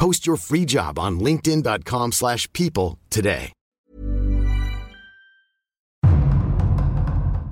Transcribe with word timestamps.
Post 0.00 0.26
your 0.28 0.36
free 0.36 0.64
job 0.68 0.98
on 0.98 1.18
linkedin.com/people 1.24 2.12
slash 2.12 2.52
people 2.52 2.98
today. 3.08 3.52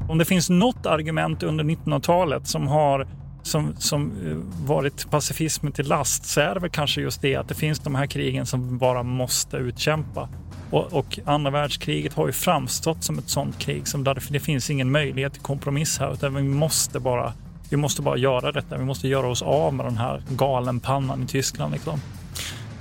Om 0.09 0.19
det 0.19 0.25
finns 0.25 0.51
något 0.51 0.87
argument 0.87 1.43
under 1.43 1.65
1900-talet 1.65 2.49
som 2.49 2.67
har 2.67 3.07
som, 3.43 3.75
som 3.79 4.13
eh, 4.27 4.67
varit 4.67 5.11
pacifismen 5.11 5.73
till 5.73 5.89
last 5.89 6.25
så 6.25 6.41
är 6.41 6.55
det 6.55 6.61
väl 6.61 6.71
kanske 6.71 7.01
just 7.01 7.23
det 7.23 7.37
att 7.37 7.49
det 7.49 7.55
finns 7.55 7.79
de 7.79 7.95
här 7.95 8.07
krigen 8.07 8.47
som 8.47 8.69
vi 8.69 8.79
bara 8.79 9.03
måste 9.03 9.57
utkämpa. 9.57 10.29
Och, 10.71 10.93
och 10.93 11.19
andra 11.25 11.51
världskriget 11.51 12.15
har 12.15 12.27
ju 12.27 12.33
framstått 12.33 13.05
som 13.05 13.19
ett 13.19 13.29
sånt 13.29 13.59
krig 13.59 13.89
som 13.89 14.05
där 14.05 14.23
det 14.31 14.41
finns 14.41 14.71
ingen 14.71 14.91
möjlighet 14.91 15.33
till 15.33 15.43
kompromiss 15.43 15.99
här 15.99 16.13
utan 16.13 16.35
vi 16.35 16.43
måste 16.43 17.01
bara, 17.01 17.33
vi 17.71 17.77
måste 17.77 18.03
bara 18.03 18.17
göra 18.17 18.53
detta. 18.53 18.79
Vi 18.79 18.85
måste 18.85 19.09
göra 19.09 19.27
oss 19.27 19.43
av 19.43 19.75
med 19.75 19.87
den 19.87 19.97
här 19.97 20.23
galenpannan 20.29 21.23
i 21.23 21.27
Tyskland. 21.27 21.73
Liksom. 21.73 22.01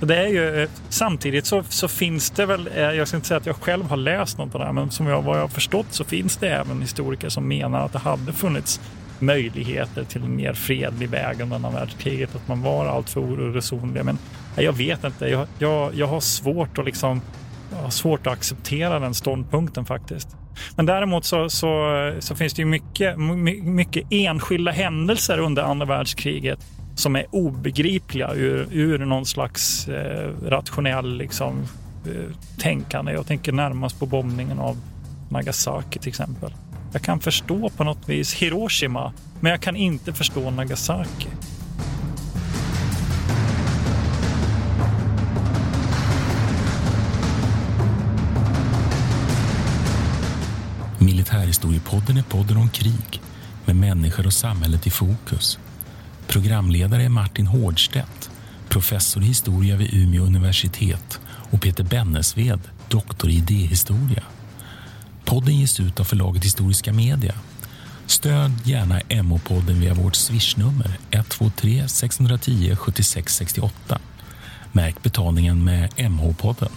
Det 0.00 0.16
är 0.16 0.28
ju, 0.28 0.62
eh, 0.62 0.68
samtidigt 0.88 1.46
så, 1.46 1.62
så, 1.68 1.88
finns 1.88 2.30
det 2.30 2.46
väl, 2.46 2.68
eh, 2.74 2.82
jag 2.82 3.08
ska 3.08 3.16
inte 3.16 3.28
säga 3.28 3.38
att 3.38 3.46
jag 3.46 3.56
själv 3.56 3.84
har 3.84 3.96
läst 3.96 4.38
något 4.38 4.54
av 4.54 4.60
det 4.60 4.66
här, 4.66 4.72
men 4.72 4.90
som 4.90 5.06
jag, 5.06 5.22
vad 5.22 5.36
jag 5.36 5.42
har 5.42 5.48
förstått 5.48 5.86
så 5.90 6.04
finns 6.04 6.36
det 6.36 6.48
även 6.48 6.82
historiker 6.82 7.28
som 7.28 7.48
menar 7.48 7.84
att 7.84 7.92
det 7.92 7.98
hade 7.98 8.32
funnits 8.32 8.80
möjligheter 9.18 10.04
till 10.04 10.22
en 10.22 10.36
mer 10.36 10.52
fredlig 10.52 11.08
väg 11.08 11.40
under 11.40 11.56
andra 11.56 11.70
världskriget, 11.70 12.34
att 12.34 12.48
man 12.48 12.62
var 12.62 12.86
alltför 12.86 13.20
oresonlig. 13.20 14.04
Men 14.04 14.18
jag 14.56 14.72
vet 14.72 15.04
inte, 15.04 15.26
jag, 15.26 15.46
jag, 15.58 15.94
jag 15.94 16.06
har 16.06 16.20
svårt 16.20 16.78
att 16.78 16.84
liksom 16.84 17.20
jag 17.70 17.78
har 17.78 17.90
svårt 17.90 18.26
att 18.26 18.32
acceptera 18.32 18.98
den 18.98 19.14
ståndpunkten 19.14 19.84
faktiskt. 19.84 20.28
Men 20.76 20.86
däremot 20.86 21.24
så, 21.24 21.50
så, 21.50 22.14
så 22.18 22.34
finns 22.34 22.54
det 22.54 22.62
ju 22.62 22.66
mycket, 22.66 23.18
mycket 23.62 24.04
enskilda 24.10 24.72
händelser 24.72 25.38
under 25.38 25.62
andra 25.62 25.86
världskriget 25.86 26.58
som 26.98 27.16
är 27.16 27.26
obegripliga 27.30 28.34
ur, 28.34 28.68
ur 28.72 28.98
någon 28.98 29.26
slags 29.26 29.88
eh, 29.88 30.30
rationell 30.42 31.16
liksom, 31.16 31.62
eh, 32.06 32.34
tänkande. 32.58 33.12
Jag 33.12 33.26
tänker 33.26 33.52
närmast 33.52 33.98
på 33.98 34.06
bombningen 34.06 34.58
av 34.58 34.76
Nagasaki 35.28 35.98
till 35.98 36.08
exempel. 36.08 36.54
Jag 36.92 37.02
kan 37.02 37.20
förstå 37.20 37.70
på 37.70 37.84
något 37.84 38.08
vis 38.08 38.34
Hiroshima, 38.34 39.12
men 39.40 39.50
jag 39.50 39.60
kan 39.60 39.76
inte 39.76 40.12
förstå 40.12 40.50
Nagasaki. 40.50 41.28
Militärhistoriepodden 50.98 52.16
är 52.16 52.22
podden 52.22 52.56
om 52.56 52.68
krig 52.68 53.22
med 53.66 53.76
människor 53.76 54.26
och 54.26 54.32
samhället 54.32 54.86
i 54.86 54.90
fokus. 54.90 55.58
Programledare 56.28 57.04
är 57.04 57.08
Martin 57.08 57.46
Hårdstedt, 57.46 58.30
professor 58.68 59.22
i 59.22 59.26
historia 59.26 59.76
vid 59.76 59.94
Umeå 59.94 60.22
universitet 60.22 61.20
och 61.26 61.62
Peter 61.62 61.84
Bennesved, 61.84 62.60
doktor 62.88 63.30
i 63.30 63.34
idéhistoria. 63.34 64.22
Podden 65.24 65.56
ges 65.56 65.80
ut 65.80 66.00
av 66.00 66.04
förlaget 66.04 66.44
Historiska 66.44 66.92
Media. 66.92 67.34
Stöd 68.06 68.52
gärna 68.64 69.00
MH-podden 69.00 69.80
via 69.80 69.94
vårt 69.94 70.14
swishnummer 70.14 70.98
123 71.10 71.88
610 71.88 72.76
76 72.76 73.34
68. 73.34 73.98
Märk 74.72 75.02
betalningen 75.02 75.64
med 75.64 75.90
MH-podden. 75.96 76.70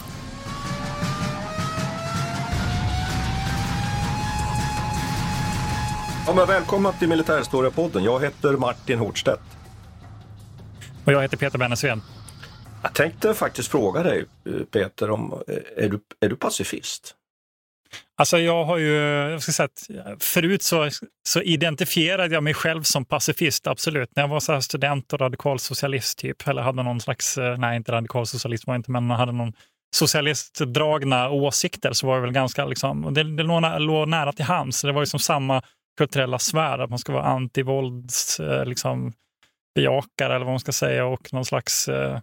Ja, 6.32 6.36
men 6.36 6.48
välkomna 6.48 6.92
till 6.92 7.10
Militärhistoriepodden. 7.10 8.04
Jag 8.04 8.24
heter 8.24 8.54
Martin 8.54 9.00
Hårdstedt. 9.00 9.42
Och 11.06 11.14
jag 11.14 11.22
heter 11.22 11.38
Peter 11.38 11.58
Bennesved. 11.58 12.00
Jag 12.84 12.94
tänkte 12.94 13.34
faktiskt 13.34 13.72
fråga 13.72 14.04
dig, 14.04 14.26
eh, 14.46 14.54
Peter, 14.54 15.10
om, 15.10 15.44
eh, 15.48 15.84
är, 15.86 15.90
du, 15.90 16.00
är 16.20 16.30
du 16.30 16.36
pacifist? 16.36 17.16
Alltså 18.18 18.40
jag 18.40 18.66
har 18.66 18.78
ju, 18.78 18.96
jag 19.32 19.42
ska 19.42 19.52
säga 19.52 19.66
att 19.66 20.24
förut 20.24 20.62
så, 20.62 20.90
så 21.28 21.42
identifierade 21.42 22.34
jag 22.34 22.44
mig 22.44 22.54
själv 22.54 22.84
som 22.84 23.06
pacifist, 23.06 23.68
absolut. 23.68 24.10
När 24.16 24.24
jag 24.24 24.28
var 24.28 24.40
så 24.40 24.62
student 24.62 25.14
och 25.14 25.20
radikalsocialist 25.20 26.18
typ, 26.18 26.48
eller 26.48 26.62
hade 26.62 26.84
någon 26.84 27.02
slags, 27.02 27.38
eh, 27.38 27.58
nej 27.58 27.78
inte 27.78 27.92
radikalsocialist 27.92 28.68
var 28.68 28.76
inte, 28.76 28.92
men 28.92 29.10
hade 29.10 29.32
någon 29.32 29.54
socialistdragna 29.96 31.30
åsikter 31.30 31.94
så 31.94 32.08
var 32.08 32.16
det 32.16 32.22
väl 32.22 32.32
ganska, 32.32 32.66
liksom, 32.66 33.14
det, 33.14 33.24
det 33.24 33.44
låg, 33.44 33.82
låg 33.82 34.08
nära 34.08 34.34
till 34.34 34.46
hands. 34.46 34.82
Det 34.82 34.92
var 34.92 35.02
ju 35.02 35.06
som 35.06 35.20
samma 35.20 35.62
kulturella 36.02 36.40
sfär, 36.40 36.80
att 36.80 36.90
man 36.90 37.00
ska 37.00 37.14
vara 37.14 37.24
antivålds, 37.24 38.40
eh, 38.40 38.66
liksom, 38.66 39.14
bejakare 39.76 40.36
eller 40.36 40.46
vad 40.46 40.54
man 40.54 40.60
ska 40.60 40.72
säga 40.72 41.06
och 41.06 41.34
någon 41.34 41.46
slags 41.46 41.88
eh, 41.88 42.20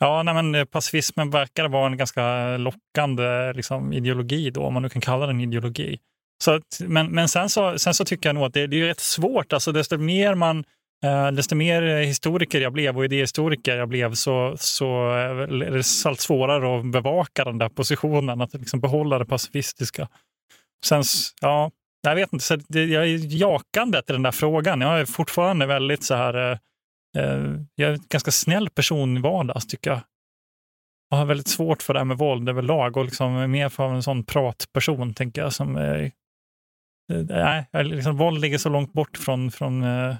Ja, 0.00 0.22
nej, 0.22 0.34
men 0.34 0.54
eh, 0.54 0.64
pacifismen 0.64 1.30
verkar 1.30 1.68
vara 1.68 1.86
en 1.86 1.96
ganska 1.96 2.56
lockande 2.56 3.52
liksom, 3.52 3.92
ideologi 3.92 4.50
då, 4.50 4.62
om 4.62 4.74
man 4.74 4.82
nu 4.82 4.88
kan 4.88 5.02
kalla 5.02 5.26
den 5.26 5.40
ideologi. 5.40 5.98
Så, 6.44 6.60
men 6.80 7.06
men 7.06 7.28
sen, 7.28 7.48
så, 7.48 7.78
sen 7.78 7.94
så 7.94 8.04
tycker 8.04 8.28
jag 8.28 8.34
nog 8.34 8.44
att 8.44 8.52
det, 8.52 8.66
det 8.66 8.80
är 8.80 8.86
rätt 8.86 9.00
svårt. 9.00 9.52
Alltså, 9.52 9.72
desto 9.72 9.98
mer 9.98 10.34
man 10.34 10.64
Eh, 11.04 11.30
desto 11.32 11.54
mer 11.54 11.82
historiker 11.82 12.60
jag 12.60 12.72
blev 12.72 12.96
och 12.96 13.04
idéhistoriker 13.04 13.76
jag 13.76 13.88
blev 13.88 14.14
så, 14.14 14.56
så 14.58 15.10
är 15.10 15.70
det 15.70 16.08
allt 16.08 16.20
svårare 16.20 16.78
att 16.78 16.92
bevaka 16.92 17.44
den 17.44 17.58
där 17.58 17.68
positionen, 17.68 18.40
att 18.40 18.54
liksom 18.54 18.80
behålla 18.80 19.18
det 19.18 19.24
pacifistiska. 19.24 20.08
Sen, 20.84 21.02
ja, 21.40 21.70
jag 22.10 22.16
vet 22.16 22.32
inte, 22.32 22.44
så 22.44 22.58
jag 22.68 23.08
är 23.08 23.34
jakande 23.36 24.02
till 24.02 24.12
den 24.12 24.22
där 24.22 24.32
frågan. 24.32 24.80
Jag 24.80 25.00
är 25.00 25.04
fortfarande 25.04 25.66
väldigt 25.66 26.04
så 26.04 26.14
här, 26.14 26.34
eh, 26.34 26.58
eh, 27.18 27.42
jag 27.74 27.90
är 27.90 27.92
en 27.92 28.00
ganska 28.08 28.30
snäll 28.30 28.70
person 28.70 29.16
i 29.16 29.20
vardags 29.20 29.66
tycker 29.66 29.90
jag. 29.90 30.00
Jag 31.10 31.16
har 31.16 31.24
väldigt 31.24 31.48
svårt 31.48 31.82
för 31.82 31.94
det 31.94 32.00
här 32.00 32.04
med 32.04 32.18
våld 32.18 32.48
överlag 32.48 32.96
och 32.96 33.04
liksom 33.04 33.50
mer 33.50 33.68
för 33.68 33.88
en 33.88 34.02
sån 34.02 34.24
pratperson, 34.24 35.14
tänker 35.14 35.42
jag. 35.42 35.52
Som, 35.52 35.76
eh, 35.76 36.10
nej, 37.28 37.66
liksom, 37.72 38.16
våld 38.16 38.40
ligger 38.40 38.58
så 38.58 38.68
långt 38.68 38.92
bort 38.92 39.16
från, 39.16 39.50
från, 39.50 39.82
eh, 39.82 40.16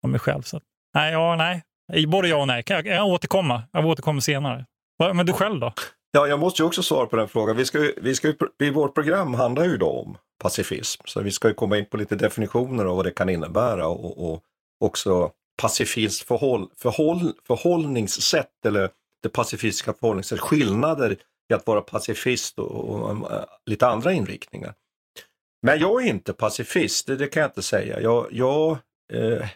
från 0.00 0.10
mig 0.10 0.20
själv. 0.20 0.42
Så. 0.42 0.60
Nej, 0.94 1.12
ja, 1.12 1.36
nej. 1.36 1.62
Både 2.06 2.28
ja 2.28 2.36
och 2.36 2.46
nej. 2.46 2.62
Kan 2.62 2.76
jag, 2.76 2.86
jag 2.86 3.06
återkomma. 3.06 3.62
Jag 3.72 3.86
återkommer 3.86 4.20
senare. 4.20 4.66
Men 5.14 5.26
du 5.26 5.32
själv 5.32 5.60
då? 5.60 5.72
Ja, 6.12 6.26
jag 6.26 6.40
måste 6.40 6.62
ju 6.62 6.66
också 6.66 6.82
svara 6.82 7.06
på 7.06 7.16
den 7.16 7.28
frågan. 7.28 7.56
Vi 7.56 7.64
ska, 7.64 7.78
vi 7.96 8.14
ska, 8.14 8.32
vårt 8.72 8.94
program 8.94 9.34
handlar 9.34 9.64
ju 9.64 9.76
då 9.76 9.90
om 9.90 10.16
pacifism, 10.42 11.02
så 11.04 11.20
vi 11.20 11.30
ska 11.30 11.48
ju 11.48 11.54
komma 11.54 11.78
in 11.78 11.86
på 11.86 11.96
lite 11.96 12.16
definitioner 12.16 12.84
av 12.84 12.96
vad 12.96 13.06
det 13.06 13.10
kan 13.10 13.28
innebära 13.28 13.86
och, 13.86 14.32
och 14.32 14.42
också 14.80 15.32
pacifistiskt 15.62 16.28
förhåll, 16.28 16.68
förhåll, 16.76 17.32
förhållningssätt 17.46 18.66
eller 18.66 18.90
det 19.22 19.28
pacifistiska 19.28 19.92
förhållningssättet, 19.92 20.42
skillnader 20.44 21.16
i 21.50 21.54
att 21.54 21.66
vara 21.66 21.80
pacifist 21.80 22.58
och, 22.58 22.70
och, 22.70 23.10
och, 23.10 23.28
lite 23.66 23.86
andra 23.86 24.12
inriktningar. 24.12 24.74
Men 25.62 25.78
jag 25.78 26.04
är 26.04 26.08
inte 26.08 26.32
pacifist, 26.32 27.06
det, 27.06 27.16
det 27.16 27.26
kan 27.26 27.40
jag 27.40 27.48
inte 27.48 27.62
säga. 27.62 28.00
Jag, 28.00 28.26
jag 28.30 28.78
eh, 29.12 29.48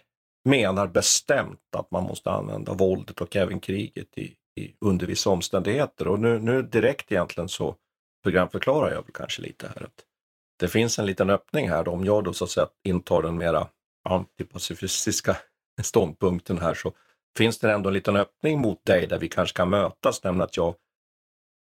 menar 0.45 0.87
bestämt 0.87 1.61
att 1.77 1.91
man 1.91 2.05
måste 2.05 2.31
använda 2.31 2.73
våldet 2.73 3.21
och 3.21 3.37
även 3.37 3.61
kriget 3.61 4.19
i, 4.19 4.35
i, 4.61 4.75
under 4.81 5.07
vissa 5.07 5.31
omständigheter. 5.31 6.09
Och 6.09 6.21
nu, 6.21 6.39
nu 6.39 6.63
direkt 6.63 7.13
egentligen 7.13 7.49
så 7.49 7.77
programförklarar 8.23 8.91
jag 8.95 9.03
väl 9.03 9.13
kanske 9.15 9.43
lite 9.43 9.67
här 9.67 9.83
att 9.83 10.05
det 10.57 10.69
finns 10.69 10.99
en 10.99 11.07
liten 11.07 11.31
öppning 11.31 11.69
här. 11.69 11.85
Då. 11.85 11.91
Om 11.91 12.05
jag 12.05 12.25
då 12.25 12.33
så 12.33 12.45
att 12.45 12.51
säga 12.51 12.69
intar 12.85 13.23
den 13.23 13.39
mera 13.39 13.69
antipacifistiska 14.09 15.37
ståndpunkten 15.83 16.59
här 16.59 16.75
så 16.75 16.93
finns 17.37 17.59
det 17.59 17.73
ändå 17.73 17.89
en 17.89 17.95
liten 17.95 18.17
öppning 18.17 18.61
mot 18.61 18.85
dig 18.85 19.07
där 19.07 19.19
vi 19.19 19.29
kanske 19.29 19.57
kan 19.57 19.71
mötas, 19.71 20.25
nämligen 20.25 20.45
att 20.45 20.57
jag, 20.57 20.75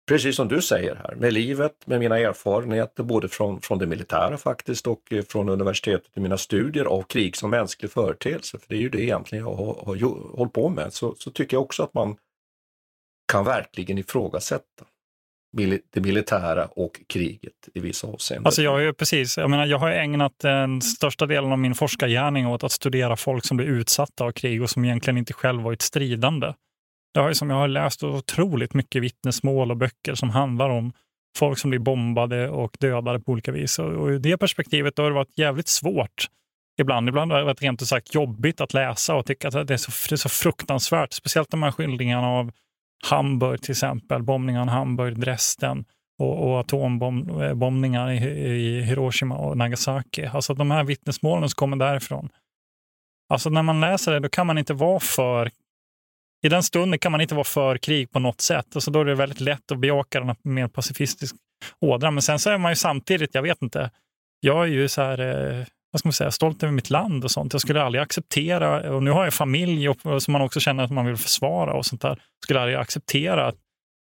precis 0.08 0.36
som 0.36 0.48
du 0.48 0.62
säger 0.62 0.94
här, 0.94 1.14
med 1.14 1.32
livet, 1.32 1.86
med 1.86 2.00
mina 2.00 2.18
erfarenheter 2.18 3.02
både 3.02 3.28
från, 3.28 3.60
från 3.60 3.78
det 3.78 3.86
militära 3.86 4.38
faktiskt 4.38 4.86
och 4.86 5.12
eh, 5.12 5.24
från 5.24 5.48
universitetet 5.48 6.16
i 6.16 6.20
mina 6.20 6.38
studier 6.38 6.84
av 6.84 7.02
krig 7.02 7.36
som 7.36 7.50
mänsklig 7.50 7.90
företeelse, 7.90 8.58
för 8.58 8.68
det 8.68 8.74
är 8.74 8.80
ju 8.80 8.88
det 8.88 9.02
egentligen 9.02 9.44
jag 9.44 9.54
har, 9.54 9.84
har 9.86 10.36
hållit 10.36 10.52
på 10.52 10.68
med, 10.68 10.92
så, 10.92 11.14
så 11.18 11.30
tycker 11.30 11.56
jag 11.56 11.62
också 11.62 11.82
att 11.82 11.94
man 11.94 12.16
kan 13.32 13.44
verkligen 13.44 13.98
ifrågasätta 13.98 14.84
det 15.92 16.00
militära 16.00 16.66
och 16.66 17.00
kriget 17.06 17.68
i 17.74 17.80
vissa 17.80 18.06
avseenden. 18.06 18.46
Alltså 18.46 18.62
jag, 18.62 18.84
är 18.84 18.92
precis, 18.92 19.38
jag, 19.38 19.50
menar, 19.50 19.66
jag 19.66 19.78
har 19.78 19.90
ägnat 19.90 20.32
den 20.38 20.82
största 20.82 21.26
delen 21.26 21.52
av 21.52 21.58
min 21.58 21.74
forskargärning 21.74 22.46
åt 22.46 22.64
att 22.64 22.72
studera 22.72 23.16
folk 23.16 23.44
som 23.44 23.56
blir 23.56 23.66
utsatta 23.66 24.24
av 24.24 24.32
krig 24.32 24.62
och 24.62 24.70
som 24.70 24.84
egentligen 24.84 25.18
inte 25.18 25.32
själv 25.32 25.62
varit 25.62 25.82
stridande. 25.82 26.52
Jag 27.12 27.22
har, 27.22 27.32
som 27.32 27.50
jag 27.50 27.56
har 27.56 27.68
läst 27.68 28.02
otroligt 28.02 28.74
mycket 28.74 29.02
vittnesmål 29.02 29.70
och 29.70 29.76
böcker 29.76 30.14
som 30.14 30.30
handlar 30.30 30.70
om 30.70 30.92
folk 31.38 31.58
som 31.58 31.70
blir 31.70 31.80
bombade 31.80 32.48
och 32.48 32.76
dödade 32.80 33.20
på 33.20 33.32
olika 33.32 33.52
vis. 33.52 33.78
Och, 33.78 33.92
och 33.92 34.12
I 34.12 34.18
det 34.18 34.36
perspektivet 34.36 34.98
har 34.98 35.04
det 35.04 35.14
varit 35.14 35.38
jävligt 35.38 35.68
svårt 35.68 36.28
ibland. 36.80 37.08
Ibland 37.08 37.32
har 37.32 37.38
det 37.38 37.44
varit 37.44 37.62
rent 37.62 37.82
ut 37.82 37.88
sagt 37.88 38.14
jobbigt 38.14 38.60
att 38.60 38.74
läsa 38.74 39.14
och 39.14 39.26
tycka 39.26 39.48
att 39.48 39.66
det 39.66 39.74
är 39.74 39.78
så, 39.78 39.90
det 40.08 40.14
är 40.14 40.16
så 40.16 40.28
fruktansvärt. 40.28 41.12
Speciellt 41.12 41.50
de 41.50 41.62
här 41.62 41.72
skildringarna 41.72 42.28
av 42.28 42.52
Hamburg 43.10 43.62
till 43.62 43.70
exempel, 43.70 44.22
bombningarna 44.22 44.72
Hamburg, 44.72 45.20
Dresden 45.20 45.84
och, 46.18 46.50
och 46.50 46.60
atombombningar 46.60 48.08
eh, 48.08 48.26
i, 48.26 48.28
i, 48.28 48.82
Hiroshima 48.82 49.36
och 49.36 49.56
Nagasaki. 49.56 50.26
Alltså 50.26 50.54
de 50.54 50.70
här 50.70 50.84
vittnesmålen 50.84 51.48
som 51.48 51.54
kommer 51.54 51.76
därifrån. 51.76 52.28
Alltså 53.28 53.50
när 53.50 53.62
man 53.62 53.80
läser 53.80 54.12
det, 54.12 54.20
då 54.20 54.28
kan 54.28 54.46
man 54.46 54.58
inte 54.58 54.74
vara 54.74 55.00
för 55.00 55.50
i 56.44 56.48
den 56.48 56.62
stunden 56.62 56.98
kan 56.98 57.12
man 57.12 57.20
inte 57.20 57.34
vara 57.34 57.44
för 57.44 57.78
krig 57.78 58.10
på 58.10 58.18
något 58.18 58.40
sätt. 58.40 58.66
Alltså 58.74 58.90
då 58.90 59.00
är 59.00 59.04
det 59.04 59.14
väldigt 59.14 59.40
lätt 59.40 59.72
att 59.72 59.78
bejaka 59.78 60.20
den 60.20 60.36
mer 60.42 60.68
pacifistisk 60.68 61.36
ådra. 61.80 62.10
Men 62.10 62.22
sen 62.22 62.38
så 62.38 62.50
är 62.50 62.58
man 62.58 62.72
ju 62.72 62.76
samtidigt, 62.76 63.34
jag 63.34 63.42
vet 63.42 63.62
inte, 63.62 63.90
jag 64.40 64.62
är 64.62 64.68
ju 64.68 64.88
så 64.88 65.02
här, 65.02 65.18
eh, 65.18 65.66
vad 65.92 65.98
ska 65.98 66.06
man 66.06 66.12
säga, 66.12 66.30
stolt 66.30 66.62
över 66.62 66.72
mitt 66.72 66.90
land 66.90 67.24
och 67.24 67.30
sånt. 67.30 67.52
Jag 67.52 67.60
skulle 67.60 67.82
aldrig 67.82 68.02
acceptera, 68.02 68.94
och 68.94 69.02
nu 69.02 69.10
har 69.10 69.24
jag 69.24 69.34
familj 69.34 69.88
och, 69.88 70.22
som 70.22 70.32
man 70.32 70.42
också 70.42 70.60
känner 70.60 70.84
att 70.84 70.90
man 70.90 71.06
vill 71.06 71.16
försvara 71.16 71.72
och 71.72 71.86
sånt 71.86 72.02
där, 72.02 72.18
skulle 72.44 72.60
aldrig 72.60 72.78
acceptera 72.78 73.46
att, 73.46 73.56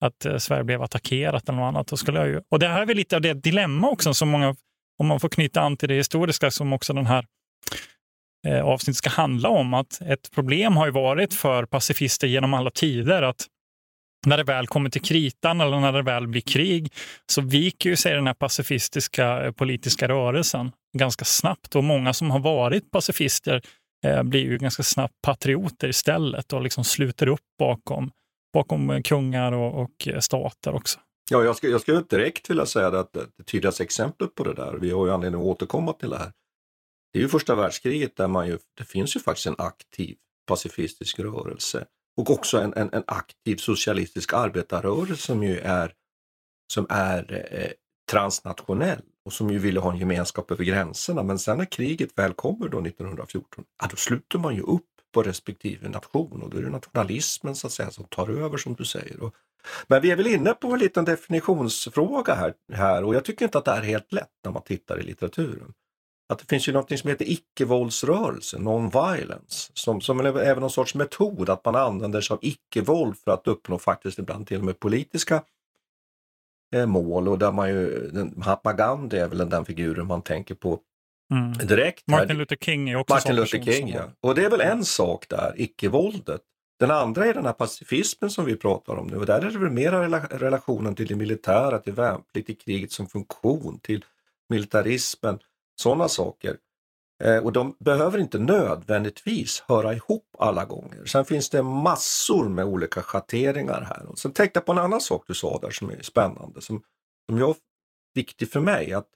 att 0.05 0.25
eh, 0.25 0.37
Sverige 0.37 0.63
blev 0.63 0.81
attackerat 0.81 1.49
eller 1.49 1.59
något 1.59 1.67
annat. 1.67 1.87
Då 1.87 1.97
skulle 1.97 2.19
jag 2.19 2.27
ju, 2.27 2.41
och 2.51 2.59
det 2.59 2.67
här 2.67 2.81
är 2.81 2.85
väl 2.85 2.97
lite 2.97 3.15
av 3.15 3.21
det 3.21 3.33
dilemma 3.33 3.89
också 3.89 4.13
som 4.13 4.29
många, 4.29 4.55
om 4.99 5.07
man 5.07 5.19
får 5.19 5.29
knyta 5.29 5.61
an 5.61 5.77
till 5.77 5.89
det 5.89 5.95
historiska 5.95 6.51
som 6.51 6.73
också 6.73 6.93
den 6.93 7.05
här 7.05 7.25
eh, 8.47 8.61
avsnittet 8.61 8.97
ska 8.97 9.09
handla 9.09 9.49
om, 9.49 9.73
att 9.73 10.01
ett 10.01 10.31
problem 10.31 10.77
har 10.77 10.85
ju 10.85 10.91
varit 10.91 11.33
för 11.33 11.65
pacifister 11.65 12.27
genom 12.27 12.53
alla 12.53 12.69
tider 12.69 13.21
att 13.21 13.47
när 14.25 14.37
det 14.37 14.43
väl 14.43 14.67
kommer 14.67 14.89
till 14.89 15.01
kritan 15.01 15.61
eller 15.61 15.79
när 15.79 15.91
det 15.91 16.01
väl 16.01 16.27
blir 16.27 16.41
krig 16.41 16.93
så 17.25 17.41
viker 17.41 17.89
ju 17.89 17.95
sig 17.95 18.15
den 18.15 18.27
här 18.27 18.33
pacifistiska 18.33 19.45
eh, 19.45 19.51
politiska 19.51 20.07
rörelsen 20.07 20.71
ganska 20.97 21.25
snabbt. 21.25 21.75
Och 21.75 21.83
många 21.83 22.13
som 22.13 22.31
har 22.31 22.39
varit 22.39 22.91
pacifister 22.91 23.61
eh, 24.05 24.23
blir 24.23 24.43
ju 24.43 24.57
ganska 24.57 24.83
snabbt 24.83 25.13
patrioter 25.21 25.87
istället 25.87 26.53
och 26.53 26.61
liksom 26.61 26.83
sluter 26.83 27.27
upp 27.27 27.45
bakom, 27.59 28.11
bakom 28.53 28.89
eh, 28.89 29.01
kungar 29.01 29.51
och, 29.51 29.81
och 29.81 30.07
eh, 30.07 30.19
stater 30.19 30.75
också. 30.75 30.99
Ja, 31.31 31.43
jag, 31.43 31.55
skulle, 31.55 31.71
jag 31.71 31.81
skulle 31.81 32.01
direkt 32.09 32.49
vilja 32.49 32.65
säga 32.65 32.87
att 32.87 33.13
det 33.13 33.43
tydligaste 33.45 33.83
exemplet 33.83 34.35
på 34.35 34.43
det 34.43 34.53
där, 34.53 34.73
vi 34.73 34.91
har 34.91 35.05
ju 35.05 35.13
anledning 35.13 35.41
att 35.41 35.47
återkomma 35.47 35.93
till 35.93 36.09
det 36.09 36.17
här, 36.17 36.31
det 37.13 37.19
är 37.19 37.23
ju 37.23 37.29
första 37.29 37.55
världskriget 37.55 38.15
där 38.15 38.27
man 38.27 38.47
ju, 38.47 38.57
det 38.77 38.83
finns 38.83 39.15
ju 39.15 39.19
faktiskt 39.19 39.47
en 39.47 39.55
aktiv 39.57 40.15
pacifistisk 40.47 41.19
rörelse 41.19 41.85
och 42.17 42.29
också 42.29 42.61
en, 42.61 42.73
en, 42.73 42.89
en 42.93 43.03
aktiv 43.07 43.55
socialistisk 43.55 44.33
arbetarrörelse 44.33 45.21
som 45.21 45.43
ju 45.43 45.59
är, 45.59 45.93
som 46.73 46.87
är 46.89 47.47
eh, 47.51 47.71
transnationell 48.11 49.01
och 49.25 49.33
som 49.33 49.49
ju 49.49 49.59
ville 49.59 49.79
ha 49.79 49.91
en 49.91 49.99
gemenskap 49.99 50.51
över 50.51 50.63
gränserna. 50.63 51.23
Men 51.23 51.39
sen 51.39 51.57
när 51.57 51.65
kriget 51.65 52.09
väl 52.15 52.33
kommer 52.33 52.67
då 52.67 52.79
1914, 52.79 53.65
ja, 53.81 53.87
då 53.91 53.95
sluter 53.95 54.39
man 54.39 54.55
ju 54.55 54.61
upp 54.61 54.85
på 55.13 55.23
respektive 55.23 55.89
nation 55.89 56.41
och 56.41 56.49
då 56.49 56.57
är 56.57 56.61
det 56.61 56.69
nationalismen 56.69 57.55
så 57.55 57.67
att 57.67 57.73
säga 57.73 57.91
som 57.91 58.03
tar 58.03 58.29
över 58.29 58.57
som 58.57 58.73
du 58.73 58.85
säger. 58.85 59.23
Och, 59.23 59.35
men 59.87 60.01
vi 60.01 60.11
är 60.11 60.15
väl 60.15 60.27
inne 60.27 60.53
på 60.53 60.67
en 60.67 60.79
liten 60.79 61.05
definitionsfråga 61.05 62.33
här, 62.33 62.53
här 62.73 63.03
och 63.03 63.15
jag 63.15 63.25
tycker 63.25 63.45
inte 63.45 63.57
att 63.57 63.65
det 63.65 63.71
är 63.71 63.81
helt 63.81 64.11
lätt 64.11 64.31
när 64.43 64.51
man 64.51 64.61
tittar 64.61 64.99
i 64.99 65.03
litteraturen 65.03 65.73
att 66.33 66.39
det 66.39 66.45
finns 66.45 66.67
ju 66.67 66.71
något 66.71 66.99
som 66.99 67.09
heter 67.09 67.25
icke-våldsrörelse, 67.29 68.57
non-violence, 68.57 69.71
som, 69.73 70.01
som 70.01 70.19
är 70.19 70.39
även 70.39 70.61
någon 70.61 70.69
sorts 70.69 70.95
metod 70.95 71.49
att 71.49 71.65
man 71.65 71.75
använder 71.75 72.21
sig 72.21 72.33
av 72.33 72.39
icke-våld 72.41 73.17
för 73.17 73.31
att 73.31 73.47
uppnå 73.47 73.79
faktiskt 73.79 74.19
ibland 74.19 74.47
till 74.47 74.57
och 74.57 74.63
med 74.63 74.79
politiska 74.79 75.43
eh, 76.75 76.85
mål 76.85 77.27
och 77.27 77.39
där 77.39 77.51
man 77.51 77.69
ju, 77.69 78.09
Mahatma 78.35 78.73
Gandhi 78.73 79.17
är 79.17 79.27
väl 79.27 79.49
den 79.49 79.65
figuren 79.65 80.07
man 80.07 80.21
tänker 80.21 80.55
på 80.55 80.79
mm. 81.31 81.53
direkt. 81.53 82.07
Martin 82.07 82.37
Luther 82.37 82.55
King 82.55 82.89
är 82.89 82.95
också 82.95 83.13
Martin 83.13 83.35
Luther 83.35 83.61
King, 83.63 83.89
ja. 83.89 84.03
Och 84.21 84.35
det 84.35 84.45
är 84.45 84.49
väl 84.49 84.61
en 84.61 84.85
sak 84.85 85.25
där, 85.29 85.53
icke-våldet. 85.55 86.41
Den 86.79 86.91
andra 86.91 87.25
är 87.25 87.33
den 87.33 87.45
här 87.45 87.53
pacifismen 87.53 88.29
som 88.29 88.45
vi 88.45 88.55
pratar 88.55 88.95
om 88.95 89.07
nu 89.07 89.17
och 89.17 89.25
där 89.25 89.41
är 89.41 89.51
det 89.51 89.59
väl 89.59 89.71
mera 89.71 90.19
relationen 90.19 90.95
till 90.95 91.07
det 91.07 91.15
militära, 91.15 91.79
till 91.79 91.93
värnplikt, 91.93 92.45
till 92.45 92.57
kriget 92.57 92.91
som 92.91 93.07
funktion, 93.07 93.79
till 93.79 94.05
militarismen 94.49 95.39
sådana 95.75 96.07
saker. 96.07 96.57
Eh, 97.23 97.37
och 97.37 97.51
de 97.51 97.75
behöver 97.79 98.19
inte 98.19 98.39
nödvändigtvis 98.39 99.63
höra 99.67 99.93
ihop 99.93 100.35
alla 100.39 100.65
gånger. 100.65 101.05
Sen 101.05 101.25
finns 101.25 101.49
det 101.49 101.63
massor 101.63 102.49
med 102.49 102.65
olika 102.65 103.01
schatteringar 103.01 103.81
här. 103.81 104.05
Och 104.05 104.19
sen 104.19 104.31
tänkte 104.31 104.57
jag 104.57 104.65
på 104.65 104.71
en 104.71 104.77
annan 104.77 105.01
sak 105.01 105.23
du 105.27 105.33
sa 105.33 105.59
där 105.61 105.69
som 105.69 105.89
är 105.89 106.01
spännande, 106.01 106.61
som, 106.61 106.83
som 107.29 107.37
jag 107.37 107.55
viktig 108.13 108.51
för 108.51 108.59
mig. 108.59 108.93
att 108.93 109.07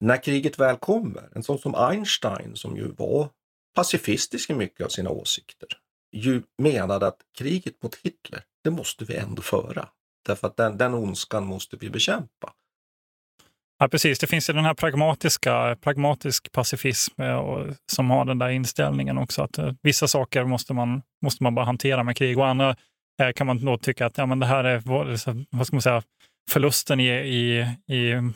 När 0.00 0.22
kriget 0.22 0.58
väl 0.58 0.76
kommer, 0.76 1.30
en 1.34 1.42
sån 1.42 1.58
som 1.58 1.74
Einstein 1.74 2.56
som 2.56 2.76
ju 2.76 2.88
var 2.88 3.28
pacifistisk 3.74 4.50
i 4.50 4.54
mycket 4.54 4.84
av 4.84 4.88
sina 4.88 5.10
åsikter, 5.10 5.68
ju 6.12 6.42
menade 6.58 7.06
att 7.06 7.20
kriget 7.38 7.82
mot 7.82 7.94
Hitler, 7.94 8.44
det 8.64 8.70
måste 8.70 9.04
vi 9.04 9.16
ändå 9.16 9.42
föra. 9.42 9.88
Därför 10.26 10.46
att 10.46 10.56
den, 10.56 10.78
den 10.78 10.94
ondskan 10.94 11.46
måste 11.46 11.76
vi 11.76 11.90
bekämpa. 11.90 12.54
Ja, 13.78 13.88
precis. 13.88 14.18
Det 14.18 14.26
finns 14.26 14.50
ju 14.50 14.54
den 14.54 14.64
här 14.64 14.74
pragmatiska, 14.74 15.76
pragmatisk 15.80 16.52
pacifism 16.52 17.22
eh, 17.22 17.34
och, 17.34 17.66
som 17.92 18.10
har 18.10 18.24
den 18.24 18.38
där 18.38 18.48
inställningen 18.48 19.18
också 19.18 19.42
att 19.42 19.58
eh, 19.58 19.72
vissa 19.82 20.08
saker 20.08 20.44
måste 20.44 20.74
man, 20.74 21.02
måste 21.22 21.42
man 21.42 21.54
bara 21.54 21.66
hantera 21.66 22.02
med 22.02 22.16
krig 22.16 22.38
och 22.38 22.46
andra 22.46 22.76
eh, 23.22 23.32
kan 23.36 23.46
man 23.46 23.64
då 23.64 23.78
tycka 23.78 24.06
att 24.06 24.18
ja, 24.18 24.26
men 24.26 24.38
det 24.38 24.46
här 24.46 24.64
är 24.64 24.82
vad 25.50 25.66
ska 25.66 25.76
man 25.76 25.82
säga, 25.82 26.02
förlusten 26.50 27.00
i, 27.00 27.08
i, 27.08 27.60
i 27.94 28.32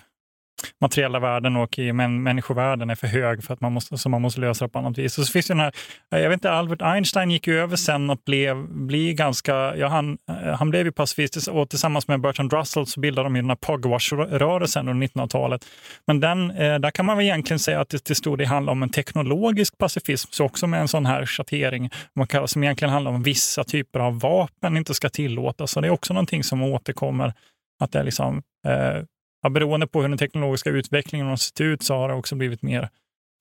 materiella 0.81 1.19
värden 1.19 1.57
och 1.57 1.79
i 1.79 1.93
män, 1.93 2.23
människovärden 2.23 2.91
är 2.91 2.95
för 2.95 3.07
hög 3.07 3.45
för 3.45 3.55
att 3.55 3.61
man 3.61 3.73
måste, 3.73 3.99
så 3.99 4.09
man 4.09 4.23
måste 4.23 4.41
lösa 4.41 4.65
det 4.65 4.69
på 4.69 4.79
annat 4.79 4.99
vis. 4.99 5.19
Och 5.19 5.27
så 5.27 5.33
finns 5.33 5.47
det 5.47 5.55
den 5.55 5.61
här, 5.61 5.73
eh, 6.15 6.21
jag 6.21 6.29
vet 6.29 6.37
inte, 6.37 6.51
Albert 6.51 6.83
Einstein 6.83 7.31
gick 7.31 7.47
ju 7.47 7.59
över 7.59 7.77
sen 7.77 8.11
och 8.11 8.19
blev, 8.27 8.69
blev 8.69 9.15
ganska, 9.15 9.77
ja, 9.77 9.89
han, 9.89 10.19
eh, 10.29 10.55
han 10.59 10.71
blev 10.71 10.87
ju 10.87 10.93
pacifistisk 10.93 11.49
och 11.49 11.71
tillsammans 11.71 12.09
med 12.09 12.21
Bertrand 12.21 12.53
Russell 12.53 12.87
så 12.87 13.01
bildade 13.01 13.27
de 13.27 13.37
ju 13.37 13.43
den 13.43 13.51
här 13.51 13.57
Pogwash-rörelsen 13.57 14.89
under 14.89 15.07
1900-talet. 15.07 15.67
Men 16.07 16.21
den, 16.21 16.51
eh, 16.51 16.79
där 16.79 16.91
kan 16.91 17.07
man 17.07 17.17
väl 17.17 17.27
egentligen 17.27 17.59
säga 17.59 17.81
att 17.81 17.89
det 17.89 17.99
till 17.99 18.17
stor 18.17 18.37
del 18.37 18.47
handlar 18.47 18.73
om 18.73 18.83
en 18.83 18.91
teknologisk 18.91 19.79
pacifism, 19.79 20.29
så 20.33 20.45
också 20.45 20.67
med 20.67 20.81
en 20.81 20.89
sån 20.89 21.07
här 21.07 21.27
schattering 21.27 21.91
man 22.15 22.27
kallar, 22.27 22.47
som 22.47 22.65
egentligen 22.65 22.93
handlar 22.93 23.11
om 23.11 23.23
vissa 23.23 23.65
typer 23.65 24.01
av 24.01 24.21
vapen 24.21 24.77
inte 24.77 24.95
ska 24.95 25.09
tillåtas. 25.09 25.71
Så 25.71 25.81
det 25.81 25.89
är 25.89 25.91
också 25.91 26.15
någonting 26.15 26.45
som 26.45 26.63
återkommer, 26.63 27.33
att 27.81 27.93
det 27.93 27.99
är 27.99 28.05
liksom 28.05 28.43
eh, 28.67 29.03
ja, 29.43 29.49
beroende 29.49 29.87
på 29.87 30.03
hur 30.03 30.09
den 30.09 30.19
teknologiska 30.19 30.71
utvecklingen 30.71 31.27
har 31.27 31.37
sett 31.37 31.61
ut 31.61 31.83
så 31.83 31.95
har 31.95 32.09
det 32.09 32.15
också 32.15 32.35
blivit 32.35 32.63
mer 32.63 32.89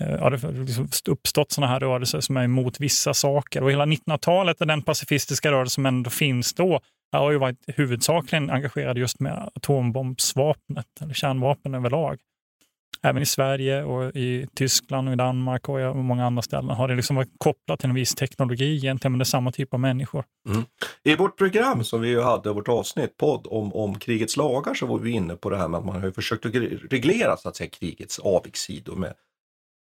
eh, 0.04 0.12
ja, 0.12 0.30
det 0.30 0.42
har 0.42 0.52
liksom 0.52 0.88
uppstått 1.08 1.52
sådana 1.52 1.74
här 1.74 1.80
rörelser 1.80 2.20
som 2.20 2.38
är 2.38 2.44
emot 2.44 2.80
vissa 2.80 3.14
saker. 3.14 3.64
Och 3.64 3.72
hela 3.72 3.86
1900-talet, 3.86 4.58
den 4.60 4.82
pacifistiska 4.82 5.52
rörelse 5.52 5.74
som 5.74 5.86
ändå 5.86 6.10
finns 6.10 6.54
då, 6.54 6.80
har 7.12 7.32
ju 7.32 7.38
varit 7.38 7.64
huvudsakligen 7.68 8.50
engagerad 8.50 8.98
just 8.98 9.20
med 9.20 9.50
atombombsvapnet, 9.56 11.02
eller 11.02 11.14
kärnvapen 11.14 11.76
överlag 11.76 12.18
även 13.02 13.22
i 13.22 13.26
Sverige 13.26 13.84
och 13.84 14.16
i 14.16 14.48
Tyskland 14.56 15.08
och 15.08 15.14
i 15.14 15.18
Danmark 15.18 15.70
och 15.70 15.96
många 15.96 16.26
andra 16.26 16.42
ställen 16.42 16.70
har 16.70 16.88
det 16.88 16.96
liksom 16.96 17.16
varit 17.16 17.32
kopplat 17.38 17.80
till 17.80 17.90
en 17.90 17.96
viss 17.96 18.16
teknologi 18.16 18.76
egentligen, 18.76 19.12
men 19.12 19.20
det 19.20 19.24
är 19.24 19.26
samma 19.26 19.52
typ 19.52 19.74
av 19.74 19.80
människor. 19.80 20.24
Mm. 20.50 20.64
I 21.04 21.16
vårt 21.16 21.38
program 21.38 21.84
som 21.84 22.02
vi 22.02 22.22
hade, 22.22 22.54
vårt 22.54 22.68
avsnitt, 22.68 23.18
podd 23.18 23.48
om, 23.50 23.74
om 23.74 24.00
krigets 24.00 24.38
lagar, 24.38 24.74
så 24.74 24.86
var 24.86 24.98
vi 24.98 25.12
inne 25.12 25.36
på 25.36 25.50
det 25.50 25.58
här 25.58 25.68
med 25.68 25.78
att 25.78 25.86
man 25.86 26.02
har 26.02 26.12
försökt 26.12 26.46
att 26.46 26.56
reglera 26.92 27.38
så 27.38 27.50
att 27.50 27.56
säga, 27.56 27.70
krigets 27.70 28.20
avigsidor 28.20 28.96
med, 28.96 29.14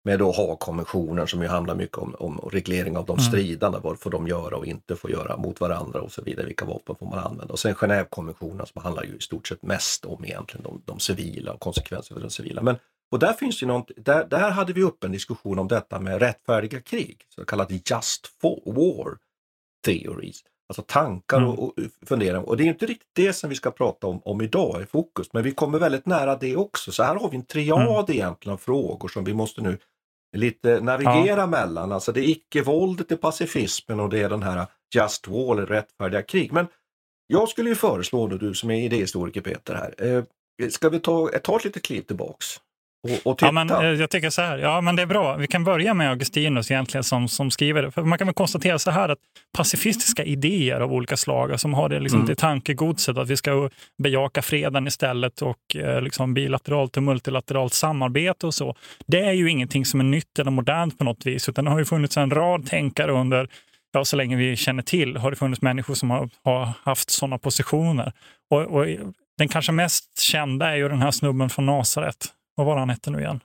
med 0.06 0.20
då 0.20 0.32
Haagkonventionen 0.32 1.28
som 1.28 1.42
ju 1.42 1.48
handlar 1.48 1.76
mycket 1.76 1.98
om, 1.98 2.16
om 2.20 2.50
reglering 2.52 2.98
av 2.98 3.06
de 3.06 3.14
mm. 3.14 3.24
stridande, 3.24 3.80
vad 3.84 4.00
får 4.00 4.12
de 4.12 4.28
göra 4.28 4.58
och 4.58 4.66
inte 4.66 4.96
får 4.96 5.12
göra 5.12 5.38
mot 5.38 5.62
varandra 5.62 6.02
och 6.02 6.12
så 6.12 6.22
vidare, 6.22 6.46
vilka 6.46 6.66
vapen 6.66 6.96
får 6.96 7.06
man 7.06 7.20
använda. 7.20 7.54
Och 7.54 7.60
sen 7.60 7.76
Genèvekonventionen 7.76 8.66
som 8.66 8.82
handlar 8.82 9.04
ju 9.04 9.16
i 9.16 9.22
stort 9.22 9.48
sett 9.48 9.64
mest 9.64 10.06
om 10.06 10.26
egentligen 10.26 10.64
de, 10.64 10.82
de 10.86 11.00
civila 11.00 11.54
och 11.54 11.60
konsekvenser 11.60 12.16
för 12.16 12.22
de 12.22 12.30
civila. 12.30 12.62
Men 12.62 12.76
och 13.12 13.20
där 13.20 13.34
finns 13.34 13.64
ju 13.64 13.68
något, 13.68 13.92
där, 13.98 14.28
där 14.28 14.52
hade 14.52 14.74
vi 14.74 14.84
upp 14.84 15.04
en 15.04 15.12
diskussion 15.12 15.60
om 15.60 15.68
detta 15.68 16.00
med 16.00 16.20
rättfärdiga 16.20 16.82
krig, 16.82 17.22
så 17.36 17.46
kallat 17.46 17.90
just 17.90 18.28
war 18.66 19.18
theories. 19.86 20.44
Alltså 20.70 20.82
tankar 20.82 21.46
och, 21.46 21.64
och 21.64 21.74
funderingar. 22.06 22.50
Och 22.50 22.58
det 22.58 22.64
är 22.64 22.68
inte 22.68 22.86
riktigt 22.86 23.10
det 23.16 23.34
som 23.34 23.50
vi 23.50 23.56
ska 23.56 23.72
prata 23.72 24.08
om, 24.08 24.22
om 24.26 24.42
idag 24.42 24.82
i 24.82 24.86
fokus, 24.86 25.34
men 25.34 25.44
vi 25.44 25.52
kommer 25.52 25.80
väldigt 25.80 26.06
nära 26.06 26.36
det 26.36 26.56
också. 26.56 26.92
Så 26.92 27.04
här 27.04 27.16
har 27.16 27.30
vi 27.30 27.38
en 27.38 27.46
triad 27.46 28.10
mm. 28.10 28.18
egentligen 28.18 28.54
av 28.54 28.58
frågor 28.58 29.08
som 29.08 29.24
vi 29.24 29.34
måste 29.34 29.62
nu 29.62 29.78
lite 30.38 30.80
navigera 30.82 31.40
ja. 31.40 31.48
mellan. 31.48 31.92
Alltså 31.92 32.12
det 32.12 32.20
är 32.20 32.30
icke-våldet, 32.30 33.10
det 33.10 33.16
är 33.16 33.18
pacifismen 33.18 34.00
och 34.00 34.10
det 34.10 34.20
är 34.20 34.30
den 34.30 34.44
här 34.44 34.66
just 34.96 35.28
war, 35.28 35.56
rättfärdiga 35.56 36.22
krig. 36.22 36.54
Men 36.54 36.68
jag 37.28 37.50
skulle 37.50 37.70
ju 37.70 37.76
föreslå, 37.76 38.28
du 38.28 38.54
som 38.54 38.72
är 38.72 38.86
idéhistoriker 38.86 39.42
Peter 39.42 39.76
här, 39.76 40.08
eh, 40.08 40.24
ska 40.70 40.90
vi 40.90 41.00
ta, 41.00 41.30
ta 41.44 41.56
ett 41.56 41.66
litet 41.66 41.84
kliv 41.84 42.02
tillbaks? 42.02 42.46
Och, 43.04 43.32
och 43.32 43.42
Ja, 43.42 43.52
men, 43.52 43.70
eh, 43.70 43.82
jag 43.82 44.10
tycker 44.10 44.30
så 44.30 44.42
här, 44.42 44.58
ja 44.58 44.82
men 44.82 44.96
det 44.96 45.02
är 45.02 45.06
bra. 45.06 45.36
Vi 45.36 45.48
kan 45.48 45.64
börja 45.64 45.94
med 45.94 46.10
Augustinus 46.10 46.72
egentligen 46.72 47.04
som, 47.04 47.28
som 47.28 47.52
skriver. 47.52 47.90
För 47.90 48.04
man 48.04 48.18
kan 48.18 48.28
väl 48.28 48.34
konstatera 48.34 48.80
så 48.80 48.92
här 48.92 49.10
att 49.10 49.20
pacifistiska 49.58 50.24
idéer 50.24 50.80
av 50.80 50.94
olika 50.94 51.18
slag 51.18 51.60
som 51.60 51.74
har 51.74 51.90
det, 51.90 52.00
liksom, 52.00 52.20
mm. 52.20 52.28
det 52.28 52.36
tankegodset 52.36 53.18
att 53.18 53.30
vi 53.30 53.38
ska 53.38 53.70
bejaka 54.04 54.42
freden 54.42 54.88
istället 54.88 55.42
och 55.42 55.76
eh, 55.76 56.02
liksom, 56.02 56.34
bilateralt 56.34 56.98
och 56.98 57.04
multilateralt 57.04 57.74
samarbete 57.74 58.48
och 58.48 58.54
så. 58.54 58.76
Det 59.08 59.20
är 59.20 59.34
ju 59.34 59.50
ingenting 59.50 59.86
som 59.86 60.00
är 60.00 60.04
nytt 60.04 60.40
eller 60.40 60.52
modernt 60.52 60.98
på 60.98 61.04
något 61.04 61.26
vis, 61.26 61.50
utan 61.50 61.66
det 61.66 61.72
har 61.72 61.80
ju 61.80 61.86
funnits 61.86 62.18
en 62.18 62.32
rad 62.32 62.66
tänkare 62.66 63.12
under 63.12 63.48
ja, 63.92 64.06
så 64.06 64.16
länge 64.16 64.36
vi 64.36 64.56
känner 64.56 64.84
till 64.84 65.18
har 65.18 65.32
det 65.32 65.38
funnits 65.38 65.62
människor 65.62 65.94
som 65.94 66.10
har, 66.10 66.30
har 66.44 66.74
haft 66.84 67.10
sådana 67.10 67.38
positioner. 67.38 68.14
Och, 68.50 68.62
och, 68.62 68.86
den 69.38 69.48
kanske 69.48 69.72
mest 69.72 70.20
kända 70.20 70.70
är 70.70 70.76
ju 70.76 70.90
den 70.90 71.02
här 71.02 71.12
snubben 71.12 71.50
från 71.50 71.66
Nasaret 71.66 72.34
vad 72.58 72.66
var 72.66 72.78
han 72.78 72.90
hette 72.90 73.12
nu 73.12 73.20
igen? 73.20 73.40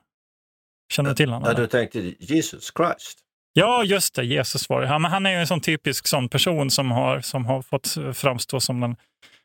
Känner 0.93 1.11
du 1.11 1.17
till 1.17 1.31
honom? 1.31 1.49
Ja, 1.49 1.55
du 1.55 1.67
tänkte 1.67 2.15
Jesus 2.19 2.73
Christ? 2.77 3.19
Ja, 3.53 3.85
just 3.85 4.15
det. 4.15 4.25
Jesus 4.25 4.69
var 4.69 4.83
det. 4.83 4.99
Men 4.99 5.11
han 5.11 5.27
är 5.27 5.31
ju 5.31 5.37
en 5.37 5.47
sån 5.47 5.61
typisk 5.61 6.07
sån 6.07 6.29
person 6.29 6.71
som 6.71 6.91
har, 6.91 7.21
som 7.21 7.47
har 7.47 7.63
fått 7.63 7.97
framstå 8.15 8.61
som 8.61 8.81
den 8.81 8.97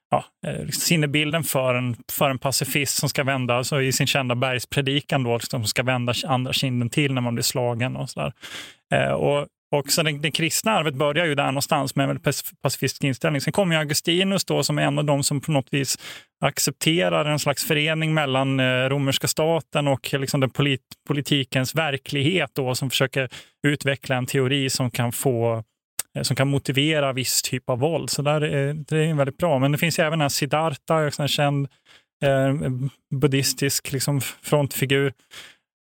ja, 0.09 0.25
eh, 0.47 0.67
sinnebilden 0.67 1.43
för 1.43 1.73
en, 1.73 1.95
för 2.11 2.29
en 2.29 2.39
pacifist 2.39 2.97
som 2.97 3.09
ska 3.09 3.23
vända, 3.23 3.55
alltså 3.55 3.81
i 3.81 3.91
sin 3.91 4.07
kända 4.07 4.35
bergspredikan 4.35 5.23
då, 5.23 5.39
som 5.39 5.63
ska 5.63 5.83
vända 5.83 6.13
andra 6.25 6.53
kinden 6.53 6.89
till 6.89 7.13
när 7.13 7.21
man 7.21 7.35
blir 7.35 7.43
slagen 7.43 7.95
och 7.95 8.09
sådär. 8.09 8.33
Eh, 8.93 9.11
och 9.11 9.47
och 9.71 9.91
så 9.91 10.03
det, 10.03 10.11
det 10.11 10.31
kristna 10.31 10.71
arvet 10.71 10.93
börjar 10.93 11.25
ju 11.25 11.35
där 11.35 11.45
någonstans 11.45 11.95
med 11.95 12.09
en 12.09 12.19
pacifistisk 12.63 13.03
inställning. 13.03 13.41
Sen 13.41 13.53
kommer 13.53 13.77
Augustinus 13.77 14.45
då 14.45 14.63
som 14.63 14.77
är 14.77 14.81
en 14.81 14.97
av 14.97 15.05
de 15.05 15.23
som 15.23 15.41
på 15.41 15.51
något 15.51 15.67
vis 15.71 15.97
accepterar 16.41 17.25
en 17.25 17.39
slags 17.39 17.65
förening 17.65 18.13
mellan 18.13 18.59
eh, 18.59 18.89
romerska 18.89 19.27
staten 19.27 19.87
och 19.87 20.13
liksom 20.13 20.39
den 20.39 20.49
polit, 20.49 20.81
politikens 21.07 21.75
verklighet 21.75 22.51
då, 22.53 22.75
som 22.75 22.89
försöker 22.89 23.29
utveckla 23.67 24.15
en 24.15 24.25
teori 24.25 24.69
som 24.69 24.91
kan 24.91 25.11
få 25.11 25.63
eh, 26.15 26.21
som 26.21 26.35
kan 26.35 26.47
motivera 26.47 27.13
viss 27.13 27.41
typ 27.41 27.69
av 27.69 27.79
våld. 27.79 28.09
Så 28.09 28.21
där, 28.21 28.41
är, 28.41 28.73
det 28.73 29.05
är 29.05 29.13
väldigt 29.13 29.37
bra. 29.37 29.59
Men 29.59 29.71
det 29.71 29.77
finns 29.77 29.99
även 29.99 30.21
en 30.21 30.29
Siddhartha, 30.29 31.11
en 31.19 31.27
känd 31.27 31.67
eh, 32.23 32.55
buddhistisk 33.15 33.91
liksom, 33.91 34.21
frontfigur 34.21 35.13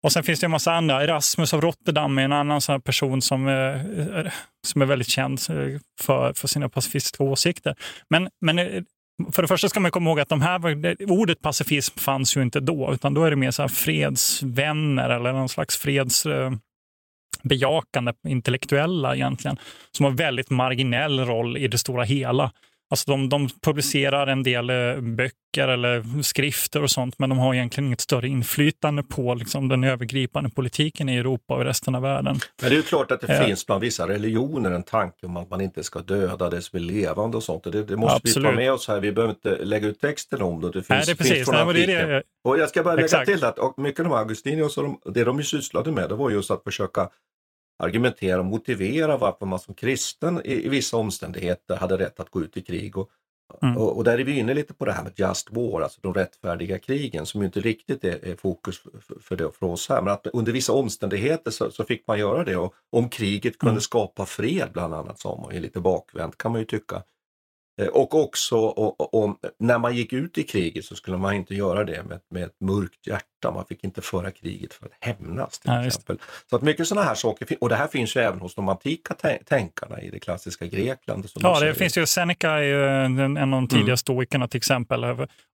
och 0.03 0.13
sen 0.13 0.23
finns 0.23 0.41
det 0.41 0.47
en 0.47 0.51
massa 0.51 0.73
andra. 0.73 1.03
Erasmus 1.03 1.55
av 1.55 1.61
Rotterdam 1.61 2.19
är 2.19 2.23
en 2.23 2.33
annan 2.33 2.61
sån 2.61 2.81
person 2.81 3.23
som, 3.23 3.49
eh, 3.49 3.87
eh, 4.19 4.33
som 4.67 4.83
är 4.83 4.87
väldigt 4.87 5.09
känd 5.09 5.41
eh, 5.51 5.81
för, 6.01 6.33
för 6.33 6.49
sina 6.49 6.69
pacifistiska 6.69 7.25
åsikter. 7.25 7.75
Men, 8.11 8.29
men 8.41 8.85
för 9.33 9.43
det 9.43 9.49
första 9.49 9.69
ska 9.69 9.81
man 9.81 9.91
komma 9.91 10.11
ihåg 10.11 10.21
att 10.21 10.29
de 10.29 10.43
här, 10.43 10.61
ordet 11.11 11.43
pacifism 11.43 11.99
fanns 11.99 12.37
ju 12.37 12.43
inte 12.43 12.61
då, 12.61 12.93
utan 12.95 13.15
då 13.15 13.25
är 13.25 13.31
det 13.31 13.37
mer 13.37 13.51
så 13.51 13.69
fredsvänner 13.69 15.11
eller 15.11 15.33
någon 15.33 15.49
slags 15.49 15.77
fredsbejakande 15.77 16.61
intellektuella 18.29 19.15
egentligen, 19.15 19.57
som 19.93 20.05
har 20.05 20.13
väldigt 20.13 20.51
marginell 20.51 21.21
roll 21.21 21.57
i 21.57 21.69
det 21.69 21.79
stora 21.79 22.05
hela. 22.05 22.53
Alltså 22.91 23.11
de, 23.11 23.29
de 23.29 23.49
publicerar 23.63 24.27
en 24.27 24.43
del 24.43 24.71
eh, 24.71 25.01
böcker 25.01 25.69
eller 25.69 26.23
skrifter 26.23 26.83
och 26.83 26.91
sånt, 26.91 27.19
men 27.19 27.29
de 27.29 27.39
har 27.39 27.55
egentligen 27.55 27.87
inget 27.87 28.01
större 28.01 28.29
inflytande 28.29 29.03
på 29.03 29.35
liksom, 29.35 29.69
den 29.69 29.85
övergripande 29.85 30.51
politiken 30.51 31.09
i 31.09 31.17
Europa 31.17 31.55
och 31.55 31.65
resten 31.65 31.95
av 31.95 32.03
världen. 32.03 32.41
Men 32.61 32.71
det 32.71 32.75
är 32.75 32.77
ju 32.77 32.83
klart 32.83 33.11
att 33.11 33.21
det 33.21 33.33
eh. 33.33 33.45
finns 33.47 33.67
bland 33.67 33.81
vissa 33.81 34.09
religioner 34.09 34.71
en 34.71 34.83
tanke 34.83 35.27
om 35.27 35.37
att 35.37 35.51
man 35.51 35.61
inte 35.61 35.83
ska 35.83 36.01
döda 36.01 36.51
det 36.51 36.63
som 36.63 36.77
är 36.77 36.81
levande 36.81 37.37
och 37.37 37.43
sånt. 37.43 37.65
Det, 37.65 37.83
det 37.83 37.97
måste 37.97 38.17
Absolut. 38.17 38.49
vi 38.49 38.53
ta 38.53 38.57
med 38.57 38.73
oss 38.73 38.89
här. 38.89 39.01
Vi 39.01 39.13
behöver 39.13 39.35
inte 39.35 39.65
lägga 39.65 39.89
ut 39.89 40.01
texten 40.01 40.43
om 40.43 40.61
det. 40.61 40.67
Det 40.67 40.73
finns, 40.73 40.89
Nej, 40.89 41.01
det. 41.19 41.25
Finns 41.25 41.49
Nej, 41.49 41.87
det 41.87 41.95
är. 41.95 42.23
Och 42.45 42.59
jag 42.59 42.69
ska 42.69 42.83
bara 42.83 42.95
lägga 42.95 43.05
Exakt. 43.05 43.27
till 43.27 43.45
att 43.45 43.59
och 43.59 43.79
mycket 43.79 44.07
av 44.07 44.13
Augustinius 44.13 44.79
och 44.79 44.85
de, 44.85 45.01
det 45.13 45.25
de 45.25 45.43
sysslade 45.43 45.93
med, 45.93 46.09
det 46.09 46.15
var 46.15 46.31
just 46.31 46.51
att 46.51 46.65
försöka 46.65 47.09
argumentera 47.81 48.39
och 48.39 48.45
motivera 48.45 49.17
varför 49.17 49.47
man 49.47 49.59
som 49.59 49.75
kristen 49.75 50.41
i, 50.45 50.67
i 50.67 50.69
vissa 50.69 50.97
omständigheter 50.97 51.77
hade 51.77 51.99
rätt 51.99 52.21
att 52.21 52.31
gå 52.31 52.43
ut 52.43 52.57
i 52.57 52.63
krig. 52.63 52.97
Och, 52.97 53.11
mm. 53.63 53.77
och, 53.77 53.97
och, 53.97 54.05
där 54.05 54.19
är 54.19 54.25
vi 54.25 54.39
inne 54.39 54.55
lite 54.55 54.75
på 54.75 54.85
det 54.85 54.93
här 54.93 55.03
med 55.03 55.13
just 55.17 55.51
war, 55.51 55.81
alltså 55.81 56.01
de 56.03 56.15
rättfärdiga 56.15 56.79
krigen 56.79 57.27
som 57.27 57.43
inte 57.43 57.61
riktigt 57.61 58.05
är, 58.05 58.25
är 58.25 58.37
fokus 58.37 58.79
för, 58.79 59.21
för, 59.21 59.37
det, 59.37 59.51
för 59.53 59.67
oss 59.67 59.89
här. 59.89 60.03
Men 60.03 60.13
att 60.13 60.27
under 60.27 60.53
vissa 60.53 60.73
omständigheter 60.73 61.51
så, 61.51 61.71
så 61.71 61.85
fick 61.85 62.07
man 62.07 62.19
göra 62.19 62.45
det 62.45 62.57
och 62.57 62.75
om 62.91 63.09
kriget 63.09 63.59
kunde 63.59 63.71
mm. 63.71 63.81
skapa 63.81 64.27
fred 64.27 64.69
bland 64.73 64.95
annat, 64.95 65.21
som 65.21 65.51
är 65.53 65.61
lite 65.61 65.81
bakvänt 65.81 66.39
kan 66.39 66.53
man 66.53 66.61
ju 66.61 66.67
tycka, 66.67 67.03
och 67.89 68.15
också 68.15 68.57
om, 68.59 69.37
när 69.59 69.79
man 69.79 69.97
gick 69.97 70.13
ut 70.13 70.39
i 70.39 70.43
kriget 70.43 70.85
så 70.85 70.97
skulle 70.97 71.17
man 71.17 71.35
inte 71.35 71.55
göra 71.55 71.85
det 71.85 72.03
med, 72.03 72.21
med 72.31 72.43
ett 72.43 72.61
mörkt 72.61 73.07
hjärta. 73.07 73.51
Man 73.55 73.65
fick 73.67 73.85
inte 73.85 74.03
föra 74.03 74.31
kriget 74.31 74.75
för 74.75 74.87
att 74.87 74.93
hämnas 75.01 75.59
till 75.59 75.71
ja, 75.71 75.87
exempel. 75.87 76.19
Så 76.51 76.57
att 76.57 76.63
mycket 76.63 76.89
sådana 76.89 77.07
här 77.07 77.15
saker, 77.15 77.57
och 77.61 77.69
det 77.69 77.77
här 77.77 77.87
finns 77.87 78.17
ju 78.17 78.21
även 78.21 78.41
hos 78.41 78.55
de 78.55 78.69
antika 78.69 79.15
tänkarna 79.45 80.01
i 80.01 80.11
det 80.11 80.19
klassiska 80.19 80.67
Grekland. 80.67 81.27
ja, 81.35 81.61
det 81.61 81.75
finns 81.75 81.99
ju, 81.99 82.07
Seneca 82.07 82.51
är 82.51 82.63
ju 82.63 82.85
en 82.85 83.39
av 83.39 83.51
de 83.51 83.69
tidiga 83.69 83.85
mm. 83.85 83.97
stoikerna 83.97 84.49
till 84.49 84.59
exempel. 84.59 85.05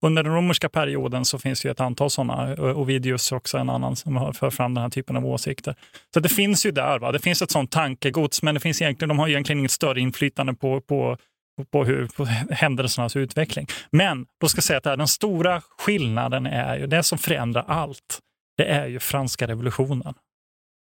Under 0.02 0.22
den 0.22 0.34
romerska 0.34 0.68
perioden 0.68 1.24
så 1.24 1.38
finns 1.38 1.60
det 1.62 1.68
ju 1.68 1.72
ett 1.72 1.80
antal 1.80 2.10
sådana, 2.10 2.54
Ovidius 2.54 3.32
också 3.32 3.58
en 3.58 3.70
annan 3.70 3.96
som 3.96 4.16
har 4.16 4.32
för 4.32 4.50
fram 4.50 4.74
den 4.74 4.82
här 4.82 4.90
typen 4.90 5.16
av 5.16 5.26
åsikter. 5.26 5.74
Så 6.14 6.20
det 6.20 6.28
finns 6.28 6.66
ju 6.66 6.70
där, 6.70 6.98
va? 6.98 7.12
det 7.12 7.18
finns 7.18 7.42
ett 7.42 7.50
sånt 7.50 7.70
tankegods, 7.70 8.42
men 8.42 8.54
det 8.54 8.60
finns 8.60 8.82
egentligen, 8.82 9.08
de 9.08 9.18
har 9.18 9.28
egentligen 9.28 9.58
inget 9.58 9.70
större 9.70 10.00
inflytande 10.00 10.54
på, 10.54 10.80
på 10.80 11.16
på, 11.64 11.84
hur, 11.84 12.06
på 12.06 12.24
händelsernas 12.50 13.16
utveckling. 13.16 13.66
Men 13.90 14.26
då 14.40 14.48
ska 14.48 14.56
jag 14.56 14.64
säga 14.64 14.76
att 14.76 14.98
den 14.98 15.08
stora 15.08 15.62
skillnaden 15.78 16.46
är 16.46 16.78
ju, 16.78 16.86
det 16.86 17.02
som 17.02 17.18
förändrar 17.18 17.64
allt, 17.68 18.18
det 18.56 18.64
är 18.64 18.86
ju 18.86 19.00
franska 19.00 19.46
revolutionen. 19.46 20.14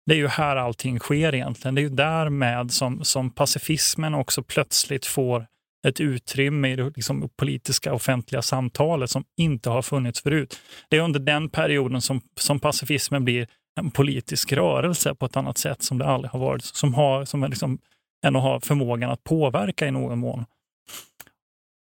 Det 0.06 0.14
är 0.14 0.18
ju 0.18 0.28
här 0.28 0.56
allting 0.56 0.98
sker 0.98 1.34
egentligen. 1.34 1.74
Det 1.74 1.80
är 1.80 1.82
ju 1.82 1.88
därmed 1.88 2.72
som, 2.72 3.04
som 3.04 3.30
pacifismen 3.30 4.14
också 4.14 4.42
plötsligt 4.42 5.06
får 5.06 5.46
ett 5.86 6.00
utrymme 6.00 6.72
i 6.72 6.76
det 6.76 6.92
liksom, 6.96 7.28
politiska 7.36 7.94
offentliga 7.94 8.42
samtalet 8.42 9.10
som 9.10 9.24
inte 9.36 9.70
har 9.70 9.82
funnits 9.82 10.22
förut. 10.22 10.60
Det 10.88 10.96
är 10.96 11.00
under 11.00 11.20
den 11.20 11.48
perioden 11.48 12.00
som, 12.00 12.20
som 12.36 12.60
pacifismen 12.60 13.24
blir 13.24 13.48
en 13.80 13.90
politisk 13.90 14.52
rörelse 14.52 15.14
på 15.14 15.26
ett 15.26 15.36
annat 15.36 15.58
sätt 15.58 15.82
som 15.82 15.98
det 15.98 16.06
aldrig 16.06 16.30
har 16.30 16.38
varit, 16.38 16.64
som, 16.64 16.94
har, 16.94 17.24
som 17.24 17.44
liksom 17.44 17.78
än 18.26 18.36
att 18.36 18.42
ha 18.42 18.60
förmågan 18.60 19.10
att 19.10 19.24
påverka 19.24 19.86
i 19.86 19.90
någon 19.90 20.18
mån. 20.18 20.44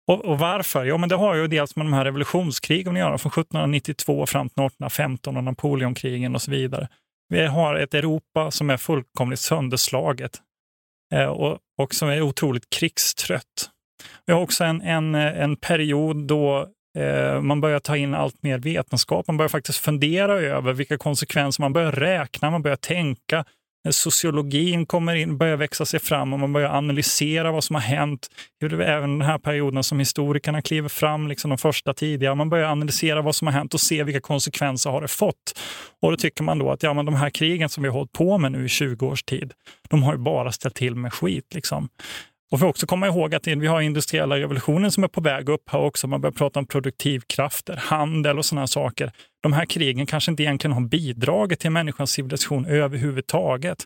Och, 0.08 0.26
och, 0.26 0.40
varför? 0.40 0.86
Jo, 0.86 0.98
men 0.98 1.10
det 1.10 1.16
har 1.16 1.36
ju 1.36 1.48
dels 1.48 1.76
med 1.76 1.86
de 1.86 1.94
här 1.94 2.06
revolutionskrigen 2.06 2.94
att 2.94 3.00
göra, 3.00 3.18
från 3.18 3.32
1792 3.32 4.26
fram 4.26 4.50
till 4.50 4.64
1815 4.64 5.38
och 5.38 5.44
Napoleonkrigen 5.44 6.36
och 6.36 6.42
så 6.42 6.52
vidare. 6.52 6.88
Vi 7.30 7.46
har 7.46 7.76
ett 7.76 7.94
Europa 7.94 8.52
som 8.52 8.70
är 8.70 8.78
fullkomligt 8.78 9.40
sönderslaget 9.40 10.42
eh, 11.14 11.26
och, 11.26 11.58
och 11.78 11.94
som 11.94 12.10
är 12.10 12.22
otroligt 12.22 12.70
krigstrött. 12.70 13.70
Vi 14.26 14.34
har 14.34 14.42
också 14.42 14.64
en, 14.64 14.82
en, 14.82 15.16
en 15.16 15.56
period 15.56 16.28
då 16.28 16.68
eh, 16.98 17.42
man 17.42 17.62
börjar 17.62 17.80
ta 17.80 17.98
in 17.98 18.16
allt 18.16 18.44
mer 18.44 18.58
vetenskap. 18.58 19.28
Man 19.28 19.38
börjar 19.38 19.50
faktiskt 19.50 19.80
fundera 19.80 20.34
över 20.34 20.74
vilka 20.74 20.98
konsekvenser, 20.98 21.62
man 21.62 21.74
börjar 21.74 21.92
räkna, 21.92 22.52
man 22.52 22.62
börjar 22.62 22.78
tänka 22.78 23.46
sociologin 23.92 24.86
kommer 24.86 25.16
in, 25.16 25.38
börjar 25.38 25.58
växa 25.58 25.86
sig 25.86 26.00
fram 26.00 26.34
och 26.34 26.40
man 26.40 26.54
börjar 26.54 26.70
analysera 26.70 27.52
vad 27.52 27.64
som 27.64 27.76
har 27.76 27.82
hänt. 27.82 28.28
Även 28.64 29.20
den 29.20 29.22
här 29.22 29.38
perioden 29.38 29.84
som 29.84 30.00
historikerna 30.00 30.62
kliver 30.62 30.90
fram, 30.90 31.28
liksom 31.28 31.50
de 31.50 31.58
första 31.58 31.94
tidiga. 31.94 32.36
Man 32.36 32.50
börjar 32.50 32.70
analysera 32.70 33.22
vad 33.22 33.36
som 33.36 33.48
har 33.48 33.54
hänt 33.54 33.74
och 33.74 33.82
se 33.82 34.04
vilka 34.04 34.22
konsekvenser 34.22 34.90
har 34.90 35.02
det 35.02 35.08
fått. 35.08 35.60
Och 36.02 36.12
då 36.12 36.18
tycker 36.18 36.44
man 36.44 36.60
då 36.60 36.72
att 36.72 36.84
ja, 36.84 36.94
men 36.94 37.06
de 37.06 37.16
här 37.16 37.30
krigen 37.30 37.70
som 37.70 37.84
vi 37.84 37.90
har 37.90 37.94
hållit 37.94 38.12
på 38.12 38.38
med 38.38 38.52
nu 38.52 38.66
i 38.66 38.70
20 38.70 39.08
års 39.08 39.24
tid, 39.24 39.54
de 39.90 40.04
har 40.04 40.14
ju 40.14 40.20
bara 40.20 40.52
ställt 40.52 40.76
till 40.76 40.96
med 40.96 41.14
skit. 41.14 41.54
Liksom. 41.54 41.90
Och 42.52 42.60
får 42.60 42.68
också 42.68 42.88
komma 42.88 43.08
ihåg 43.08 43.36
att 43.36 43.48
vi 43.48 43.68
har 43.68 43.82
industriella 43.82 44.36
revolutionen 44.40 44.92
som 44.92 45.04
är 45.04 45.08
på 45.08 45.22
väg 45.22 45.50
upp 45.50 45.70
här 45.70 45.80
också. 45.80 46.08
Man 46.08 46.22
börjar 46.22 46.34
prata 46.34 46.60
om 46.60 46.66
produktivkrafter, 46.66 47.76
handel 47.76 48.38
och 48.38 48.46
sådana 48.46 48.68
saker. 48.68 49.12
De 49.44 49.54
här 49.54 49.66
krigen 49.66 50.06
kanske 50.06 50.32
inte 50.32 50.44
egentligen 50.44 50.74
har 50.74 50.82
bidragit 50.82 51.60
till 51.60 51.72
människans 51.72 52.12
civilisation 52.12 52.66
överhuvudtaget. 52.66 53.78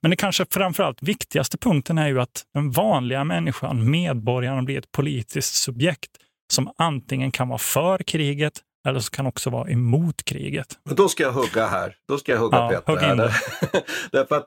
Men 0.00 0.10
det 0.10 0.16
kanske 0.16 0.46
framförallt 0.50 1.02
viktigaste 1.02 1.58
punkten 1.58 1.98
är 1.98 2.08
ju 2.08 2.20
att 2.20 2.42
den 2.54 2.70
vanliga 2.70 3.24
människan, 3.24 3.90
medborgaren, 3.90 4.64
blir 4.64 4.78
ett 4.78 4.92
politiskt 4.92 5.54
subjekt 5.54 6.10
som 6.52 6.70
antingen 6.78 7.30
kan 7.30 7.48
vara 7.48 7.58
för 7.58 7.98
kriget 7.98 8.52
eller 8.88 9.00
så 9.00 9.10
kan 9.10 9.26
också 9.26 9.50
vara 9.50 9.70
emot 9.70 10.24
kriget. 10.24 10.66
Men 10.84 10.94
då 10.94 11.08
ska 11.08 11.22
jag 11.22 11.32
hugga 11.32 11.66
här. 11.66 11.94
Då 12.08 12.18
ska 12.18 12.32
jag 12.32 12.38
hugga 12.38 12.56
ja, 12.56 12.80
Peter. 12.80 13.22
Hugg 13.22 13.82
Därför 14.12 14.36
att 14.36 14.46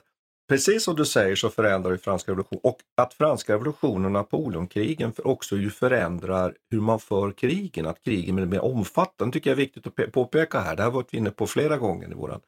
Precis 0.50 0.84
som 0.84 0.96
du 0.96 1.06
säger 1.06 1.36
så 1.36 1.50
förändrar 1.50 1.92
ju 1.92 1.98
franska 1.98 2.32
revolutionen 2.32 2.62
och 2.64 2.78
att 2.98 3.14
franska 3.14 3.54
revolutionen 3.54 4.06
och 4.06 4.12
Napoleonkrigen 4.12 5.14
också 5.18 5.58
ju 5.58 5.70
förändrar 5.70 6.56
hur 6.70 6.82
man 6.82 7.00
för 7.00 7.32
krigen, 7.32 7.88
att 7.88 8.04
krigen 8.04 8.36
blir 8.36 8.46
mer 8.46 8.64
omfattande, 8.64 9.34
tycker 9.34 9.50
jag 9.50 9.56
är 9.56 9.64
viktigt 9.64 9.88
att 9.88 10.12
påpeka 10.12 10.60
här. 10.60 10.76
Det 10.76 10.84
har 10.84 10.92
vi 10.92 10.96
varit 10.96 11.14
inne 11.14 11.32
på 11.32 11.48
flera 11.48 11.78
gånger 11.78 12.12
i 12.12 12.14
våra, 12.14 12.40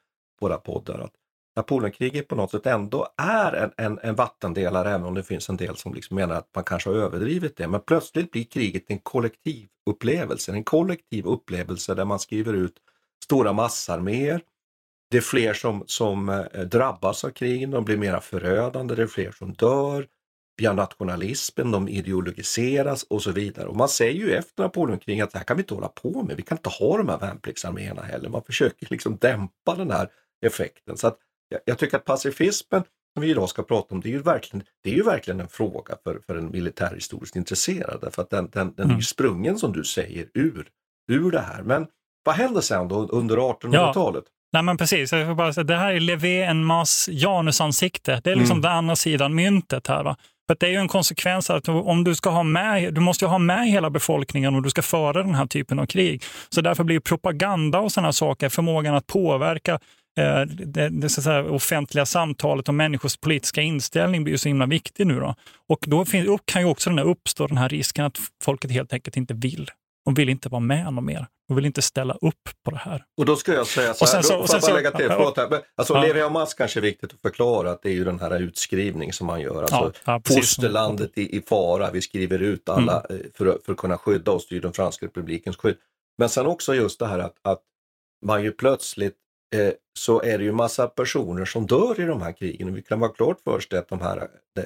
våra 0.41 0.57
poddar. 0.57 0.99
Att 0.99 1.11
Napoleonkriget 1.55 2.27
på 2.27 2.35
något 2.35 2.51
sätt 2.51 2.65
ändå 2.65 3.07
är 3.17 3.53
en, 3.53 3.71
en, 3.77 3.99
en 4.03 4.15
vattendelare, 4.15 4.89
även 4.89 5.05
om 5.05 5.13
det 5.13 5.23
finns 5.23 5.49
en 5.49 5.57
del 5.57 5.75
som 5.75 5.93
liksom 5.93 6.15
menar 6.15 6.35
att 6.35 6.49
man 6.55 6.63
kanske 6.63 6.89
har 6.89 6.97
överdrivit 6.97 7.57
det. 7.57 7.67
Men 7.67 7.81
plötsligt 7.81 8.31
blir 8.31 8.43
kriget 8.43 8.83
en 8.87 8.99
kollektiv 8.99 9.67
upplevelse, 9.89 10.51
en 10.51 10.63
kollektiv 10.63 11.25
upplevelse 11.25 11.95
där 11.95 12.05
man 12.05 12.19
skriver 12.19 12.53
ut 12.53 12.75
stora 13.23 13.53
massarméer 13.53 14.41
det 15.11 15.17
är 15.17 15.21
fler 15.21 15.53
som, 15.53 15.83
som 15.87 16.29
eh, 16.29 16.61
drabbas 16.61 17.23
av 17.23 17.29
krigen, 17.29 17.71
de 17.71 17.85
blir 17.85 17.97
mera 17.97 18.21
förödande, 18.21 18.95
det 18.95 19.03
är 19.03 19.07
fler 19.07 19.31
som 19.31 19.53
dör. 19.53 20.07
Vi 20.57 20.65
har 20.65 20.73
nationalismen, 20.73 21.71
de 21.71 21.87
ideologiseras 21.87 23.03
och 23.03 23.23
så 23.23 23.31
vidare. 23.31 23.67
Och 23.67 23.75
man 23.75 23.89
säger 23.89 24.19
ju 24.19 24.31
efter 24.33 24.63
Napoleonkriget 24.63 25.23
att 25.23 25.31
det 25.31 25.37
här 25.37 25.45
kan 25.45 25.57
vi 25.57 25.63
inte 25.63 25.73
hålla 25.73 25.87
på 25.87 26.23
med, 26.23 26.37
vi 26.37 26.43
kan 26.43 26.57
inte 26.57 26.69
ha 26.69 26.97
de 26.97 27.09
här 27.09 27.19
värnpliktsarméerna 27.19 28.01
heller. 28.01 28.29
Man 28.29 28.43
försöker 28.43 28.87
liksom 28.89 29.17
dämpa 29.17 29.75
den 29.75 29.91
här 29.91 30.09
effekten. 30.45 30.97
Så 30.97 31.07
att 31.07 31.17
jag, 31.49 31.59
jag 31.65 31.77
tycker 31.77 31.97
att 31.97 32.05
pacifismen, 32.05 32.83
som 33.13 33.21
vi 33.21 33.29
idag 33.29 33.49
ska 33.49 33.63
prata 33.63 33.95
om, 33.95 34.01
det 34.01 34.09
är 34.09 34.13
ju 34.13 34.21
verkligen, 34.21 34.65
det 34.83 34.91
är 34.91 34.95
ju 34.95 35.03
verkligen 35.03 35.39
en 35.39 35.47
fråga 35.47 35.97
för, 36.03 36.21
för 36.27 36.35
en 36.35 36.51
militärhistoriskt 36.51 37.35
intresserad. 37.35 38.13
För 38.13 38.21
att 38.21 38.29
den, 38.29 38.49
den, 38.53 38.73
den 38.73 38.85
mm. 38.85 38.97
är 38.97 39.01
sprungen, 39.01 39.57
som 39.57 39.73
du 39.73 39.83
säger, 39.83 40.29
ur, 40.33 40.69
ur 41.11 41.31
det 41.31 41.39
här. 41.39 41.63
Men 41.63 41.87
vad 42.23 42.35
händer 42.35 42.61
sen 42.61 42.87
då 42.87 43.07
under 43.07 43.37
1800-talet? 43.37 44.23
Ja. 44.27 44.31
Nej 44.53 44.63
men 44.63 44.77
precis, 44.77 45.11
jag 45.11 45.35
bara 45.35 45.53
säga, 45.53 45.63
det 45.63 45.77
här 45.77 45.93
är 45.93 45.99
Levé 45.99 46.43
en 46.43 46.65
mas 46.65 47.09
Janusansikte. 47.11 48.21
Det 48.23 48.31
är 48.31 48.35
liksom 48.35 48.57
mm. 48.57 48.61
den 48.61 48.71
andra 48.71 48.95
sidan 48.95 49.35
myntet 49.35 49.87
här. 49.87 50.03
Va? 50.03 50.15
För 50.47 50.57
det 50.59 50.65
är 50.65 50.69
ju 50.69 50.77
en 50.77 50.87
konsekvens 50.87 51.49
att 51.49 51.69
om 51.69 52.03
du 52.03 52.15
ska 52.15 52.29
ha 52.29 52.43
med, 52.43 52.93
du 52.93 53.01
måste 53.01 53.25
ha 53.25 53.37
med 53.37 53.67
hela 53.67 53.89
befolkningen 53.89 54.55
om 54.55 54.61
du 54.61 54.69
ska 54.69 54.81
föra 54.81 55.23
den 55.23 55.35
här 55.35 55.45
typen 55.45 55.79
av 55.79 55.85
krig. 55.85 56.23
Så 56.49 56.61
därför 56.61 56.83
blir 56.83 56.99
propaganda 56.99 57.79
och 57.79 57.91
sådana 57.91 58.13
saker, 58.13 58.49
förmågan 58.49 58.95
att 58.95 59.07
påverka 59.07 59.79
eh, 60.19 60.41
det, 60.41 60.89
det 60.89 61.09
så 61.09 61.21
säga, 61.21 61.43
offentliga 61.43 62.05
samtalet 62.05 62.69
om 62.69 62.77
människors 62.77 63.17
politiska 63.17 63.61
inställning 63.61 64.23
blir 64.23 64.33
ju 64.33 64.37
så 64.37 64.47
himla 64.47 64.65
viktig 64.65 65.07
nu. 65.07 65.19
Då. 65.19 65.35
Och 65.69 65.79
då 65.87 66.05
kan 66.45 66.61
ju 66.61 66.67
också 66.67 66.89
den 66.89 66.99
här 66.99 67.05
uppstå 67.05 67.47
den 67.47 67.57
här 67.57 67.69
risken 67.69 68.05
att 68.05 68.17
folket 68.43 68.71
helt 68.71 68.93
enkelt 68.93 69.17
inte 69.17 69.33
vill. 69.33 69.69
De 70.05 70.13
vill 70.13 70.29
inte 70.29 70.49
vara 70.49 70.59
med 70.59 70.93
någon 70.93 71.05
mer. 71.05 71.27
De 71.47 71.55
vill 71.55 71.65
inte 71.65 71.81
ställa 71.81 72.13
upp 72.13 72.49
på 72.65 72.71
det 72.71 72.77
här. 72.77 73.03
Och 73.17 73.25
då 73.25 73.35
ska 73.35 73.53
jag 73.53 73.67
säga 73.67 73.93
så 73.93 74.05
här, 74.05 74.05
och 74.05 74.09
sen, 74.09 74.23
så, 74.23 74.37
och 74.39 74.49
sen, 74.49 74.61
får 74.61 74.69
jag 74.69 74.75
bara 74.75 74.83
lägga 74.83 74.97
till, 74.97 75.09
förlåt 75.09 75.37
här. 75.37 75.61
Alltså 75.75 75.93
ja. 75.93 76.01
Levi 76.01 76.21
Hamas 76.21 76.53
kanske 76.53 76.79
är 76.79 76.81
viktigt 76.81 77.13
att 77.13 77.21
förklara 77.21 77.71
att 77.71 77.81
det 77.81 77.89
är 77.89 77.93
ju 77.93 78.03
den 78.03 78.19
här 78.19 78.39
utskrivning 78.39 79.13
som 79.13 79.27
man 79.27 79.41
gör. 79.41 79.61
Alltså 79.61 79.93
ja, 80.05 80.21
ja, 80.25 80.35
fosterlandet 80.35 81.17
i, 81.17 81.37
i, 81.37 81.41
fara, 81.41 81.91
vi 81.91 82.01
skriver 82.01 82.39
ut 82.39 82.69
alla 82.69 83.01
mm. 83.01 83.21
Eh, 83.21 83.27
för, 83.35 83.59
för 83.65 83.71
att 83.71 83.77
kunna 83.77 83.97
skydda 83.97 84.31
oss, 84.31 84.47
det 84.47 84.53
är 84.53 84.55
ju 84.55 84.61
den 84.61 84.73
franska 84.73 85.05
republikens 85.05 85.57
skydd. 85.57 85.77
Men 86.17 86.29
sen 86.29 86.45
också 86.45 86.75
just 86.75 86.99
det 86.99 87.07
här 87.07 87.19
att, 87.19 87.35
att 87.41 87.61
man 88.25 88.43
ju 88.43 88.51
plötsligt 88.51 89.17
eh, 89.55 89.73
så 89.99 90.21
är 90.21 90.37
det 90.37 90.43
ju 90.43 90.51
massa 90.51 90.87
personer 90.87 91.45
som 91.45 91.67
dör 91.67 92.01
i 92.01 92.05
de 92.05 92.21
här 92.21 92.31
krigen. 92.31 92.69
Och 92.69 92.77
vi 92.77 92.81
kan 92.81 92.99
vara 92.99 93.11
klart 93.11 93.41
för 93.43 93.57
oss 93.57 93.67
att 93.73 93.89
de 93.89 94.01
här 94.01 94.17
eh, 94.57 94.63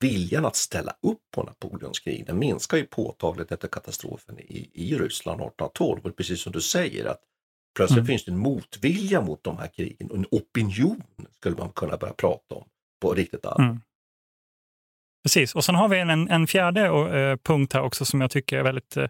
viljan 0.00 0.44
att 0.44 0.56
ställa 0.56 0.96
upp 1.02 1.20
på 1.34 1.42
Napoleons 1.42 2.00
krig, 2.00 2.26
den 2.26 2.38
minskar 2.38 2.76
ju 2.76 2.86
påtagligt 2.86 3.52
efter 3.52 3.68
katastrofen 3.68 4.38
i, 4.38 4.70
i 4.74 4.98
Ryssland 4.98 5.40
1812. 5.40 6.00
Och 6.04 6.16
precis 6.16 6.40
som 6.40 6.52
du 6.52 6.60
säger 6.60 7.04
att 7.04 7.20
plötsligt 7.76 7.98
mm. 7.98 8.06
finns 8.06 8.24
det 8.24 8.30
en 8.30 8.38
motvilja 8.38 9.20
mot 9.20 9.44
de 9.44 9.58
här 9.58 9.68
krigen 9.68 10.10
och 10.10 10.16
en 10.16 10.26
opinion 10.30 11.02
skulle 11.32 11.56
man 11.56 11.70
kunna 11.70 11.96
börja 11.96 12.14
prata 12.14 12.54
om 12.54 12.64
på 13.02 13.14
riktigt 13.14 13.46
allvar. 13.46 13.64
Mm. 13.64 13.80
Precis, 15.24 15.54
och 15.54 15.64
sen 15.64 15.74
har 15.74 15.88
vi 15.88 15.98
en, 15.98 16.28
en 16.28 16.46
fjärde 16.46 16.88
uh, 16.88 17.36
punkt 17.36 17.72
här 17.72 17.82
också 17.82 18.04
som 18.04 18.20
jag 18.20 18.30
tycker 18.30 18.58
är 18.58 18.62
väldigt 18.62 18.96
uh, 18.96 19.06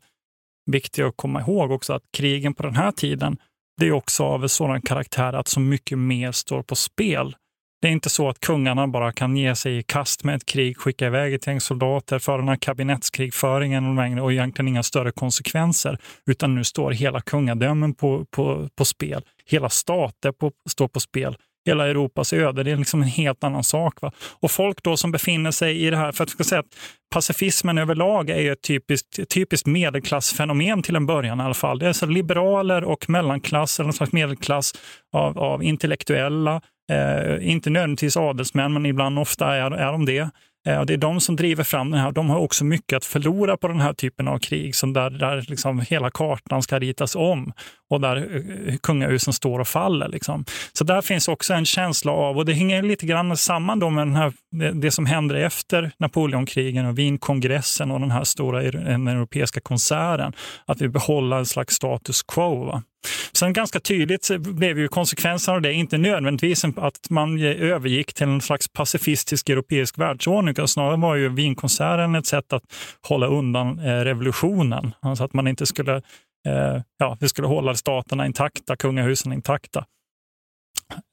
viktig 0.67 1.03
att 1.03 1.17
komma 1.17 1.41
ihåg 1.41 1.71
också, 1.71 1.93
att 1.93 2.03
krigen 2.13 2.55
på 2.55 2.63
den 2.63 2.77
här 2.77 2.93
tiden 2.93 3.39
det 3.81 3.87
är 3.87 3.93
också 3.93 4.25
av 4.25 4.49
sådan 4.49 4.83
karaktär 4.83 5.33
att 5.33 5.49
så 5.49 5.61
mycket 5.61 5.99
mer 5.99 6.33
står 6.33 6.63
på 6.63 6.77
spel. 6.77 7.37
Det 7.83 7.89
är 7.89 7.93
inte 7.93 8.11
så 8.11 8.29
att 8.29 8.41
kungarna 8.41 8.89
bara 8.89 9.13
kan 9.13 9.37
ge 9.37 9.55
sig 9.55 9.79
i 9.79 9.83
kast 9.83 10.25
med 10.25 10.35
ett 10.35 10.47
krig, 10.47 10.77
skicka 10.77 11.07
iväg 11.07 11.35
ett 11.35 11.47
gäng 11.47 11.61
soldater, 11.61 12.19
föra 12.19 12.37
den 12.37 12.49
här 12.49 12.57
kabinettskrigföringen 12.57 14.19
och 14.19 14.33
egentligen 14.33 14.69
inga 14.69 14.83
större 14.83 15.13
konsekvenser, 15.13 15.99
utan 16.27 16.55
nu 16.55 16.65
står 16.65 16.91
hela 16.91 17.21
kungadömen 17.21 17.95
på, 17.95 18.25
på, 18.31 18.69
på 18.77 18.85
spel. 18.85 19.25
Hela 19.45 19.69
stater 19.69 20.33
på, 20.33 20.53
står 20.69 20.89
på 20.89 21.01
spel 21.01 21.37
hela 21.67 21.87
Europas 21.87 22.33
öde. 22.33 22.63
Det 22.63 22.71
är 22.71 22.77
liksom 22.77 23.03
en 23.03 23.09
helt 23.09 23.45
annan 23.45 23.65
sak. 23.65 24.01
Va? 24.03 24.13
Och 24.41 24.51
folk 24.51 24.83
då 24.83 24.97
som 24.97 25.13
befinner 25.13 25.51
sig 25.51 25.87
i 25.87 25.91
det 25.91 25.97
här, 25.97 26.13
för 26.13 26.25
att 26.25 26.31
jag 26.31 26.35
ska 26.35 26.45
säga 26.45 26.61
att 26.61 26.77
pacifismen 27.15 27.79
överlag 27.79 28.31
är 28.31 28.53
ett 28.53 28.63
typiskt, 28.63 29.29
typiskt 29.29 29.67
medelklassfenomen 29.67 30.83
till 30.83 30.97
en 30.97 31.07
början 31.07 31.41
i 31.41 31.43
alla 31.43 31.55
fall. 31.55 31.79
Det 31.79 31.89
är 31.89 31.93
så 31.93 32.07
liberaler 32.07 32.85
och 32.85 33.11
mellanklass, 33.11 33.79
eller 33.79 33.87
någon 33.87 33.93
slags 33.93 34.13
medelklass 34.13 34.73
av, 35.13 35.39
av 35.39 35.63
intellektuella, 35.63 36.61
eh, 36.93 37.51
inte 37.51 37.71
nödvändigtvis 37.71 38.17
adelsmän, 38.17 38.73
men 38.73 38.87
ibland 38.87 39.19
ofta 39.19 39.55
är, 39.55 39.71
är 39.71 39.93
de 39.93 40.07
det. 40.07 40.31
Eh, 40.67 40.83
det 40.83 40.93
är 40.93 40.97
de 40.97 41.21
som 41.21 41.37
driver 41.37 41.65
fram 41.65 41.91
den 41.91 42.01
här. 42.01 42.13
De 42.13 42.31
har 42.31 42.39
också 42.39 42.65
mycket 42.65 42.97
att 42.97 43.05
förlora 43.05 43.57
på 43.57 43.69
den 43.69 43.81
här 43.81 43.93
typen 43.93 44.29
av 44.29 44.39
krig, 44.39 44.75
som 44.75 44.93
där, 44.93 45.11
där 45.11 45.45
liksom 45.49 45.81
hela 45.81 46.11
kartan 46.11 46.63
ska 46.63 46.79
ritas 46.79 47.17
om 47.17 47.53
och 47.91 48.01
där 48.01 48.17
eh, 48.17 48.77
kungahusen 48.77 49.33
står 49.33 49.59
och 49.59 49.69
faller. 49.69 50.09
Liksom. 50.09 50.45
Så 50.73 50.85
där 50.85 51.03
finns 51.03 51.29
också 51.29 51.55
en 51.55 51.65
känsla 51.65 52.13
av, 52.13 52.37
och 52.37 52.45
det 52.45 52.53
hänger 52.53 52.83
lite 52.83 53.07
grann 53.07 53.37
samman 53.37 53.79
då 53.79 53.91
med 53.91 54.07
den 54.07 54.17
här, 54.17 54.33
det, 54.51 54.73
det 54.73 54.91
som 54.91 55.07
händer 55.07 55.35
efter 55.35 55.93
Napoleonkrigen 55.99 56.87
och 56.87 56.99
Wienkongressen 56.99 57.91
och 57.91 58.01
den 58.01 58.11
här 58.11 58.25
stora 58.25 58.63
den 58.63 59.09
europeiska 59.09 59.61
konserten, 59.61 60.33
att 60.67 60.81
vi 60.81 60.89
behåller 60.89 61.37
en 61.37 61.47
slags 61.47 61.75
status 61.75 62.23
quo. 62.23 62.65
Va? 62.65 62.83
Sen 63.33 63.53
ganska 63.53 63.81
tydligt 63.81 64.31
blev 64.39 64.79
ju 64.79 64.89
konsekvensen 64.89 65.55
av 65.55 65.61
det 65.61 65.73
inte 65.73 65.99
nödvändigtvis 65.99 66.65
att 66.77 67.11
man 67.11 67.43
övergick 67.43 68.15
till 68.15 68.27
en 68.27 68.41
slags 68.41 68.69
pacifistisk 68.69 69.49
europeisk 69.49 69.99
världsordning, 69.99 70.53
utan 70.53 70.69
snarare 70.69 70.97
var 70.97 71.15
ju 71.15 71.29
Wienkonserten 71.29 72.15
ett 72.15 72.27
sätt 72.27 72.53
att 72.53 72.63
hålla 73.09 73.27
undan 73.27 73.79
eh, 73.79 74.01
revolutionen. 74.01 74.95
Alltså 75.01 75.25
att 75.25 75.33
man 75.33 75.49
inte 75.49 75.67
skulle, 75.67 75.97
eh, 76.49 76.83
ja, 76.99 77.17
vi 77.21 77.29
skulle 77.29 77.49
hålla 77.49 77.75
staterna 77.75 78.27
intakta, 78.27 78.77
kungahusen 78.77 79.33
intakta. 79.33 79.85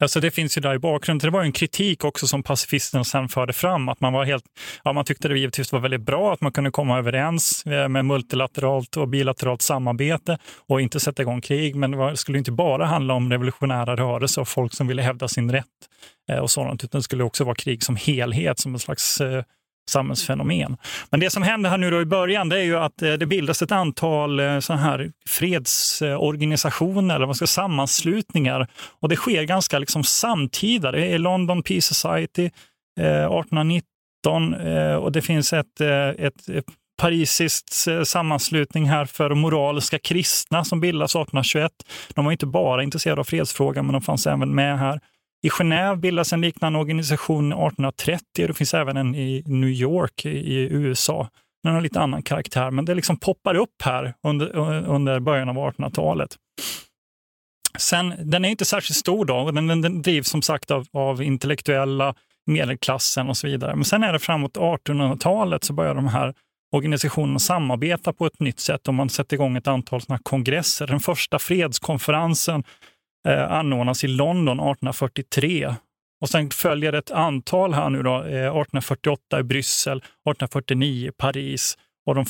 Alltså 0.02 0.19
det 0.19 0.32
finns 0.32 0.58
ju 0.58 0.62
där 0.62 0.73
i 0.73 0.80
bakgrunden. 0.80 1.28
Det 1.28 1.34
var 1.34 1.41
ju 1.41 1.45
en 1.45 1.52
kritik 1.52 2.04
också 2.04 2.28
som 2.28 2.43
pacifisterna 2.43 3.04
sen 3.04 3.30
förde 3.30 3.54
fram. 3.54 3.89
Att 3.89 3.99
man, 4.02 4.13
var 4.13 4.26
helt, 4.26 4.43
ja, 4.84 4.93
man 4.93 5.06
tyckte 5.06 5.28
det 5.28 5.39
givetvis 5.39 5.71
var 5.71 5.80
väldigt 5.80 6.02
bra 6.02 6.34
att 6.34 6.41
man 6.41 6.52
kunde 6.52 6.71
komma 6.71 6.97
överens 6.97 7.65
eh, 7.65 7.89
med 7.89 8.06
multilateralt 8.06 8.97
och 8.97 9.08
bilateralt 9.08 9.62
samarbete 9.62 10.38
och 10.67 10.82
inte 10.82 10.99
sätta 10.99 11.21
igång 11.21 11.41
krig. 11.41 11.76
Men 11.76 11.91
det 11.91 12.17
skulle 12.17 12.38
inte 12.38 12.52
bara 12.52 12.86
handla 12.86 13.13
om 13.13 13.32
revolutionära 13.32 13.95
rörelser 13.95 14.41
och 14.41 14.47
folk 14.47 14.73
som 14.73 14.88
ville 14.88 15.02
hävda 15.02 15.28
sin 15.28 15.52
rätt 15.52 15.65
eh, 16.32 16.38
och 16.38 16.52
sådant, 16.52 16.84
utan 16.84 16.99
det 16.99 17.04
skulle 17.04 17.23
också 17.23 17.43
vara 17.43 17.56
krig 17.56 17.84
som 17.84 17.95
helhet, 17.95 18.60
som 18.60 18.73
en 18.73 18.80
slags 18.80 19.21
eh, 19.21 19.43
samhällsfenomen. 19.89 20.78
Men 21.10 21.19
det 21.19 21.30
som 21.30 21.43
händer 21.43 21.69
här 21.69 21.78
nu 21.78 21.91
då 21.91 22.02
i 22.02 22.06
början 22.06 22.50
det 22.50 22.60
är 22.60 22.63
ju 22.63 22.78
att 22.78 23.02
eh, 23.02 23.13
det 23.13 23.26
bildas 23.26 23.62
ett 23.62 23.72
antal 23.72 24.39
eh, 24.39 24.60
så 24.60 24.74
här 24.74 25.12
fredsorganisationer, 25.28 27.15
eller 27.15 27.26
vad 27.26 27.36
ska 27.36 27.48
sammanslutningar. 27.48 28.67
Och 29.00 29.10
det 29.10 29.15
sker 29.15 29.43
ganska 29.43 29.80
liksom 29.80 30.04
samtida. 30.04 30.91
Det 30.91 31.08
är 31.08 31.19
London 31.19 31.63
Peace 31.63 31.93
Society 31.93 32.50
eh, 33.00 33.26
1819 33.26 33.84
eh, 34.54 34.96
och 34.96 35.12
det 35.12 35.22
finns 35.22 35.54
ett, 35.54 35.82
eh, 35.82 36.10
ett, 36.10 36.50
ett 36.50 36.65
parisiskt 37.02 37.88
sammanslutning 38.04 38.86
här 38.86 39.06
för 39.06 39.36
moraliska 39.36 40.00
kristna 40.00 40.63
som 40.63 40.80
bildas 40.82 41.12
1821. 41.12 41.72
De 42.13 42.26
var 42.26 42.32
inte 42.32 42.46
bara 42.46 42.84
intresserade 42.84 43.19
av 43.19 43.26
fredsfrågan, 43.26 43.86
men 43.86 43.93
de 43.93 44.02
fanns 44.02 44.28
även 44.28 44.56
med 44.56 44.80
här. 44.80 45.00
I 45.45 45.49
Genève 45.49 45.95
bildas 45.95 46.34
en 46.34 46.41
liknande 46.41 46.79
organisation 46.79 47.51
1830 47.51 48.21
och 48.41 48.47
det 48.47 48.53
finns 48.53 48.73
även 48.73 48.97
en 48.97 49.15
i 49.15 49.43
New 49.45 49.69
York 49.69 50.25
i 50.25 50.67
USA. 50.71 51.29
Den 51.63 51.73
har 51.73 51.82
lite 51.82 51.99
annan 51.99 52.23
karaktär, 52.23 52.71
men 52.71 52.86
det 52.86 52.95
liksom 52.95 53.17
poppar 53.17 53.56
upp 53.56 53.82
här 53.84 54.13
under, 54.23 54.56
under 54.88 55.19
början 55.19 55.49
av 55.49 55.56
1800-talet. 55.56 56.29
Sen, 57.77 58.13
den 58.23 58.45
är 58.45 58.49
inte 58.49 58.65
särskilt 58.65 58.97
stor 58.97 59.25
då, 59.25 59.51
den, 59.51 59.67
den, 59.67 59.82
den 59.82 60.01
drivs 60.01 60.27
som 60.27 60.41
sagt 60.41 60.71
av, 60.71 60.88
av 60.93 61.23
intellektuella, 61.23 62.15
medelklassen 62.45 63.29
och 63.29 63.38
så 63.38 63.47
vidare. 63.47 63.75
Men 63.75 63.86
sen 63.86 64.03
är 64.03 64.13
det 64.13 64.19
framåt 64.19 64.58
1800-talet 64.58 65.63
så 65.63 65.73
börjar 65.73 65.95
de 65.95 66.08
här 66.08 66.34
organisationerna 66.71 67.39
samarbeta 67.39 68.13
på 68.13 68.25
ett 68.25 68.39
nytt 68.39 68.60
sätt 68.60 68.88
och 68.88 68.93
man 68.93 69.10
sätter 69.10 69.36
igång 69.36 69.58
ett 69.58 69.67
antal 69.67 70.01
såna 70.01 70.19
kongresser. 70.23 70.88
Den 70.88 70.99
första 70.99 71.39
fredskonferensen 71.39 72.63
eh, 73.28 73.52
anordnas 73.52 74.04
i 74.04 74.08
London 74.08 74.60
1843. 74.60 75.76
Och 76.22 76.30
sen 76.30 76.50
följer 76.50 76.94
ett 76.94 77.12
antal 77.12 77.74
här 77.74 77.90
nu 77.90 78.04
då, 78.04 78.16
eh, 78.16 78.22
1848 78.24 79.40
i 79.40 79.44
Bryssel, 79.44 79.98
1849 79.98 81.08
i 81.08 81.12
Paris 81.12 81.78
och 82.06 82.16
de 82.16 82.26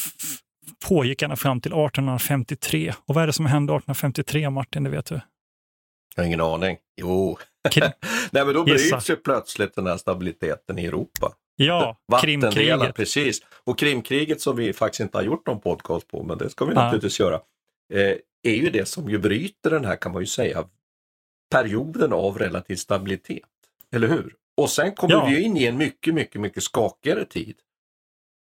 pågick 0.88 1.22
ända 1.22 1.36
fram 1.36 1.62
till 1.62 1.72
1853. 1.72 2.94
Och 3.06 3.16
vad 3.16 3.24
är 3.24 3.28
det 3.28 3.34
som 3.34 3.46
hände 3.46 3.74
1853, 3.74 4.50
Martin? 4.50 4.84
Det 4.84 4.90
vet 4.90 5.06
du? 5.06 5.22
Jag 6.16 6.24
har 6.24 6.28
ingen 6.28 6.42
aning. 6.42 6.78
Jo, 7.02 7.38
Nej, 8.32 8.46
men 8.46 8.54
då 8.54 8.64
bryts 8.64 9.10
ju 9.10 9.16
plötsligt 9.16 9.76
den 9.76 9.88
här 9.88 9.98
stabiliteten 9.98 10.80
i 10.80 10.86
Europa. 10.86 11.34
Ja, 11.56 11.98
Krimkriget. 12.22 12.96
Precis. 12.96 13.42
Och 13.64 13.80
Krimkriget 13.80 14.42
som 14.42 14.56
vi 14.56 14.74
faktiskt 14.74 15.00
inte 15.00 15.18
har 15.18 15.24
gjort 15.24 15.48
någon 15.48 15.60
podcast 15.60 16.08
på, 16.08 16.24
men 16.24 16.38
det 16.38 16.50
ska 16.50 16.66
vi 16.66 16.74
naturligtvis 16.74 17.20
göra, 17.20 17.36
eh, 17.94 18.16
är 18.44 18.56
ju 18.56 18.70
det 18.70 18.86
som 18.86 19.10
ju 19.10 19.18
bryter 19.18 19.70
den 19.70 19.86
här, 19.86 19.96
kan 19.96 20.12
man 20.12 20.22
ju 20.22 20.26
säga, 20.26 20.64
perioden 21.54 22.14
av 22.14 22.38
relativ 22.38 22.76
stabilitet. 22.76 23.44
Eller 23.96 24.08
hur? 24.08 24.34
Och 24.58 24.70
sen 24.70 24.92
kommer 24.92 25.14
ja. 25.14 25.26
vi 25.26 25.42
in 25.42 25.58
i 25.58 25.66
en 25.66 25.78
mycket, 25.78 26.14
mycket, 26.14 26.42
mycket 26.42 26.64
skakigare 26.64 27.26
tid. 27.26 27.56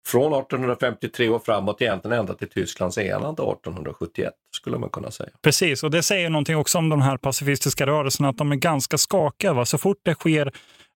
Från 0.07 0.33
1853 0.33 1.29
och 1.29 1.45
framåt 1.45 1.81
egentligen 1.81 2.19
ända 2.19 2.33
till 2.33 2.49
Tysklands 2.49 2.97
enande 2.97 3.43
1871 3.43 4.33
skulle 4.55 4.77
man 4.77 4.89
kunna 4.89 5.12
säga. 5.12 5.29
Precis, 5.41 5.83
och 5.83 5.91
det 5.91 6.03
säger 6.03 6.29
någonting 6.29 6.55
också 6.55 6.77
om 6.77 6.89
de 6.89 7.01
här 7.01 7.17
pacifistiska 7.17 7.86
rörelserna, 7.88 8.29
att 8.29 8.38
de 8.38 8.51
är 8.51 8.55
ganska 8.55 8.97
skakiga. 8.97 9.53
Va? 9.53 9.65
Så 9.65 9.77
fort 9.77 9.97
det 10.03 10.15
sker, 10.15 10.51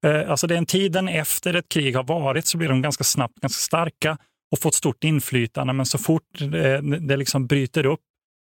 eh, 0.06 0.32
alltså 0.32 0.48
den 0.48 0.66
tiden 0.66 1.08
efter 1.08 1.54
ett 1.54 1.70
krig 1.70 1.96
har 1.96 2.04
varit 2.04 2.46
så 2.46 2.58
blir 2.58 2.70
de 2.70 2.82
ganska 2.82 3.04
snabbt 3.04 3.40
ganska 3.42 3.60
starka 3.60 4.18
och 4.52 4.60
får 4.60 4.70
ett 4.70 4.76
stort 4.76 5.04
inflytande. 5.04 5.74
Men 5.74 5.86
så 5.86 5.98
fort 5.98 6.40
det, 6.40 6.82
det 6.82 7.18
liksom 7.18 7.48
bryter 7.48 7.86
upp 7.86 8.00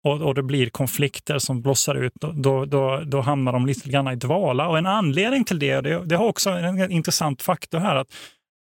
och, 0.05 0.21
och 0.21 0.35
det 0.35 0.43
blir 0.43 0.71
konflikter 0.71 1.39
som 1.39 1.63
blossar 1.63 1.95
ut, 1.95 2.13
då, 2.15 2.65
då, 2.65 3.03
då 3.07 3.21
hamnar 3.21 3.53
de 3.53 3.67
lite 3.67 3.89
grann 3.89 4.09
i 4.09 4.17
dvala. 4.17 4.69
Och 4.69 4.79
en 4.79 4.87
anledning 4.87 5.45
till 5.45 5.59
det, 5.59 5.81
det, 5.81 6.05
det 6.05 6.17
har 6.17 6.27
också 6.27 6.51
en 6.51 6.91
intressant 6.91 7.43
faktor 7.43 7.79
här, 7.79 7.97
att 7.97 8.09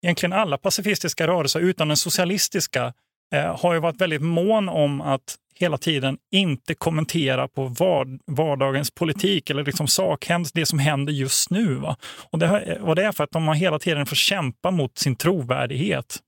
egentligen 0.03 0.33
alla 0.33 0.57
pacifistiska 0.57 1.27
rörelser 1.27 1.59
utan 1.59 1.87
den 1.87 1.97
socialistiska 1.97 2.93
eh, 3.35 3.59
har 3.59 3.73
ju 3.73 3.79
varit 3.79 4.01
väldigt 4.01 4.21
mån 4.21 4.69
om 4.69 5.01
att 5.01 5.35
hela 5.55 5.77
tiden 5.77 6.17
inte 6.31 6.73
kommentera 6.73 7.47
på 7.47 7.63
vard, 7.63 8.07
vardagens 8.27 8.91
politik 8.91 9.49
eller 9.49 9.63
liksom 9.63 9.87
sakhändelse, 9.87 10.51
det 10.55 10.65
som 10.65 10.79
händer 10.79 11.13
just 11.13 11.49
nu. 11.49 11.73
Va? 11.73 11.97
Och, 12.31 12.39
det, 12.39 12.79
och 12.81 12.95
det 12.95 13.03
är 13.03 13.11
för 13.11 13.23
att 13.23 13.31
de 13.31 13.47
har 13.47 13.55
hela 13.55 13.79
tiden 13.79 14.05
fått 14.05 14.17
kämpa 14.17 14.71
mot 14.71 14.97
sin 14.97 15.15
trovärdighet. 15.15 16.19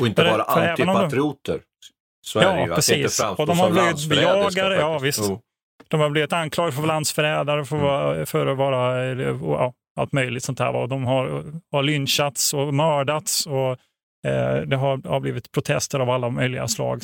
Och 0.00 0.06
inte 0.06 0.24
vara 0.24 0.42
antipatrioter. 0.42 1.60
Så 2.22 2.38
ja, 2.38 2.60
ju. 2.60 2.74
precis. 2.74 3.20
Och 3.36 3.46
de 3.46 3.58
har 3.58 3.70
blivit 3.70 4.08
bejagare. 4.08 4.74
Ja, 4.74 4.98
visst. 4.98 5.20
Oh. 5.20 5.38
De 5.88 6.00
har 6.00 6.10
blivit 6.10 6.32
anklagade 6.32 6.76
för 6.76 6.86
landsförrädare, 6.86 7.64
för, 7.64 8.12
mm. 8.12 8.26
för 8.26 8.46
att 8.46 8.58
vara 8.58 9.04
ja, 9.34 9.72
allt 9.96 10.12
möjligt 10.12 10.44
sånt 10.44 10.58
här. 10.58 10.86
De 10.86 11.04
har, 11.04 11.44
har 11.72 11.82
lynchats 11.82 12.54
och 12.54 12.74
mördats 12.74 13.46
och 13.46 13.70
eh, 14.30 14.62
det 14.66 14.76
har, 14.76 15.08
har, 15.08 15.20
blivit 15.20 15.52
protester 15.52 16.00
av 16.00 16.10
alla 16.10 16.28
möjliga 16.28 16.68
slag. 16.68 17.02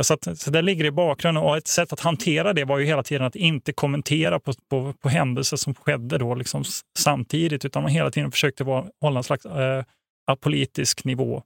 Så, 0.00 0.14
att, 0.14 0.38
så 0.38 0.50
det 0.50 0.62
ligger 0.62 0.84
i 0.84 0.90
bakgrunden 0.90 1.44
och 1.44 1.56
ett 1.56 1.68
sätt 1.68 1.92
att 1.92 2.00
hantera 2.00 2.52
det 2.52 2.64
var 2.64 2.78
ju 2.78 2.84
hela 2.84 3.02
tiden 3.02 3.26
att 3.26 3.36
inte 3.36 3.72
kommentera 3.72 4.40
på, 4.40 4.52
på, 4.70 4.92
på 5.02 5.08
händelser 5.08 5.56
som 5.56 5.74
skedde 5.74 6.18
då 6.18 6.34
liksom 6.34 6.64
samtidigt, 6.98 7.64
utan 7.64 7.82
man 7.82 7.92
hela 7.92 8.10
tiden 8.10 8.30
försökte 8.30 8.64
vara, 8.64 8.84
hålla 9.00 9.18
en 9.18 9.24
slags 9.24 9.46
eh, 9.46 9.84
apolitisk 10.26 11.04
nivå. 11.04 11.42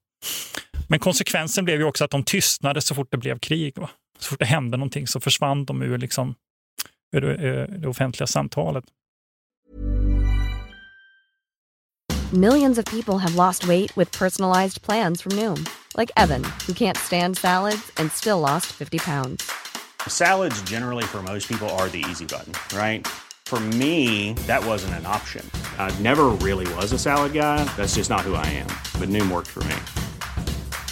Men 0.93 0.99
konsekvensen 0.99 1.65
blev 1.65 1.81
ju 1.81 1.85
också 1.85 2.05
att 2.05 2.11
de 2.11 2.25
tystnade 2.25 2.81
så 2.81 2.95
fort 2.95 3.09
det 3.11 3.17
blev 3.17 3.39
krig. 3.39 3.79
Va? 3.79 3.91
Så 4.19 4.29
fort 4.29 4.39
det 4.39 4.45
hände 4.45 4.77
någonting 4.77 5.07
så 5.07 5.21
försvann 5.21 5.65
de 5.65 5.83
ur, 5.83 5.99
liksom, 5.99 6.35
ur 7.13 7.21
det, 7.21 7.67
det 7.67 7.89
offentliga 7.89 8.27
samtalet. 8.27 8.85
Millions 12.33 12.79
of 12.79 12.85
people 12.85 13.15
have 13.15 13.35
lost 13.35 13.65
weight 13.65 13.97
with 13.97 14.19
personalized 14.19 14.83
plans 14.83 15.23
from 15.23 15.33
Noom. 15.33 15.67
Like 15.99 16.13
Evan, 16.17 16.45
who 16.67 16.75
can't 16.75 16.97
stand 16.97 17.37
salads 17.37 17.93
and 17.97 18.13
still 18.13 18.41
lost 18.41 18.67
50 18.67 18.99
pounds. 18.99 19.51
Salads 20.09 20.71
generally 20.71 21.05
for 21.05 21.23
most 21.23 21.49
people 21.49 21.69
are 21.69 21.89
the 21.89 22.05
easy 22.11 22.27
button, 22.27 22.53
right? 22.79 23.07
For 23.47 23.61
me, 23.61 24.35
that 24.47 24.67
wasn't 24.67 24.95
an 24.95 25.07
option. 25.07 25.45
I 25.79 26.03
never 26.03 26.37
really 26.45 26.75
was 26.75 26.93
a 26.93 26.99
salad 26.99 27.33
guy. 27.33 27.65
That's 27.77 27.97
just 27.99 28.11
not 28.11 28.21
who 28.21 28.35
I 28.35 28.47
am. 28.47 28.69
But 29.01 29.09
Noom 29.09 29.31
worked 29.31 29.49
for 29.49 29.65
me. 29.65 30.02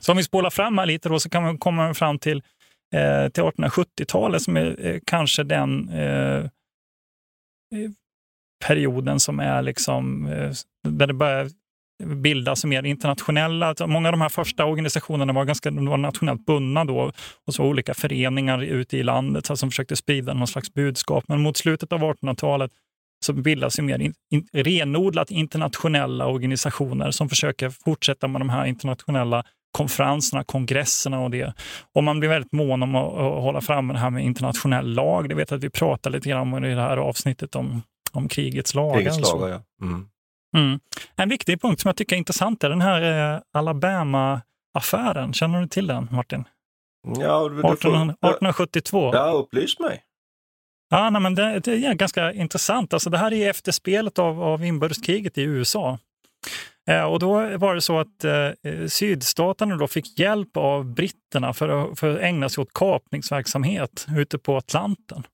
Så 0.00 0.12
om 0.12 0.16
vi 0.16 0.24
spolar 0.24 0.50
fram 0.50 0.78
här 0.78 0.86
lite 0.86 1.08
då 1.08 1.20
så 1.20 1.30
kan 1.30 1.42
man 1.42 1.58
komma 1.58 1.94
fram 1.94 2.18
till, 2.18 2.42
eh, 2.94 3.28
till 3.28 3.42
1870-talet 3.42 4.42
som 4.42 4.56
är 4.56 4.86
eh, 4.86 4.98
kanske 5.06 5.42
den 5.42 5.88
eh, 5.88 6.44
eh 7.74 7.90
perioden 8.66 9.20
som 9.20 9.40
är 9.40 9.62
liksom, 9.62 10.26
eh, 10.26 10.52
där 10.88 11.06
det 11.06 11.14
börjar 11.14 11.50
bildas 12.04 12.64
mer 12.64 12.82
internationella. 12.82 13.66
Alltså, 13.66 13.86
många 13.86 14.08
av 14.08 14.12
de 14.12 14.20
här 14.20 14.28
första 14.28 14.64
organisationerna 14.64 15.32
var 15.32 15.44
ganska 15.44 15.70
var 15.70 15.96
nationellt 15.96 16.46
bundna 16.46 16.84
då 16.84 17.12
och 17.46 17.54
så 17.54 17.64
olika 17.64 17.94
föreningar 17.94 18.62
ute 18.62 18.96
i 18.96 19.02
landet 19.02 19.46
så 19.46 19.56
som 19.56 19.70
försökte 19.70 19.96
sprida 19.96 20.34
någon 20.34 20.46
slags 20.46 20.74
budskap. 20.74 21.24
Men 21.28 21.40
mot 21.40 21.56
slutet 21.56 21.92
av 21.92 22.00
1800-talet 22.00 22.70
så 23.26 23.32
bildas 23.32 23.78
ju 23.78 23.82
mer 23.82 23.98
in, 23.98 24.14
in, 24.30 24.48
renodlat 24.52 25.30
internationella 25.30 26.26
organisationer 26.26 27.10
som 27.10 27.28
försöker 27.28 27.70
fortsätta 27.70 28.28
med 28.28 28.40
de 28.40 28.48
här 28.48 28.66
internationella 28.66 29.44
konferenserna, 29.72 30.44
kongresserna 30.44 31.20
och 31.20 31.30
det. 31.30 31.54
Och 31.94 32.04
man 32.04 32.20
blir 32.20 32.28
väldigt 32.28 32.52
mån 32.52 32.82
om 32.82 32.94
att, 32.94 33.12
att 33.12 33.42
hålla 33.42 33.60
fram 33.60 33.88
det 33.88 33.98
här 33.98 34.10
med 34.10 34.24
internationell 34.24 34.94
lag. 34.94 35.28
Det 35.28 35.34
vet 35.34 35.52
att 35.52 35.64
vi 35.64 35.70
pratar 35.70 36.10
lite 36.10 36.28
grann 36.28 36.54
om 36.54 36.64
i 36.64 36.74
det 36.74 36.80
här 36.80 36.96
avsnittet 36.96 37.54
om, 37.54 37.82
om 38.12 38.28
krigets 38.28 38.74
lagar. 38.74 38.94
Krigets 38.94 39.32
lagar, 39.32 39.48
ja. 39.48 39.86
Mm. 39.86 40.08
Mm. 40.56 40.80
En 41.16 41.28
viktig 41.28 41.60
punkt 41.60 41.80
som 41.80 41.88
jag 41.88 41.96
tycker 41.96 42.16
är 42.16 42.18
intressant 42.18 42.64
är 42.64 42.70
den 42.70 42.80
här 42.80 43.32
eh, 43.34 43.40
Alabama-affären. 43.52 45.32
Känner 45.32 45.60
du 45.60 45.68
till 45.68 45.86
den, 45.86 46.08
Martin? 46.10 46.44
Ja, 47.18 47.48
du 47.48 47.60
får, 47.60 47.72
1872. 47.72 49.10
Ja, 49.14 49.30
upplys 49.30 49.78
mig. 49.78 50.02
Ja, 50.90 51.10
nej, 51.10 51.22
men 51.22 51.34
det, 51.34 51.60
det, 51.60 51.86
är 51.86 51.94
ganska 51.94 52.32
intressant. 52.32 52.92
Alltså, 52.92 53.10
det 53.10 53.18
här 53.18 53.32
är 53.32 53.50
efterspelet 53.50 54.18
av, 54.18 54.42
av 54.42 54.64
inbördeskriget 54.64 55.38
i 55.38 55.42
USA. 55.42 55.98
Eh, 56.88 57.02
och 57.02 57.18
då 57.18 57.58
var 57.58 57.74
det 57.74 57.80
så 57.80 57.98
att 57.98 58.24
eh, 58.24 58.50
sydstaterna 58.86 59.76
då 59.76 59.88
fick 59.88 60.18
hjälp 60.18 60.56
av 60.56 60.84
britterna 60.94 61.52
för 61.52 61.68
att, 61.68 61.98
för 61.98 62.10
att 62.14 62.20
ägna 62.20 62.48
sig 62.48 62.62
åt 62.62 62.72
kapningsverksamhet 62.72 64.06
ute 64.16 64.38
på 64.38 64.56
Atlanten. 64.56 65.26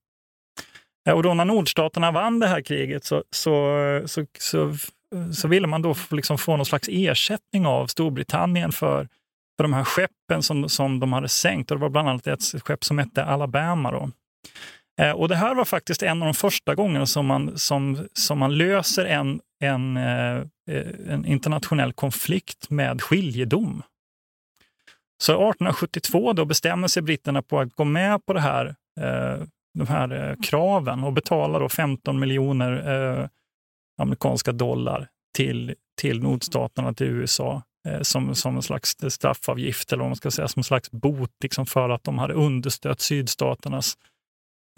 Eh, 1.09 1.15
och 1.15 1.23
då 1.23 1.35
när 1.35 1.45
nordstaterna 1.45 2.11
vann 2.11 2.39
det 2.39 2.47
här 2.47 2.61
kriget 2.61 3.05
så, 3.05 3.25
så, 3.31 4.03
så, 4.07 4.27
så, 4.39 4.77
så 5.33 5.49
ville 5.49 5.67
man 5.67 5.83
då 5.83 5.95
liksom 6.11 6.39
få 6.39 6.57
någon 6.57 6.67
slags 6.67 6.89
ersättning 6.93 7.67
av 7.67 7.87
Storbritannien 7.87 8.73
för, 8.73 9.09
för 9.57 9.65
de 9.65 9.73
här 9.73 9.85
skeppen 9.85 10.43
som, 10.43 10.69
som 10.69 11.01
de 11.01 11.13
hade 11.13 11.29
sänkt. 11.29 11.71
Och 11.71 11.77
det 11.77 11.83
var 11.83 11.91
bland 11.91 12.09
annat 12.09 12.27
ett 12.27 12.63
skepp 12.63 12.85
som 12.85 12.99
hette 12.99 13.25
Alabama. 13.25 13.91
Då. 13.91 14.11
Eh, 15.01 15.11
och 15.11 15.29
det 15.29 15.37
här 15.37 15.55
var 15.55 15.65
faktiskt 15.65 16.03
en 16.03 16.23
av 16.23 16.27
de 16.27 16.35
första 16.35 16.75
gångerna 16.75 17.07
som 17.07 17.27
man, 17.27 17.59
som, 17.59 18.09
som 18.13 18.39
man 18.39 18.57
löser 18.57 19.05
en, 19.05 19.41
en, 19.61 19.97
eh, 19.97 20.37
eh, 20.71 20.87
en 21.09 21.25
internationell 21.27 21.93
konflikt 21.93 22.71
med 22.71 23.03
skiljedom. 23.03 23.83
Så 25.23 25.33
1872 25.33 26.33
då 26.33 26.45
bestämmer 26.45 26.89
sig 26.89 27.03
britterna 27.03 27.43
på 27.43 27.61
att 27.61 27.73
gå 27.73 27.85
med 27.85 28.27
på 28.27 28.33
det 28.33 28.41
här, 28.41 28.75
de 29.79 29.87
här 29.89 30.37
kraven 30.43 31.05
och 31.05 31.13
betala 31.13 31.59
då 31.59 31.69
15 31.69 32.21
miljoner 32.21 33.29
amerikanska 34.03 34.53
dollar 34.53 35.09
till, 35.37 35.75
till 36.01 36.23
nordstaterna, 36.23 36.95
till 36.95 37.07
USA, 37.07 37.63
som, 38.03 38.35
som 38.35 38.57
en 38.57 38.63
slags 38.63 38.97
straffavgift 39.09 39.93
eller 39.93 40.01
vad 40.01 40.11
man 40.11 40.17
ska 40.17 40.31
säga, 40.31 40.49
som 40.49 40.61
en 40.61 40.65
slags 40.65 40.91
bot 40.91 41.31
liksom 41.43 41.67
för 41.67 41.89
att 41.89 42.05
de 42.05 42.19
hade 42.19 42.35
understött 42.35 43.01
sydstaternas 43.01 43.97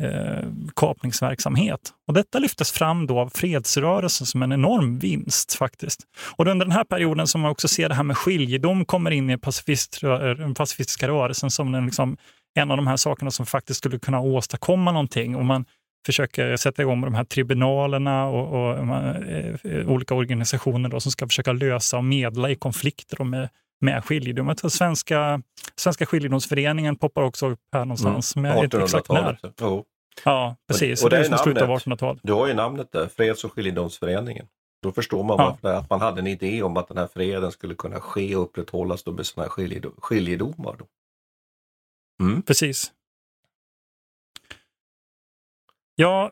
eh, 0.03 0.49
kapningsverksamhet. 0.77 1.81
Och 2.09 2.15
detta 2.15 2.39
lyftes 2.39 2.73
fram 2.73 3.07
då 3.07 3.21
av 3.21 3.31
fredsrörelsen 3.35 4.27
som 4.27 4.43
en 4.43 4.53
enorm 4.53 4.99
vinst 4.99 5.55
faktiskt. 5.55 6.01
Och 6.37 6.47
under 6.47 6.67
den 6.67 6.73
här 6.73 6.85
perioden 6.85 7.27
som 7.27 7.41
man 7.41 7.51
också 7.51 7.69
ser 7.69 7.89
det 7.89 7.95
här 7.95 8.03
med 8.03 8.17
skiljedom 8.17 8.85
kommer 8.85 9.11
in 9.11 9.31
i 9.31 9.33
den 9.33 10.55
pacifistiska 10.55 11.09
rörelsen 11.09 11.51
som 11.51 11.75
en, 11.75 11.85
liksom, 11.85 12.17
en 12.55 12.71
av 12.71 12.77
de 12.77 12.87
här 12.87 12.97
sakerna 12.97 13.31
som 13.31 13.47
faktiskt 13.47 13.79
skulle 13.79 13.99
kunna 13.99 14.21
åstadkomma 14.21 14.93
någonting. 14.93 15.37
Och 15.37 15.45
man 15.45 15.65
försöker 16.07 16.57
sätta 16.57 16.83
igång 16.83 17.01
med 17.01 17.07
de 17.07 17.15
här 17.15 17.25
tribunalerna 17.25 18.27
och, 18.27 18.71
och 18.71 18.79
och 19.87 19.93
olika 19.93 20.15
organisationer 20.15 20.89
då, 20.89 21.01
som 21.01 21.13
ska 21.13 21.27
försöka 21.27 21.53
lösa 21.53 21.97
och 21.97 22.05
medla 22.05 22.51
i 22.51 22.57
konflikter 22.57 23.25
med 23.25 23.49
med 23.81 24.05
skiljedom. 24.05 24.49
Jag 24.49 24.57
tror 24.57 24.71
svenska, 24.71 25.43
svenska 25.77 26.07
skiljedomsföreningen 26.07 26.97
poppar 26.97 27.23
också 27.23 27.49
upp 27.51 27.61
här 27.73 27.85
någonstans. 27.85 28.37
Mm. 28.37 28.57
1800-talet. 28.57 29.63
Oh. 29.63 29.83
Ja, 30.25 30.57
precis. 30.69 31.01
Och, 31.01 31.07
och 31.07 31.11
det, 31.11 31.17
är 31.17 31.23
namnet, 31.23 31.41
slutet 31.41 31.63
av 31.63 31.69
1800-talet. 31.69 32.21
Du 32.25 32.33
har 32.33 32.47
ju 32.47 32.55
namnet 32.55 32.93
där, 32.93 33.07
Freds 33.07 33.45
och 33.45 33.53
skiljedomsföreningen. 33.53 34.47
Då 34.83 34.93
förstår 34.93 35.25
man 35.25 35.37
ja. 35.39 35.45
varför 35.63 35.79
att 35.79 35.91
man 35.91 36.01
hade 36.01 36.21
en 36.21 36.27
idé 36.27 36.63
om 36.63 36.77
att 36.77 36.89
den 36.89 36.99
här 36.99 37.07
freden 37.07 37.53
skulle 37.53 37.75
kunna 37.75 38.01
ske 38.01 38.37
och 38.37 38.43
upprätthållas 38.43 39.03
då 39.03 39.13
med 39.13 39.27
sådana 39.27 39.45
här 39.45 39.51
skiljedom, 39.51 39.95
skiljedomar. 39.99 40.77
Då. 40.79 40.87
Mm. 42.25 42.43
Precis. 42.43 42.93
Ja, 45.95 46.31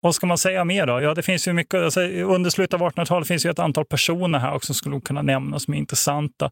vad 0.00 0.14
ska 0.14 0.26
man 0.26 0.38
säga 0.38 0.64
mer 0.64 0.86
då? 0.86 1.00
Ja, 1.00 1.14
det 1.14 1.22
finns 1.22 1.48
ju 1.48 1.52
mycket, 1.52 1.74
alltså, 1.74 2.00
under 2.00 2.50
slutet 2.50 2.80
av 2.80 2.88
1800-talet 2.88 3.28
finns 3.28 3.46
ju 3.46 3.50
ett 3.50 3.58
antal 3.58 3.84
personer 3.84 4.38
här 4.38 4.54
också 4.54 4.66
som 4.66 4.74
skulle 4.74 5.00
kunna 5.00 5.22
nämnas 5.22 5.64
som 5.64 5.74
är 5.74 5.78
intressanta. 5.78 6.50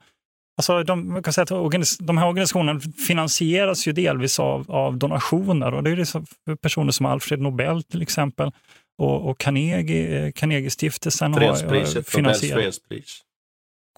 Alltså, 0.56 0.82
de, 0.82 1.12
man 1.12 1.22
kan 1.22 1.32
säga 1.32 1.42
att 1.42 1.98
de 1.98 2.18
här 2.18 2.28
organisationerna 2.28 2.80
finansieras 3.06 3.88
ju 3.88 3.92
delvis 3.92 4.40
av, 4.40 4.70
av 4.70 4.96
donationer 4.96 5.74
och 5.74 5.82
det 5.82 5.90
är 5.90 5.96
det 5.96 6.56
personer 6.56 6.92
som 6.92 7.06
Alfred 7.06 7.40
Nobel 7.40 7.82
till 7.82 8.02
exempel 8.02 8.52
och, 8.98 9.30
och 9.30 9.38
Carnegie, 9.38 10.26
eh, 10.26 10.32
Carnegie-stiftelsen 10.32 11.34
Fredspriset, 11.34 12.08
finansierat. 12.08 12.62
fredspris. 12.62 13.20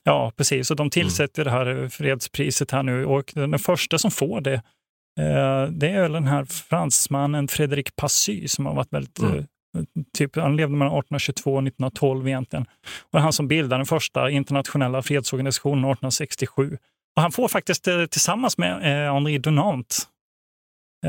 Ja, 0.05 0.33
precis. 0.37 0.71
Och 0.71 0.77
de 0.77 0.91
tillsätter 0.91 1.47
mm. 1.47 1.67
det 1.67 1.73
här 1.73 1.89
fredspriset 1.89 2.71
här 2.71 2.83
nu 2.83 3.07
och 3.07 3.33
den 3.35 3.59
första 3.59 3.99
som 3.99 4.11
får 4.11 4.41
det 4.41 4.55
Eh, 4.55 4.61
det 5.71 5.89
är 5.89 6.03
väl 6.03 6.13
den 6.13 6.27
här 6.27 6.45
fransmannen 6.45 7.49
Frédéric 7.49 7.91
Passy 7.97 8.49
som 8.49 8.67
har 8.67 8.75
varit 8.75 8.93
väldigt 8.93 9.19
mm. 9.19 9.47
Eh, 9.77 9.83
typ, 10.17 10.37
han 10.37 10.57
levde 10.57 10.77
mellan 10.77 10.99
1822 10.99 11.55
och 11.55 11.63
1912 11.63 12.29
egentligen. 12.29 12.63
Och 13.03 13.09
det 13.13 13.19
är 13.19 13.23
han 13.23 13.33
som 13.33 13.49
bildar 13.49 13.77
den 13.77 13.87
första 13.87 14.31
internationella 14.31 15.03
fredsorganisationen 15.03 15.79
1867. 15.79 16.79
Och 17.17 17.23
han 17.23 17.33
får 17.33 17.49
faktiskt 17.49 17.89
eh, 17.89 18.05
tillsammans 18.05 18.59
med 18.59 18.83
Henri 19.13 19.39
Dunant 19.39 19.97
Eh, 19.97 20.20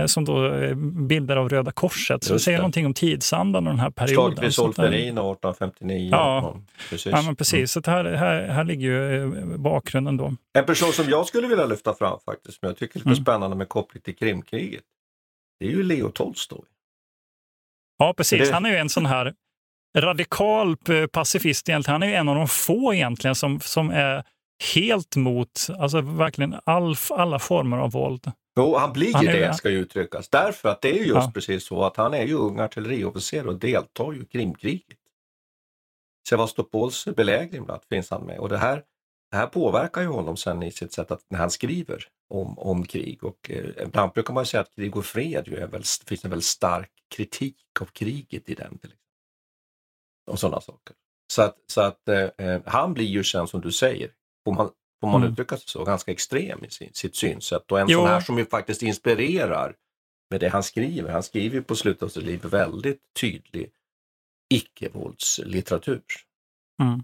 som 0.06 0.26
då 0.26 0.54
eh, 0.54 0.76
bilder 1.08 1.38
av 1.38 1.50
Röda 1.50 1.72
Korset. 1.72 2.24
Så 2.24 2.34
det 2.34 2.40
säger 2.40 2.58
någonting 2.58 2.86
om 2.86 2.94
tidsandan 2.94 3.68
och 3.68 3.74
den 3.74 3.80
här 3.80 3.90
perioden. 3.90 4.16
Slaget 4.16 4.44
vid 4.44 4.54
Solferino 4.54 5.32
1859. 5.32 6.10
Ja, 6.12 6.56
precis. 6.90 7.12
Ja, 7.12 7.22
men 7.22 7.36
precis. 7.36 7.76
Mm. 7.76 7.84
Så 7.84 7.92
här, 7.92 8.06
här, 8.06 8.48
här 8.48 8.64
ligger 8.64 8.88
ju 8.88 9.24
eh, 9.24 9.58
bakgrunden 9.58 10.18
då. 10.18 10.36
En 10.54 10.66
person 10.66 10.94
som 10.94 11.10
jag 11.10 11.28
skulle 11.28 11.48
vilja 11.48 11.66
lyfta 11.66 11.94
fram 11.94 12.20
faktiskt, 12.26 12.60
som 12.60 12.68
jag 12.68 12.78
tycker 12.78 12.96
är 12.96 13.00
lite 13.00 13.10
mm. 13.10 13.24
spännande 13.24 13.56
med 13.56 13.70
koppling 13.70 14.02
till 14.02 14.16
Krimkriget, 14.16 14.84
det 15.60 15.66
är 15.66 15.70
ju 15.70 15.84
Leo 15.84 16.10
Tolstoj. 16.10 16.64
Ja, 17.98 18.14
precis. 18.18 18.48
Det... 18.48 18.54
Han 18.54 18.66
är 18.66 18.70
ju 18.70 18.78
en 18.78 18.90
sån 18.90 19.06
här 19.06 19.34
radikal 19.98 20.78
pacifist 21.12 21.70
egentligen. 21.70 21.94
Han 21.94 22.04
är 22.04 22.08
ju 22.08 22.16
en 22.16 22.30
av 22.30 22.36
de 22.36 22.48
få 22.48 22.94
egentligen 22.94 23.36
som, 23.36 23.60
som 23.60 23.90
är 23.90 24.24
helt 24.74 25.16
mot 25.16 25.68
alltså 25.80 26.02
verkligen 26.02 26.56
all, 26.64 26.96
alla 27.10 27.40
former 27.40 27.78
av 27.78 27.92
våld. 27.92 28.32
Jo, 28.56 28.76
han 28.76 28.94
blir 28.94 29.14
han 29.14 29.26
ju 29.26 29.32
det, 29.32 29.54
ska 29.54 29.70
ju 29.70 29.78
uttryckas. 29.78 30.30
Därför 30.30 30.70
att 30.70 30.82
det 30.82 31.00
är 31.00 31.04
just 31.04 31.16
ja. 31.16 31.32
precis 31.34 31.66
så 31.66 31.84
att 31.84 31.98
han 31.98 32.14
är 32.14 32.26
ju 32.26 32.34
ung 32.34 32.60
artilleriofficer 32.60 33.48
och 33.48 33.60
deltar 33.60 34.14
ju 34.14 34.22
i 34.22 34.26
Krimkriget. 34.26 34.98
Sevastopols 36.30 37.06
belägring 37.06 37.66
bland 37.66 37.82
finns 37.90 38.10
han 38.10 38.26
med 38.26 38.40
och 38.40 38.50
det 38.50 38.58
här, 38.58 38.84
det 39.32 39.38
här 39.38 39.48
påverkar 39.48 40.02
ju 40.02 40.08
honom 40.08 40.38
sen 40.38 40.64
i 40.64 40.72
sitt 40.72 40.94
sätt 40.94 41.12
att 41.12 41.26
när 41.30 41.40
han 41.40 41.52
skriver 41.52 42.08
om, 42.30 42.60
om 42.60 42.86
krig. 42.86 43.24
Och 43.24 43.52
eh, 43.52 43.66
ibland 43.84 44.12
brukar 44.12 44.34
man 44.34 44.46
säga 44.46 44.62
att 44.62 44.76
krig 44.76 44.98
och 44.98 45.06
fred 45.06 45.48
ju 45.48 45.58
är 45.58 45.68
väl, 45.68 45.84
finns 46.06 46.26
en 46.26 46.30
väldigt 46.30 46.46
stark 46.46 46.92
kritik 47.16 47.58
av 47.82 47.86
kriget 47.86 48.50
i 48.50 48.56
den. 48.56 48.78
Till 48.78 48.94
och 50.32 50.40
sådana 50.40 50.62
saker. 50.62 50.96
Så 51.34 51.42
att, 51.42 51.58
så 51.68 51.82
att 51.82 52.08
eh, 52.08 52.30
eh 52.38 52.62
han 52.66 52.94
blir 52.94 53.06
ju 53.06 53.24
sen 53.24 53.48
som 53.48 53.62
du 53.62 53.72
säger, 53.72 54.12
får 54.44 54.54
man, 54.54 54.72
får 55.02 55.08
man 55.08 55.22
mm. 55.22 55.34
uttrycka 55.34 55.58
sig 55.58 55.68
så, 55.68 55.84
ganska 55.84 56.12
extrem 56.12 56.66
i 56.66 56.70
sin, 56.70 56.90
sitt 56.94 57.16
synsätt. 57.16 57.72
Och 57.72 57.80
en 57.80 57.90
jo. 57.90 58.00
sån 58.00 58.08
här 58.08 58.22
som 58.22 58.38
ju 58.38 58.46
faktiskt 58.46 58.82
inspirerar 58.82 59.76
med 60.30 60.40
det 60.40 60.50
han 60.50 60.64
skriver. 60.64 61.12
Han 61.12 61.24
skriver 61.24 61.56
ju 61.56 61.64
på 61.64 61.76
slutet 61.76 62.04
av 62.04 62.08
sitt 62.08 62.24
liv 62.24 62.42
väldigt 62.44 63.00
tydlig 63.22 63.70
icke-våldslitteratur. 64.54 66.02
Mm. 66.82 67.04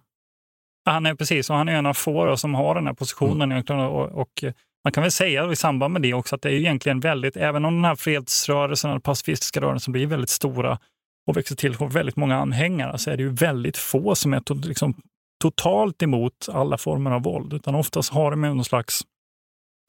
Han 0.86 1.06
är 1.06 1.16
precis, 1.16 1.50
och 1.50 1.56
han 1.56 1.70
är 1.70 1.74
en 1.74 1.86
av 1.86 1.94
få 1.94 2.38
som 2.38 2.56
har 2.56 2.76
den 2.76 2.88
här 2.88 2.94
positionen. 2.94 3.52
Mm. 3.52 3.80
Och, 3.80 4.22
och, 4.22 4.44
man 4.84 4.92
kan 4.92 5.04
väl 5.04 5.12
säga 5.12 5.52
i 5.52 5.56
samband 5.56 5.94
med 5.94 6.02
det 6.02 6.14
också 6.14 6.36
att 6.36 6.42
det 6.42 6.50
är 6.50 6.54
egentligen 6.54 7.00
väldigt, 7.00 7.38
även 7.38 7.66
om 7.66 7.76
den 7.76 7.86
här 7.86 7.96
fredsrörelsen, 7.96 8.92
den 8.92 9.02
pacifistiska 9.02 9.62
rörelsen 9.62 9.92
blir 9.92 10.08
väldigt 10.08 10.30
stora 10.30 10.80
och 11.28 11.38
växer 11.38 11.56
till 11.56 11.76
och 11.76 11.96
väldigt 11.96 12.16
många 12.16 12.38
anhängare, 12.38 12.98
så 12.98 13.12
är 13.12 13.18
det 13.18 13.24
ju 13.24 13.30
väldigt 13.30 13.78
få 13.78 14.16
som 14.16 14.34
är 14.34 14.68
liksom 14.68 15.02
totalt 15.42 16.04
emot 16.04 16.50
alla 16.52 16.78
former 16.78 17.12
av 17.12 17.24
våld, 17.24 17.54
utan 17.54 17.76
oftast 17.76 18.14
har 18.14 18.32
de 18.32 18.42
någon 18.42 18.66
slags 18.66 19.02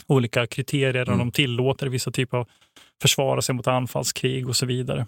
olika 0.07 0.47
kriterier 0.47 0.93
där 1.05 1.13
mm. 1.13 1.19
de 1.19 1.33
tillåter 1.33 1.87
vissa 1.87 2.11
typer 2.11 2.37
av 2.37 2.49
försvara 3.03 3.43
sig 3.43 3.55
mot 3.55 3.67
anfallskrig 3.67 4.49
och 4.49 4.57
så 4.57 4.67
vidare. 4.67 5.07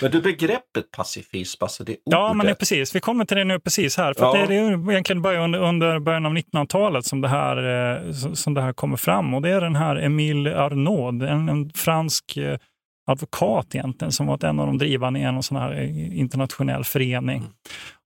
Men 0.00 0.10
du, 0.10 0.20
begreppet 0.20 0.90
pacifism, 0.96 1.64
alltså 1.64 1.84
det 1.84 1.92
ordet. 1.92 2.02
Ja, 2.04 2.32
men 2.32 2.46
det, 2.46 2.54
precis. 2.54 2.94
Vi 2.94 3.00
kommer 3.00 3.24
till 3.24 3.36
det 3.36 3.44
nu 3.44 3.60
precis 3.60 3.96
här. 3.96 4.14
För 4.14 4.24
Ja. 4.24 4.32
det, 4.32 4.46
det 4.46 4.54
är 4.54 4.90
egentligen 4.90 5.22
början 5.22 5.42
under, 5.54 5.58
under 5.62 5.98
början 5.98 6.26
av 6.26 6.32
1900-talet 6.32 7.04
som 7.04 7.20
det, 7.20 7.28
här, 7.28 7.56
eh, 8.06 8.12
som- 8.12 8.36
som 8.36 8.54
det 8.54 8.60
här 8.62 8.72
kommer 8.72 8.96
fram. 8.96 9.34
Och 9.34 9.42
det 9.42 9.50
är 9.50 9.60
den 9.60 9.76
här 9.76 9.96
Emile 9.96 10.56
Arnaud, 10.56 11.22
en, 11.22 11.48
en 11.48 11.70
fransk 11.70 12.36
eh, 12.36 12.58
advokat 13.10 13.74
egentligen, 13.74 14.12
som 14.12 14.26
var 14.26 14.44
en 14.44 14.60
av 14.60 14.66
de 14.66 14.78
drivande 14.78 15.20
i 15.20 15.22
en 15.22 15.42
sån 15.42 15.56
här 15.56 15.72
eh, 15.72 16.18
internationell 16.18 16.84
förening. 16.84 17.48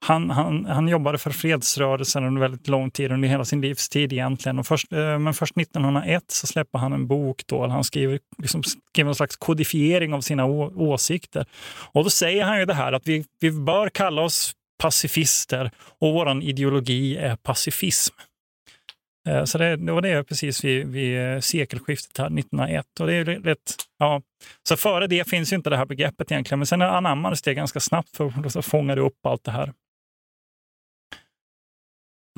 Han, 0.07 0.31
han, 0.31 0.65
han 0.65 0.89
jobbade 0.89 1.19
för 1.19 1.31
fredsrörelsen 1.31 2.25
under 2.25 2.41
väldigt 2.41 2.69
lång 2.69 2.91
tid, 2.91 3.13
under 3.13 3.29
hela 3.29 3.45
sin 3.45 3.61
livstid 3.61 4.13
egentligen. 4.13 4.59
Och 4.59 4.67
först, 4.67 4.93
eh, 4.93 5.19
men 5.19 5.35
först 5.35 5.57
1901 5.57 6.25
så 6.29 6.47
släpper 6.47 6.79
han 6.79 6.93
en 6.93 7.07
bok 7.07 7.43
då, 7.47 7.67
han 7.67 7.85
skriver, 7.85 8.19
liksom, 8.39 8.63
skriver 8.63 9.09
en 9.09 9.15
slags 9.15 9.37
kodifiering 9.37 10.15
av 10.15 10.21
sina 10.21 10.45
å, 10.45 10.73
åsikter. 10.77 11.47
Och 11.93 12.05
då 12.05 12.11
säger 12.11 12.45
han 12.45 12.59
ju 12.59 12.65
det 12.65 12.75
här 12.75 12.93
att 12.93 13.09
vi, 13.09 13.25
vi 13.41 13.51
bör 13.51 13.89
kalla 13.89 14.23
oss 14.23 14.53
pacifister 14.83 15.71
och 16.01 16.13
vår 16.13 16.43
ideologi 16.43 17.17
är 17.17 17.37
pacifism. 17.37 18.15
Eh, 19.29 19.45
Så 19.45 19.59
det, 19.59 19.77
det 19.77 19.93
var 19.93 20.03
det 20.03 20.25
precis 20.25 20.65
vid, 20.65 20.87
vid 20.87 21.35
eh, 21.35 21.41
sekelskiftet 21.41 22.19
här, 22.19 22.27
1901. 22.27 23.01
Och 23.01 23.07
det 23.07 23.15
är 23.15 23.25
rätt, 23.25 23.75
ja. 23.99 24.23
Så 24.69 24.77
före 24.77 25.07
det 25.07 25.29
finns 25.29 25.53
ju 25.53 25.57
inte 25.57 25.71
det 25.71 25.77
här 25.77 25.87
begreppet 25.87 26.33
egentligen, 26.33 26.59
men 26.59 26.67
sen 26.67 26.83
anammades 26.83 27.43
det 27.43 27.55
ganska 27.55 27.81
snabbt 27.81 28.17
för 28.17 28.59
att 28.59 28.67
fånga 28.67 28.97
upp 28.97 29.27
allt 29.27 29.45
det 29.45 29.51
här. 29.51 29.73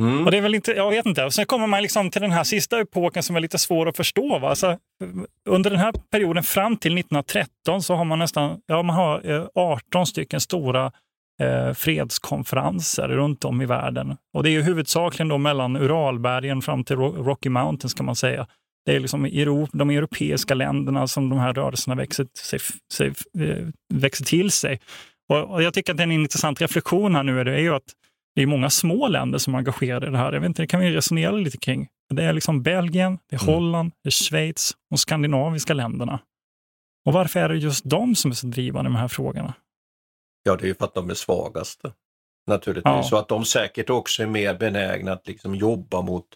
Mm. 0.00 0.24
Och 0.24 0.30
det 0.30 0.36
är 0.36 0.40
väl 0.40 0.54
inte, 0.54 0.72
jag 0.72 0.90
vet 0.90 1.06
inte. 1.06 1.30
Sen 1.30 1.46
kommer 1.46 1.66
man 1.66 1.82
liksom 1.82 2.10
till 2.10 2.22
den 2.22 2.30
här 2.30 2.44
sista 2.44 2.80
epoken 2.80 3.22
som 3.22 3.36
är 3.36 3.40
lite 3.40 3.58
svår 3.58 3.88
att 3.88 3.96
förstå. 3.96 4.38
Va? 4.38 4.48
Alltså, 4.48 4.78
under 5.48 5.70
den 5.70 5.78
här 5.78 5.92
perioden 6.10 6.42
fram 6.42 6.76
till 6.76 6.98
1913 6.98 7.82
så 7.82 7.94
har 7.94 8.04
man 8.04 8.18
nästan 8.18 8.60
ja, 8.66 8.82
man 8.82 8.96
har, 8.96 9.30
eh, 9.30 9.46
18 9.54 10.06
stycken 10.06 10.40
stora 10.40 10.92
eh, 11.42 11.72
fredskonferenser 11.72 13.08
runt 13.08 13.44
om 13.44 13.62
i 13.62 13.66
världen. 13.66 14.16
Och 14.34 14.42
det 14.42 14.50
är 14.50 14.52
ju 14.52 14.62
huvudsakligen 14.62 15.28
då 15.28 15.38
mellan 15.38 15.76
Uralbergen 15.76 16.62
fram 16.62 16.84
till 16.84 16.96
Ro- 16.96 17.22
Rocky 17.22 17.48
Mountains 17.48 17.94
kan 17.94 18.06
man 18.06 18.16
säga. 18.16 18.46
Det 18.86 18.96
är 18.96 19.00
liksom 19.00 19.24
Europa, 19.24 19.78
de 19.78 19.90
europeiska 19.90 20.54
länderna 20.54 21.06
som 21.06 21.28
de 21.28 21.38
här 21.38 21.54
rörelserna 21.54 21.94
växer, 21.94 22.26
sig, 22.92 23.12
eh, 23.38 23.66
växer 23.94 24.24
till 24.24 24.50
sig. 24.50 24.80
Och, 25.28 25.50
och 25.50 25.62
jag 25.62 25.74
tycker 25.74 25.94
att 25.94 26.00
en 26.00 26.12
intressant 26.12 26.60
reflektion 26.60 27.14
här 27.14 27.22
nu 27.22 27.40
är, 27.40 27.44
det 27.44 27.54
är 27.54 27.60
ju 27.60 27.74
att 27.74 27.92
det 28.34 28.42
är 28.42 28.46
många 28.46 28.70
små 28.70 29.08
länder 29.08 29.38
som 29.38 29.54
är 29.54 29.58
engagerade 29.58 30.06
i 30.06 30.10
det 30.10 30.18
här. 30.18 30.32
Jag 30.32 30.40
vet 30.40 30.48
inte, 30.48 30.62
det 30.62 30.66
kan 30.66 30.80
vi 30.80 30.90
resonera 30.90 31.30
lite 31.32 31.58
kring. 31.58 31.88
Det 32.14 32.24
är 32.24 32.32
liksom 32.32 32.62
Belgien, 32.62 33.18
det 33.30 33.36
är 33.36 33.40
Holland, 33.46 33.92
det 34.02 34.08
är 34.08 34.10
Schweiz 34.10 34.72
och 34.90 35.00
skandinaviska 35.00 35.74
länderna. 35.74 36.20
Och 37.06 37.12
varför 37.12 37.40
är 37.40 37.48
det 37.48 37.56
just 37.56 37.84
de 37.84 38.14
som 38.14 38.30
är 38.30 38.34
så 38.34 38.46
drivande 38.46 38.90
i 38.90 38.92
de 38.92 38.98
här 38.98 39.08
frågorna? 39.08 39.54
Ja, 40.46 40.56
det 40.56 40.64
är 40.64 40.68
ju 40.68 40.74
för 40.74 40.84
att 40.84 40.94
de 40.94 41.10
är 41.10 41.14
svagaste. 41.14 41.92
Naturligtvis. 42.46 42.84
Ja. 42.84 43.02
Så 43.02 43.16
att 43.16 43.28
de 43.28 43.44
säkert 43.44 43.90
också 43.90 44.22
är 44.22 44.26
mer 44.26 44.54
benägna 44.54 45.12
att 45.12 45.26
liksom 45.26 45.54
jobba 45.54 46.02
mot 46.02 46.26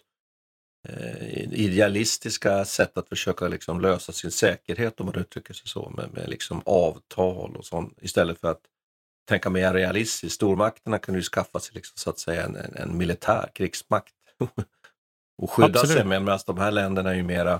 eh, 0.89 1.53
idealistiska 1.53 2.65
sätt 2.65 2.97
att 2.97 3.09
försöka 3.09 3.47
liksom 3.47 3.81
lösa 3.81 4.11
sin 4.11 4.31
säkerhet 4.31 4.99
om 4.99 5.05
man 5.05 5.15
uttrycker 5.15 5.53
sig 5.53 5.67
så, 5.67 5.89
med, 5.89 6.13
med 6.13 6.29
liksom 6.29 6.61
avtal 6.65 7.55
och 7.55 7.65
sånt 7.65 7.97
istället 8.01 8.39
för 8.39 8.51
att 8.51 8.61
tänka 9.29 9.49
mer 9.49 9.73
realistiskt. 9.73 10.35
Stormakterna 10.35 10.99
kunde 10.99 11.19
ju 11.19 11.23
skaffa 11.23 11.59
sig 11.59 11.75
liksom, 11.75 11.93
så 11.97 12.09
att 12.09 12.19
säga 12.19 12.43
en, 12.43 12.55
en, 12.55 12.97
militär 12.97 13.49
krigsmakt 13.53 14.13
och 15.41 15.51
skydda 15.51 15.79
Absolut. 15.79 15.97
sig 15.97 16.05
med, 16.05 16.21
medan 16.21 16.39
de 16.45 16.57
här 16.57 16.71
länderna 16.71 17.09
är 17.09 17.15
ju 17.15 17.23
mera 17.23 17.59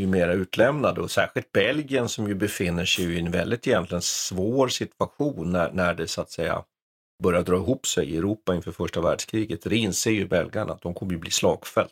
ju 0.00 0.06
mera 0.06 0.32
utlämnade 0.32 1.00
och 1.00 1.10
särskilt 1.10 1.52
Belgien 1.52 2.08
som 2.08 2.28
ju 2.28 2.34
befinner 2.34 2.84
sig 2.84 3.04
i 3.04 3.20
en 3.20 3.30
väldigt 3.30 3.66
egentligen 3.66 4.02
svår 4.02 4.68
situation 4.68 5.52
när, 5.52 5.72
när 5.72 5.94
det 5.94 6.08
så 6.08 6.20
att 6.20 6.30
säga 6.30 6.62
börjar 7.22 7.42
dra 7.42 7.56
ihop 7.56 7.86
sig 7.86 8.10
i 8.10 8.16
Europa 8.16 8.54
inför 8.54 8.72
första 8.72 9.00
världskriget. 9.00 9.62
Det 9.62 9.76
inser 9.76 10.10
ju 10.10 10.28
belgarna 10.28 10.72
att 10.72 10.82
de 10.82 10.94
kommer 10.94 11.12
ju 11.12 11.18
bli 11.18 11.30
slagfält 11.30 11.90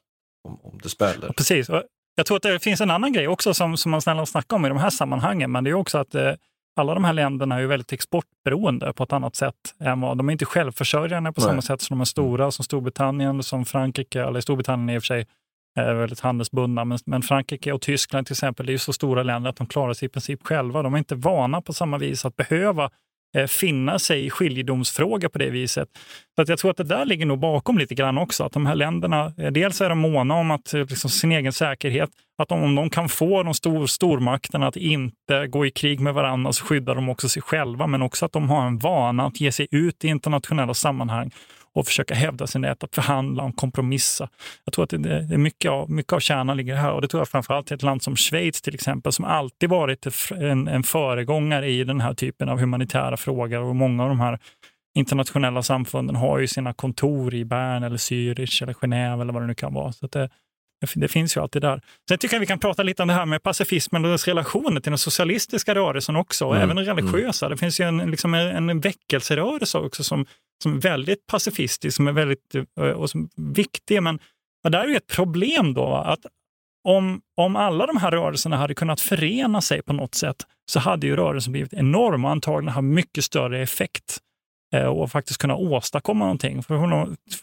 om, 0.49 0.59
om 0.63 0.79
det 0.83 0.89
smäller. 0.89 1.33
Precis. 1.33 1.69
Och 1.69 1.83
jag 2.15 2.27
tror 2.27 2.37
att 2.37 2.43
det 2.43 2.59
finns 2.59 2.81
en 2.81 2.91
annan 2.91 3.13
grej 3.13 3.29
också 3.29 3.55
som, 3.55 3.77
som 3.77 3.91
man 3.91 4.03
snälla 4.03 4.27
snackar 4.27 4.57
om 4.57 4.67
i 4.67 4.69
de 4.69 4.79
här 4.79 4.91
sammanhangen, 4.91 5.53
men 5.53 5.65
det 5.65 5.71
är 5.71 5.75
också 5.75 5.99
att 5.99 6.15
eh, 6.15 6.33
alla 6.77 6.95
de 6.95 7.05
här 7.05 7.13
länderna 7.13 7.61
är 7.61 7.67
väldigt 7.67 7.93
exportberoende 7.93 8.93
på 8.93 9.05
ett 9.05 9.13
annat 9.13 9.37
sätt. 9.37 9.55
Än 9.81 10.01
vad, 10.01 10.19
de 10.19 10.29
är 10.29 10.33
inte 10.33 10.45
självförsörjande 10.45 11.33
på 11.33 11.41
Nej. 11.41 11.49
samma 11.51 11.63
sätt 11.63 11.81
som 11.83 11.99
de 11.99 12.01
är 12.01 12.05
stora, 12.05 12.51
som 12.51 12.65
Storbritannien, 12.65 13.43
som 13.43 13.65
Frankrike, 13.65 14.23
eller 14.23 14.41
Storbritannien 14.41 14.97
i 14.97 14.99
och 14.99 15.03
för 15.03 15.07
sig 15.07 15.27
är 15.75 15.95
väldigt 15.95 16.21
handelsbundna, 16.21 16.85
men, 16.85 16.99
men 17.07 17.23
Frankrike 17.23 17.73
och 17.73 17.81
Tyskland 17.81 18.27
till 18.27 18.35
exempel 18.35 18.69
är 18.69 18.73
ju 18.73 18.79
så 18.79 18.93
stora 18.93 19.23
länder 19.23 19.51
att 19.51 19.57
de 19.57 19.67
klarar 19.67 19.95
sig 19.95 20.07
i 20.07 20.09
princip 20.09 20.47
själva. 20.47 20.83
De 20.83 20.95
är 20.95 20.99
inte 20.99 21.15
vana 21.15 21.61
på 21.61 21.73
samma 21.73 21.99
vis 21.99 22.25
att 22.25 22.37
behöva 22.37 22.91
eh, 23.37 23.47
finna 23.47 23.99
sig 23.99 24.27
i 24.27 24.31
skiljedomsfrågor 24.31 25.29
på 25.29 25.39
det 25.39 25.51
viset. 25.51 25.89
Så 26.37 26.43
att 26.43 26.49
jag 26.49 26.59
tror 26.59 26.71
att 26.71 26.77
det 26.77 26.85
där 26.85 27.05
ligger 27.05 27.27
nog 27.27 27.39
bakom 27.39 27.79
lite 27.79 27.95
grann 27.95 28.19
också. 28.19 28.45
Att 28.45 28.53
de 28.53 28.67
här 28.67 28.75
länderna, 28.75 29.33
eh, 29.39 29.53
dels 29.53 29.81
är 29.81 29.89
de 29.89 29.99
måna 29.99 30.35
om 30.35 30.51
att, 30.51 30.75
eh, 30.75 30.81
liksom, 30.81 31.11
sin 31.11 31.33
egen 31.33 31.53
säkerhet, 31.53 32.11
att 32.43 32.49
de, 32.49 32.63
om 32.63 32.75
de 32.75 32.91
kan 32.91 33.09
få 33.09 33.43
de 33.43 33.55
stor, 33.55 33.87
stormakterna 33.87 34.67
att 34.67 34.77
inte 34.77 35.47
gå 35.47 35.67
i 35.67 35.71
krig 35.71 36.01
med 36.01 36.15
varandra 36.15 36.53
så 36.53 36.65
skyddar 36.65 36.95
de 36.95 37.09
också 37.09 37.29
sig 37.29 37.43
själva, 37.43 37.87
men 37.87 38.03
också 38.03 38.27
att 38.27 38.33
de 38.33 38.51
har 38.51 38.67
en 38.67 38.79
vana 38.79 39.27
att 39.27 39.41
ge 39.41 39.53
sig 39.53 39.69
ut 39.71 40.05
i 40.05 40.09
internationella 40.09 40.75
sammanhang 40.75 41.31
och 41.75 41.87
försöka 41.87 42.15
hävda 42.15 42.47
sin 42.47 42.65
rätt 42.65 42.85
att 42.85 42.95
förhandla 42.95 43.43
och 43.43 43.57
kompromissa. 43.57 44.29
Jag 44.65 44.73
tror 44.73 44.85
att 44.85 44.91
det, 44.91 44.99
det 44.99 45.35
är 45.35 45.39
mycket 45.39 45.71
av, 45.71 45.91
mycket 45.91 46.13
av 46.13 46.21
kärnan 46.21 46.57
ligger 46.57 46.75
här 46.75 46.93
och 46.93 47.01
det 47.01 47.09
tror 47.09 47.21
jag 47.21 47.29
framförallt 47.29 47.71
i 47.71 47.75
ett 47.75 47.83
land 47.83 48.03
som 48.03 48.17
Schweiz 48.17 48.63
till 48.63 48.75
exempel 48.75 49.13
som 49.13 49.25
alltid 49.25 49.71
varit 49.71 50.07
en, 50.31 50.69
en 50.69 50.83
föregångare 50.83 51.71
i 51.71 51.85
den 51.85 52.01
här 52.01 52.15
typen 52.15 52.49
av 52.49 52.59
humanitära 52.59 53.17
frågor 53.17 53.61
och 53.61 53.77
många 53.77 54.03
av 54.03 54.09
de 54.09 54.21
här 54.21 54.39
internationella 54.95 55.63
samfunden 55.63 56.17
har 56.17 56.39
ju 56.39 56.47
sina 56.47 56.73
kontor 56.73 57.35
i 57.35 57.45
Bern 57.45 57.83
eller 57.83 57.97
Zürich 57.97 58.63
eller 58.63 58.73
Genève 58.73 59.21
eller 59.21 59.33
vad 59.33 59.43
det 59.43 59.47
nu 59.47 59.55
kan 59.55 59.75
vara. 59.75 59.93
Så 59.93 60.07
att 60.07 60.13
det, 60.13 60.31
det, 60.95 61.09
finns 61.09 61.37
ju 61.37 61.41
alltid 61.41 61.63
där. 61.63 61.81
Sen 62.09 62.19
tycker 62.19 62.35
jag 62.35 62.41
vi 62.41 62.47
kan 62.47 62.59
prata 62.59 62.83
lite 62.83 63.03
om 63.03 63.09
det 63.09 63.15
här 63.15 63.27
med 63.27 63.43
pacifismen 63.43 64.05
och 64.05 64.11
dess 64.11 64.29
relationer 64.29 64.81
till 64.81 64.93
den 64.93 64.99
socialistiska 64.99 65.75
rörelsen 65.75 66.17
också, 66.17 66.47
och 66.47 66.57
Mm, 66.57 66.65
även 66.65 66.77
den 66.77 66.97
religiösa. 66.97 67.49
Det 67.49 67.57
finns 67.57 67.81
ju 67.81 67.85
en, 67.85 68.11
liksom 68.11 68.35
en, 68.35 68.71
en 68.71 68.81
väckelserörelse 68.81 69.79
också 69.79 70.05
som, 70.05 70.27
som 70.63 70.77
är 70.77 70.81
väldigt 70.81 71.27
pacifistisk, 71.27 71.97
som 71.97 72.09
är 72.09 72.13
väldigt 72.13 72.55
eh, 72.81 72.85
och 72.85 73.11
som 73.11 73.23
är 73.23 73.55
viktig. 73.55 74.03
Men 74.03 74.19
ja, 74.63 74.71
där 74.71 74.85
är 74.85 74.89
ju 74.89 74.97
ett 74.97 75.07
problem 75.07 75.75
då, 75.75 75.95
att 75.95 76.21
om, 76.85 77.21
om 77.37 77.57
alla 77.57 77.87
de 77.87 77.97
här 77.97 78.11
rörelserna 78.11 78.57
hade 78.57 78.75
kunnat 78.75 79.01
förena 79.01 79.61
sig 79.61 79.83
på 79.83 79.93
något 79.93 80.15
sätt 80.15 80.37
så 80.71 80.81
hade 80.81 81.07
ju 81.07 81.17
rörelsen 81.17 81.53
blivit 81.53 81.73
enorm 81.73 82.25
och 82.25 82.31
antagligen 82.31 82.75
ha 82.75 82.83
mycket 82.83 83.25
större 83.25 83.63
effekt 83.63 84.19
Eh, 84.73 84.87
och 84.87 85.11
faktiskt 85.11 85.41
kunna 85.41 85.57
åstadkomma 85.57 86.25
någonting. 86.25 86.63
För 86.63 86.87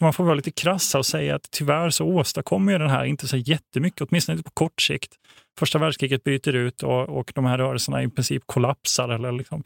man- 0.00 0.12
får 0.12 0.24
vara 0.24 0.34
lite 0.34 0.50
krass 0.50 0.94
och 0.94 1.06
säga 1.06 1.34
att 1.34 1.50
tyvärr 1.50 1.90
så 1.90 2.06
åstadkommer 2.06 2.72
ju 2.72 2.78
den 2.78 2.90
här 2.90 3.04
inte 3.04 3.28
så 3.28 3.36
jättemycket, 3.36 4.00
åtminstone 4.00 4.36
inte 4.36 4.50
på 4.50 4.54
kort 4.54 4.80
sikt. 4.80 5.12
Första 5.58 5.78
världskriget 5.78 6.24
bryter 6.24 6.52
ut 6.52 6.82
och, 6.82 7.08
och 7.08 7.32
de 7.34 7.44
här 7.44 7.58
rörelserna 7.58 8.02
i 8.02 8.08
princip 8.08 8.42
kollapsar 8.46 9.08
eller 9.08 9.32
liksom, 9.32 9.62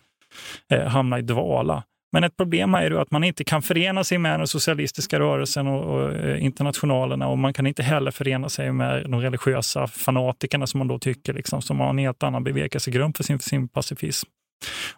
eh, 0.73 0.87
hamnar 0.87 1.19
i 1.19 1.23
dvala. 1.23 1.83
Men 2.13 2.25
ett 2.25 2.37
problem 2.37 2.75
är 2.75 2.91
ju 2.91 2.99
att 2.99 3.11
man 3.11 3.25
inte 3.25 3.45
kan 3.45 3.63
förena 3.63 4.05
sig 4.05 4.19
med 4.19 4.41
den 4.41 4.47
socialistiska 4.47 5.19
rörelsen 5.21 5.67
och, 5.67 5.85
och 5.85 6.13
eh, 6.13 6.45
internationalerna 6.45 7.29
och 7.29 7.39
man 7.39 7.53
kan 7.53 7.67
inte 7.67 7.83
heller 7.83 8.11
förena 8.11 8.49
sig 8.49 8.73
med 8.73 9.11
de 9.11 9.21
religiösa 9.21 9.87
fanatikerna 9.87 10.67
som 10.67 10.79
man 10.79 10.89
då 10.89 10.99
tycker 10.99 11.33
liksom, 11.33 11.63
som 11.63 11.81
har 11.81 11.91
en 11.91 11.99
helt 11.99 12.23
annan 12.23 12.45
bevekelsegrund 12.45 13.17
för 13.17 13.25
sin, 13.25 13.39
sin 13.39 13.69
pacifism. 13.69 14.29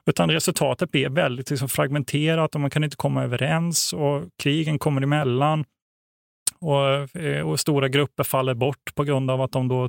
Utan 0.07 0.31
resultatet 0.31 0.91
blir 0.91 1.09
väldigt 1.09 1.51
liksom, 1.51 1.69
fragmenterat 1.69 2.55
och 2.55 2.61
man 2.61 2.71
kan 2.71 2.85
inte 2.85 2.97
komma 2.97 3.25
överens 3.25 3.93
och 3.93 4.23
krigen 4.43 4.79
kommer 4.79 5.03
emellan. 5.03 5.65
Och, 6.61 7.17
eh, 7.17 7.49
och 7.49 7.61
stora 7.61 7.89
grupper 7.89 8.25
faller 8.25 8.55
bort 8.55 8.95
på 8.95 9.05
grund 9.05 9.31
av 9.31 9.43
att 9.43 9.53
de 9.53 9.69
då 9.69 9.85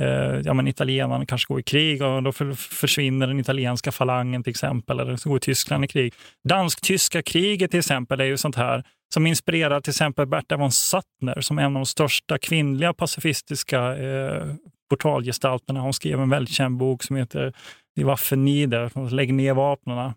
eh, 0.00 0.40
ja, 0.44 0.54
men 0.54 0.68
italienarna 0.68 1.26
kanske 1.26 1.52
går 1.52 1.60
i 1.60 1.62
krig 1.62 2.02
och 2.02 2.22
då 2.22 2.32
försvinner 2.56 3.26
den 3.26 3.40
italienska 3.40 3.92
falangen 3.92 4.42
till 4.42 4.50
exempel, 4.50 5.00
eller 5.00 5.16
så 5.16 5.28
går 5.28 5.38
Tyskland 5.38 5.84
i 5.84 5.88
krig. 5.88 6.14
Dansk-tyska 6.48 7.22
kriget 7.22 7.70
till 7.70 7.80
exempel 7.80 8.20
är 8.20 8.24
ju 8.24 8.36
sånt 8.36 8.56
här 8.56 8.84
som 9.14 9.26
inspirerar 9.26 9.80
till 9.80 9.90
exempel 9.90 10.26
Berta 10.26 10.56
von 10.56 10.72
Suttner 10.72 11.40
som 11.40 11.58
är 11.58 11.62
en 11.62 11.76
av 11.76 11.80
de 11.80 11.86
största 11.86 12.38
kvinnliga 12.38 12.92
pacifistiska 12.92 13.96
eh, 13.96 14.54
portalgestalterna. 14.90 15.80
Hon 15.80 15.92
skrev 15.94 16.20
en 16.20 16.30
väldigt 16.30 16.54
känd 16.54 16.76
bok 16.76 17.02
som 17.02 17.16
heter 17.16 17.52
Die 17.96 18.04
Waffen 18.04 18.44
nieder, 18.44 19.10
Lägg 19.10 19.34
ner 19.34 19.54
vapnen. 19.54 20.12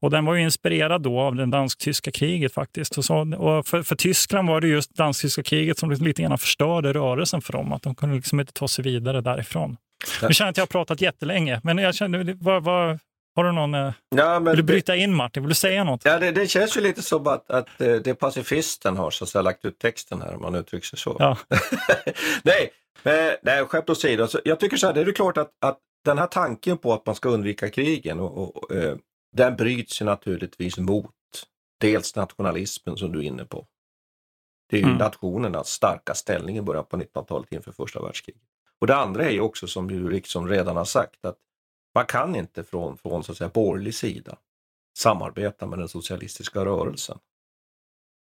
Och 0.00 0.10
den 0.10 0.24
var 0.24 0.34
ju 0.34 0.42
inspirerad 0.42 1.02
då 1.02 1.20
av 1.20 1.34
det 1.34 1.46
dansk-tyska 1.46 2.10
kriget 2.10 2.54
faktiskt. 2.54 2.98
Och, 2.98 3.04
så, 3.04 3.34
och 3.36 3.66
för, 3.66 3.82
för 3.82 3.96
Tyskland 3.96 4.48
var 4.48 4.60
det 4.60 4.68
just 4.68 4.94
dansk-tyska 4.94 5.42
kriget 5.42 5.78
som 5.78 5.90
lite 5.90 6.22
grann 6.22 6.38
förstörde 6.38 6.92
rörelsen 6.92 7.40
för 7.42 7.52
dem, 7.52 7.72
att 7.72 7.82
de 7.82 7.94
kunde 7.94 8.14
liksom 8.16 8.40
inte 8.40 8.52
ta 8.52 8.68
sig 8.68 8.84
vidare 8.84 9.20
därifrån. 9.20 9.76
Nu 10.22 10.34
känner 10.34 10.46
jag 10.46 10.50
att 10.50 10.56
jag 10.56 10.62
har 10.62 10.66
pratat 10.66 11.00
jättelänge, 11.00 11.60
men 11.64 11.78
jag 11.78 11.94
känner, 11.94 12.36
vad, 12.40 12.62
vad, 12.64 12.98
har 13.36 13.44
du 13.44 13.52
någon... 13.52 13.74
eh, 13.74 13.92
Ja, 14.16 14.38
vill 14.38 14.44
du 14.50 14.56
det- 14.56 14.62
bryta 14.62 14.96
in 14.96 15.14
Martin? 15.14 15.42
Vill 15.42 15.48
du 15.48 15.54
säga 15.54 15.84
något? 15.84 16.04
Ja, 16.04 16.18
det, 16.18 16.30
det 16.32 16.46
känns 16.50 16.76
ju 16.76 16.80
lite 16.80 17.02
som 17.02 17.26
att, 17.26 17.50
att 17.50 17.80
eh, 17.80 17.92
det 17.94 18.14
pacifisten 18.14 18.96
har 18.96 19.10
så 19.10 19.24
att 19.24 19.28
säga, 19.30 19.42
lagt 19.42 19.64
ut 19.64 19.78
texten 19.78 20.22
här 20.22 20.34
om 20.34 20.42
man 20.42 20.54
uttrycker 20.54 20.86
sig 20.86 20.98
så. 20.98 21.16
Ja. 21.18 21.36
nej, 22.42 22.70
men, 23.02 23.36
nej, 23.42 23.64
skämt 23.64 23.90
åsido. 23.90 24.26
Så 24.26 24.40
jag 24.44 24.60
tycker 24.60 24.76
så 24.76 24.86
här, 24.86 24.94
det 24.94 25.00
är 25.00 25.06
ju 25.06 25.12
klart 25.12 25.36
att, 25.36 25.52
att 25.60 25.78
den 26.04 26.18
här 26.18 26.26
tanken 26.26 26.78
på 26.78 26.92
att 26.92 27.06
man 27.06 27.14
ska 27.14 27.28
undvika 27.28 27.70
krigen 27.70 28.20
och, 28.20 28.56
och, 28.56 28.74
eh, 28.74 28.96
den 29.32 29.56
bryts 29.56 30.00
ju 30.00 30.04
naturligtvis 30.04 30.78
mot 30.78 31.12
dels 31.80 32.16
nationalismen 32.16 32.96
som 32.96 33.12
du 33.12 33.18
är 33.18 33.22
inne 33.22 33.44
på. 33.44 33.66
Det 34.70 34.76
är 34.76 34.80
ju 34.80 34.86
Mm. 34.86 34.98
nationernas 34.98 35.68
starka 35.68 36.14
ställning 36.14 36.56
i 36.56 36.62
början 36.62 36.84
på 36.84 36.96
1900-talet 36.96 37.52
inför 37.52 37.72
första 37.72 38.02
världskriget. 38.02 38.42
Och 38.80 38.86
det 38.86 38.96
andra 38.96 39.24
är 39.24 39.30
ju 39.30 39.40
också 39.40 39.66
som 39.66 39.88
du 39.88 40.10
liksom 40.10 40.48
redan 40.48 40.76
har 40.76 40.84
sagt 40.84 41.24
att 41.24 41.38
man 41.94 42.06
kan 42.06 42.36
inte 42.36 42.64
från, 42.64 42.98
från 42.98 43.24
så 43.24 43.32
att 43.32 43.38
säga 43.38 43.50
borgerlig 43.54 43.94
sida 43.94 44.38
samarbeta 44.98 45.66
med 45.66 45.78
den 45.78 45.88
socialistiska 45.88 46.64
rörelsen. 46.64 47.18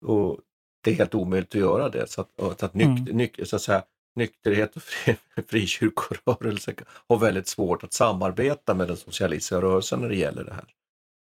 Och 0.05 0.41
det 0.85 0.91
är 0.91 0.95
helt 0.95 1.15
omöjligt 1.15 1.55
att 1.55 1.61
göra 1.61 1.89
det. 1.89 2.11
Så 2.11 2.21
att, 2.21 2.41
och 2.41 2.63
att, 2.63 2.75
nyk, 2.75 3.13
nyk, 3.13 3.49
så 3.49 3.57
att 3.57 3.63
säga, 3.63 3.85
nykterhet 4.17 4.77
och 4.77 4.83
fri, 4.83 5.17
frikyrkorörelse 5.49 6.75
har 7.09 7.19
väldigt 7.19 7.49
svårt 7.49 7.85
att 7.85 7.93
samarbeta 7.93 8.75
med 8.75 8.89
den 8.89 8.97
socialistiska 8.97 9.61
rörelsen 9.61 10.01
när 10.01 10.09
det 10.09 10.17
gäller 10.17 10.45
det 10.45 10.55
här. 10.55 10.65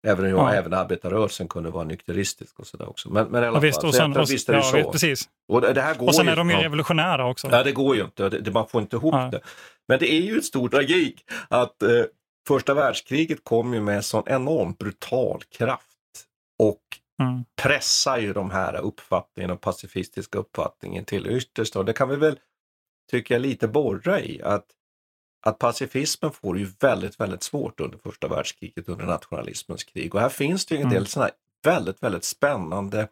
Även, 0.06 0.30
Ja. 0.30 0.52
även 0.54 0.74
arbetarrörelsen 0.74 1.48
kunde 1.48 1.70
vara 1.70 1.84
nykteristisk 1.84 2.58
och 2.60 2.66
sådär 2.66 2.88
också. 2.88 3.10
Men, 3.10 3.26
men 3.26 3.44
i 3.44 3.46
alla 3.46 3.56
Ja, 3.56 3.60
visst, 3.60 3.80
fall, 3.80 3.88
och 3.88 3.94
sen, 3.94 4.12
jag 4.12 4.22
och, 4.22 4.30
visst 4.30 4.48
är 4.48 4.52
det 4.52 4.58
ja, 4.58 4.62
så. 4.64 4.76
visst, 4.76 4.90
precis. 4.92 5.28
Och 5.48 5.60
det, 5.60 5.80
här 5.82 5.94
går 5.94 6.06
och 6.06 6.14
sen 6.14 6.28
är 6.28 6.36
de 6.36 6.50
ju 6.50 6.56
ja. 6.56 6.62
revolutionära 6.62 7.26
också. 7.30 7.48
Ja, 7.52 7.62
det 7.62 7.72
går 7.72 7.96
ju 7.96 8.02
inte. 8.04 8.28
Det, 8.28 8.50
man 8.50 8.68
får 8.68 8.80
inte 8.82 8.96
ihop 8.96 9.14
Nej. 9.14 9.30
det. 9.30 9.40
Men 9.88 9.98
det 9.98 10.12
är 10.12 10.20
ju 10.20 10.34
en 10.34 10.42
stor 10.42 10.68
tragik 10.68 11.24
att 11.48 11.82
eh, 11.82 11.88
första 12.48 12.74
världskriget 12.74 13.44
kom 13.44 13.74
ju 13.74 13.80
med 13.80 14.04
sån 14.04 14.22
enormt 14.26 14.78
brutal 14.78 15.42
kraft 15.42 15.86
och 16.58 16.80
Mm. 17.22 17.44
pressar 17.62 18.18
ju 18.18 18.32
de 18.32 18.50
här 18.50 18.76
uppfattningarna, 18.76 19.56
pacifistiska 19.56 20.38
uppfattningen 20.38 21.04
till 21.04 21.26
yttersta. 21.26 21.78
Och 21.78 21.84
det 21.84 21.92
kan 21.92 22.08
vi 22.08 22.16
väl, 22.16 22.38
tycker 23.10 23.34
jag, 23.34 23.42
lite 23.42 23.68
borra 23.68 24.20
i. 24.20 24.42
Att, 24.42 24.66
att 25.46 25.58
pacifismen 25.58 26.32
får 26.32 26.58
ju 26.58 26.66
väldigt, 26.80 27.20
väldigt 27.20 27.42
svårt 27.42 27.80
under 27.80 27.98
första 27.98 28.28
världskriget, 28.28 28.88
under 28.88 29.06
nationalismens 29.06 29.84
krig. 29.84 30.14
Och 30.14 30.20
här 30.20 30.28
finns 30.28 30.66
det 30.66 30.74
ju 30.74 30.80
en 30.80 30.86
Mm. 30.86 30.94
del 30.94 31.06
sådana 31.06 31.30
här 31.30 31.74
väldigt, 31.74 32.02
väldigt 32.02 32.24
spännande 32.24 33.08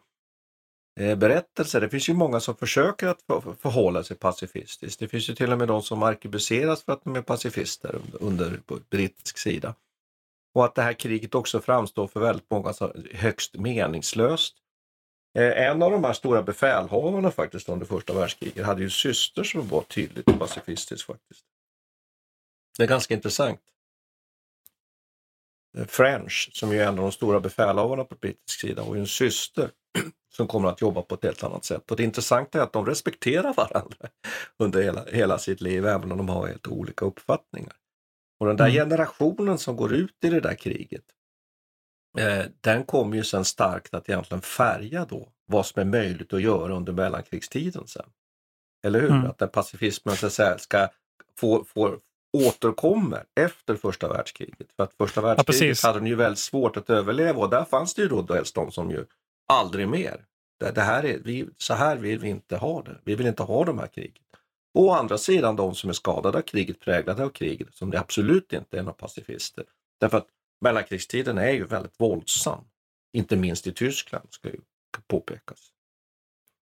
eh, 0.99 1.15
berättelser. 1.17 1.81
Det 1.81 1.89
finns 1.89 2.09
ju 2.09 2.13
många 2.13 2.39
som 2.39 2.55
försöker 2.55 3.07
att 3.07 3.21
för, 3.21 3.55
förhålla 3.61 4.03
sig 4.03 4.17
pacifistiskt. 4.17 4.99
Det 4.99 5.07
finns 5.07 5.29
ju 5.29 5.35
till 5.35 5.51
och 5.51 5.57
med 5.57 5.67
de 5.67 5.81
som 5.81 6.03
arkebuseras 6.03 6.83
för 6.83 6.93
att 6.93 7.03
de 7.03 7.15
är 7.15 7.21
pacifister 7.21 7.95
under, 7.95 8.45
under 8.45 8.59
brittisk 8.89 9.37
sida. 9.37 9.75
Och 10.55 10.65
att 10.65 10.75
det 10.75 10.81
här 10.81 10.93
kriget 10.93 11.35
också 11.35 11.59
framstår 11.61 12.07
för 12.07 12.19
väldigt 12.19 12.49
många 12.49 12.73
som 12.73 12.91
högst 13.13 13.55
meningslöst. 13.55 14.55
Eh, 15.35 15.67
en 15.67 15.81
av 15.83 15.91
de 15.91 16.03
här 16.03 16.13
stora 16.13 16.43
befälhavarna 16.43 17.31
faktiskt 17.31 17.69
under 17.69 17.85
första 17.85 18.13
världskriget 18.13 18.65
hade 18.65 18.81
ju 18.81 18.89
syster 18.89 19.43
som 19.43 19.67
var 19.67 19.81
tydligt 19.81 20.39
pacifistisk 20.39 21.05
faktiskt. 21.07 21.45
Det 22.77 22.83
är 22.83 22.87
ganska 22.87 23.13
intressant. 23.13 23.59
Eh, 25.77 25.85
French, 25.85 26.49
som 26.53 26.71
är 26.71 26.81
en 26.83 26.87
av 26.87 26.95
de 26.95 27.11
stora 27.11 27.39
befälhavarna 27.39 28.03
på 28.03 28.15
brittisk 28.15 28.59
sida, 28.59 28.81
har 28.83 28.95
ju 28.95 29.01
en 29.01 29.07
syster 29.07 29.69
som 30.35 30.47
kommer 30.47 30.69
att 30.69 30.81
jobba 30.81 31.01
på 31.01 31.15
ett 31.15 31.23
helt 31.23 31.43
annat 31.43 31.65
sätt. 31.65 31.91
Och 31.91 31.97
det 31.97 32.03
intressanta 32.03 32.59
är 32.59 32.63
att 32.63 32.73
de 32.73 32.85
respekterar 32.85 33.53
varandra 33.57 34.09
under 34.57 34.81
hela, 34.83 35.05
hela 35.05 35.37
sitt 35.37 35.61
liv, 35.61 35.85
även 35.85 36.11
om 36.11 36.17
de 36.17 36.29
har 36.29 36.47
helt 36.47 36.67
olika 36.67 37.05
uppfattningar. 37.05 37.73
Och 38.39 38.47
den 38.47 38.57
där 38.57 38.65
Mm. 38.65 38.75
generationen 38.75 39.57
som 39.57 39.75
går 39.75 39.93
ut 39.93 40.15
i 40.23 40.29
det 40.29 40.39
där 40.39 40.55
kriget, 40.55 41.03
eh, 42.17 42.45
den 42.61 42.83
kommer 42.83 43.17
ju 43.17 43.23
sen 43.23 43.45
starkt 43.45 43.93
att 43.93 44.09
egentligen 44.09 44.41
färga 44.41 45.05
då 45.05 45.29
vad 45.45 45.65
som 45.65 45.81
är 45.81 45.85
möjligt 45.85 46.33
att 46.33 46.41
göra 46.41 46.73
under 46.73 46.93
mellankrigstiden 46.93 47.87
sen. 47.87 48.05
Eller 48.83 49.01
hur? 49.01 49.11
Mm. 49.11 49.25
Att 49.25 49.37
den 49.37 49.49
pacifismen 49.49 50.15
så 50.15 50.29
säga, 50.29 50.57
ska 50.57 50.87
få, 51.39 51.63
få, 51.63 51.97
återkommer 52.37 53.23
efter 53.35 53.75
första 53.75 54.07
världskriget. 54.07 54.67
För 54.75 54.83
att 54.83 54.93
första 54.93 55.21
världskriget 55.21 55.61
precis. 55.61 55.83
hade 55.83 55.99
de 55.99 56.07
ju 56.07 56.15
väldigt 56.15 56.39
svårt 56.39 56.77
att 56.77 56.89
överleva 56.89 57.39
och 57.39 57.49
där 57.49 57.65
fanns 57.65 57.93
det 57.93 58.01
ju 58.01 58.07
då 58.07 58.21
dels 58.21 58.53
de 58.53 58.71
som 58.71 58.91
ju 58.91 59.05
aldrig 59.47 59.87
mer. 59.87 60.25
Det, 60.59 60.71
det 60.71 60.81
här 60.81 61.05
är, 61.05 61.19
vi, 61.23 61.47
så 61.57 61.73
här 61.73 61.97
vill 61.97 62.19
vi 62.19 62.29
inte 62.29 62.57
ha 62.57 62.81
det. 62.81 62.97
Vi 63.03 63.15
vill 63.15 63.27
inte 63.27 63.43
ha 63.43 63.65
de 63.65 63.79
här 63.79 63.87
krigen. 63.87 64.23
Och 64.73 64.83
å 64.83 64.91
andra 64.91 65.17
sidan 65.17 65.55
de 65.55 65.75
som 65.75 65.89
är 65.89 65.93
skadade 65.93 66.37
av 66.37 66.41
kriget, 66.41 66.79
präglade 66.79 67.23
av 67.23 67.29
kriget, 67.29 67.75
som 67.75 67.91
det 67.91 67.99
absolut 67.99 68.53
inte 68.53 68.77
är 68.77 68.83
några 68.83 68.93
pacifister. 68.93 69.65
Därför 69.99 70.17
att 70.17 70.27
mellankrigstiden 70.63 71.37
är 71.37 71.51
ju 71.51 71.65
väldigt 71.65 71.99
våldsam. 71.99 72.63
Inte 73.13 73.35
minst 73.35 73.67
i 73.67 73.71
Tyskland, 73.71 74.27
ska 74.29 74.49
ju 74.49 74.59
påpekas. 75.07 75.59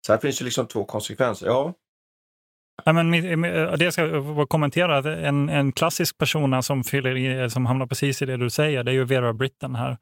Så 0.05 0.13
här 0.13 0.19
finns 0.19 0.41
ju 0.41 0.45
liksom 0.45 0.67
två 0.67 0.85
konsekvenser. 0.85 1.47
Ja, 1.47 1.73
Ja, 2.85 2.93
men 2.93 3.11
det 3.11 3.81
jag 3.81 3.93
ska 3.93 4.45
kommentera, 4.45 5.27
en, 5.27 5.49
en 5.49 5.71
klassisk 5.71 6.17
person 6.17 6.63
som, 6.63 6.83
fyller 6.83 7.17
i, 7.17 7.49
som 7.49 7.65
hamnar 7.65 7.87
precis 7.87 8.21
i 8.21 8.25
det 8.25 8.37
du 8.37 8.49
säger, 8.49 8.83
det 8.83 8.91
är 8.91 8.93
ju 8.93 9.03
Vera 9.03 9.33
Brittain 9.33 9.75
här. 9.75 9.97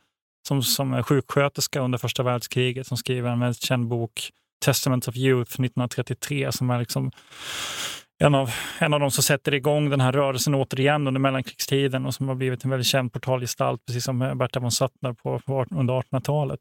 Som, 0.47 0.63
som 0.63 0.93
är 0.93 1.03
sjuksköterska 1.03 1.79
under 1.79 1.97
första 1.97 2.23
världskriget, 2.23 2.87
som 2.87 2.97
skriver 2.97 3.29
en 3.29 3.39
väldigt 3.39 3.61
känd 3.61 3.87
bok, 3.87 4.29
Testament 4.65 5.07
of 5.07 5.15
Youth 5.15 5.51
1933, 5.51 6.51
som 6.51 6.69
är 6.69 6.79
liksom 6.79 7.11
en 8.24 8.36
av, 8.36 8.51
en 8.80 8.93
av 8.93 8.99
de 8.99 9.11
som 9.11 9.24
sätter 9.24 9.53
igång 9.53 9.89
den 9.89 10.01
här 10.01 10.11
rörelsen 10.11 10.55
återigen 10.55 11.07
under 11.07 11.22
mellankrigstiden 11.22 12.05
och 12.05 12.13
som 12.13 12.28
har 12.28 12.36
blivit 12.36 12.63
en 12.63 12.70
väldigt 12.70 12.88
känd 12.88 13.13
portalgestalt, 13.13 13.86
precis 13.88 14.03
som 14.03 14.20
Berta 14.20 14.59
von 14.59 14.72
Suttner 14.72 15.13
på, 15.13 15.39
på, 15.39 15.66
under 15.72 15.93
1800-talet. 15.93 16.59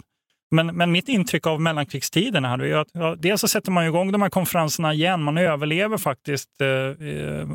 Men, 0.51 0.77
men 0.77 0.93
mitt 0.93 1.09
intryck 1.09 1.47
av 1.47 1.61
mellankrigstiden 1.61 2.45
här 2.45 2.63
är 2.63 2.77
att 2.77 2.89
ja, 2.93 3.17
dels 3.19 3.41
så 3.41 3.49
sätter 3.49 3.71
man 3.71 3.85
igång 3.85 4.13
de 4.13 4.23
här 4.23 4.31
konferenserna 4.31 4.95
igen. 4.95 5.23
Man 5.23 5.39
överlever 5.39 5.99
faktiskt 5.99 6.61
eh, 6.61 6.69
eh, 6.69 7.47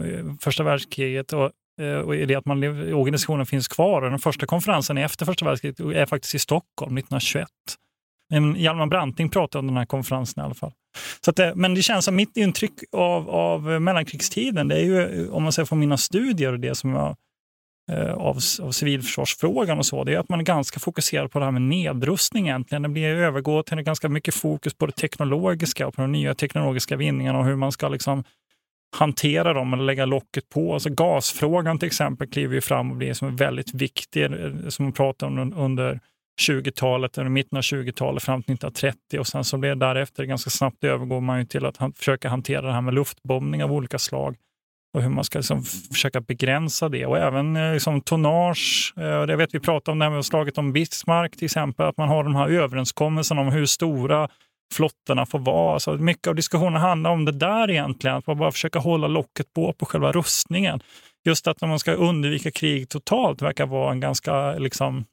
första 0.42 0.64
världskriget 0.64 1.34
och, 1.34 1.52
eh, 1.82 1.98
och 2.00 2.16
i 2.16 2.26
det 2.26 2.36
att 2.36 2.46
man, 2.46 2.64
organisationen 2.94 3.46
finns 3.46 3.68
kvar. 3.68 4.02
Och 4.02 4.10
den 4.10 4.20
första 4.20 4.46
konferensen 4.46 4.98
efter 4.98 5.26
första 5.26 5.46
världskriget 5.46 5.80
är 5.80 6.06
faktiskt 6.06 6.36
i 6.36 6.40
Stockholm 6.40 6.98
1921. 6.98 7.48
Men 8.30 8.56
Hjalmar 8.56 8.88
Branting 8.88 9.30
pratade 9.30 9.60
om 9.60 9.68
den 9.68 9.78
här 9.78 9.86
konferensen 9.86 10.42
i 10.42 10.46
alla 10.46 10.54
fall. 10.54 10.72
Så 11.26 11.30
att 11.30 11.36
det, 11.36 11.54
men 11.56 11.74
det 11.74 11.82
känns 11.82 12.06
som 12.06 12.16
mitt 12.16 12.38
intryck 12.38 12.74
av, 12.92 13.30
av 13.30 13.82
mellankrigstiden, 13.82 14.68
det 14.68 14.76
är 14.76 14.84
ju 14.84 15.30
om 15.30 15.44
man 15.44 15.52
ser 15.52 15.66
från 15.66 15.80
mina 15.80 15.98
studier 15.98 16.54
och 16.54 16.60
det 16.60 16.76
som 16.76 16.90
jag 16.90 17.16
eh, 17.92 18.14
av, 18.14 18.40
av 18.62 18.72
civilförsvarsfrågan 18.72 19.78
och 19.78 19.86
så, 19.86 20.04
det 20.04 20.14
är 20.14 20.20
att 20.20 20.30
man 20.30 20.40
är 20.40 20.44
ganska 20.44 20.80
fokuserad 20.80 21.32
på 21.32 21.40
det 21.40 21.46
här 21.46 21.52
med 21.52 21.62
nedrustning 21.62 22.48
egentligen. 22.48 22.82
Det 22.82 22.90
blir 22.90 23.08
övergå 23.08 23.64
till 23.64 23.82
ganska 23.82 24.10
mycket 24.10 24.36
fokus 24.36 24.74
på 24.74 24.86
det 24.86 24.92
teknologiska 24.92 25.88
och 25.88 25.94
på 25.94 26.02
de 26.02 26.12
nya 26.12 26.36
teknologiska 26.36 26.96
vinningarna 26.96 27.40
och 27.40 27.46
hur 27.46 27.56
man 27.56 27.72
ska 27.72 27.90
liksom 27.90 28.24
hantera 28.98 29.54
dem 29.54 29.74
eller 29.74 29.84
lägga 29.84 30.06
locket 30.06 30.50
på. 30.50 30.74
Alltså 30.74 30.90
gasfrågan 30.90 31.80
till 31.80 31.88
exempel 31.88 32.28
kliver 32.28 32.56
ju 32.56 32.62
fram 32.62 32.92
och 32.92 32.98
blir 32.98 33.14
som 33.14 33.36
väldigt 33.36 33.74
viktig, 33.74 34.24
eh, 34.24 34.68
som 34.70 34.86
man 34.86 34.92
pratar 34.92 35.28
om 35.28 35.54
under 35.58 36.00
20-talet, 36.40 37.18
eller 37.18 37.30
mitten 37.30 37.58
av 37.58 37.62
20-talet 37.62 38.24
fram 38.24 38.44
till 38.44 38.54
1930 38.54 39.20
och 39.20 39.28
sen 39.28 39.44
så 39.44 39.58
blev 39.58 39.78
det 39.78 39.86
därefter 39.86 40.24
ganska 40.24 40.50
snabbt 40.50 40.84
övergår 40.84 41.22
man 41.22 41.40
ju 41.40 41.46
till 41.46 41.66
att 41.66 41.78
han, 41.78 41.94
försöka 41.94 42.30
hantera 42.30 42.62
det 42.62 42.74
här 42.74 42.82
med 42.82 42.94
luftbombning 42.94 43.64
av 43.64 43.72
olika 43.72 44.00
slag 44.00 44.36
och 44.94 45.02
hur 45.02 45.10
man 45.10 45.24
ska 45.24 45.40
liksom 45.40 45.64
försöka 45.64 46.22
begränsa 46.22 46.90
det. 46.90 47.06
Och 47.06 47.18
även 47.18 47.56
eh, 47.56 47.74
liksom 47.74 48.02
tonnage. 48.02 48.94
Eh, 48.98 49.22
det 49.22 49.36
vet 49.36 49.54
vi 49.54 49.60
pratade 49.60 49.92
om 49.92 50.00
det 50.00 50.06
här 50.06 50.12
med 50.12 50.26
slaget 50.26 50.58
om 50.58 50.74
Bismarck 50.74 51.36
till 51.36 51.46
exempel, 51.46 51.86
att 51.86 51.98
man 51.98 52.10
har 52.10 52.24
de 52.24 52.36
här 52.36 52.50
överenskommelserna 52.50 53.42
om 53.42 53.52
hur 53.52 53.66
stora 53.66 54.30
flottorna 54.74 55.26
får 55.26 55.40
vara. 55.40 55.80
Så 55.80 55.94
mycket 55.94 56.28
av 56.28 56.36
diskussionen 56.36 56.82
handlar 56.82 57.12
om 57.12 57.26
det 57.26 57.32
där 57.32 57.72
egentligen, 57.72 58.18
att 58.18 58.28
man 58.28 58.38
bara 58.38 58.52
försöka 58.52 58.80
hålla 58.80 59.08
locket 59.08 59.54
på 59.54 59.74
på 59.74 59.86
själva 59.86 60.12
rustningen. 60.12 60.80
Just 61.26 61.48
att 61.48 61.62
när 61.62 61.68
man 61.68 61.80
ska 61.80 61.94
undvika 61.94 62.52
krig 62.52 62.90
totalt 62.90 63.42
verkar 63.42 63.66
vara 63.66 63.92
en 63.92 64.00
ganska, 64.00 64.54
liksom, 64.54 65.06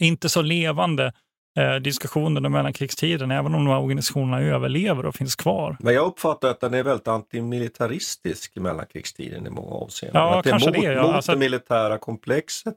inte 0.00 0.28
så 0.28 0.42
levande 0.42 1.12
eh, 1.58 1.74
diskussion 1.74 2.36
under 2.36 2.50
mellankrigstiden, 2.50 3.30
även 3.30 3.54
om 3.54 3.64
de 3.64 3.70
här 3.70 3.80
organisationerna 3.80 4.40
överlever 4.40 5.06
och 5.06 5.14
finns 5.14 5.36
kvar. 5.36 5.76
Men 5.80 5.94
jag 5.94 6.06
uppfattar 6.06 6.50
att 6.50 6.60
den 6.60 6.74
är 6.74 6.82
väldigt 6.82 7.08
antimilitaristisk 7.08 8.56
i 8.56 8.60
mellankrigstiden 8.60 9.46
i 9.46 9.50
många 9.50 9.74
avseenden. 9.74 10.22
Ja, 10.22 10.38
att 10.38 10.44
det 10.44 10.50
är 10.50 10.66
mot, 10.66 10.72
det, 10.72 10.82
ja. 10.82 11.02
mot 11.02 11.14
Alltså- 11.14 11.32
det 11.32 11.38
militära 11.38 11.98
komplexet 11.98 12.74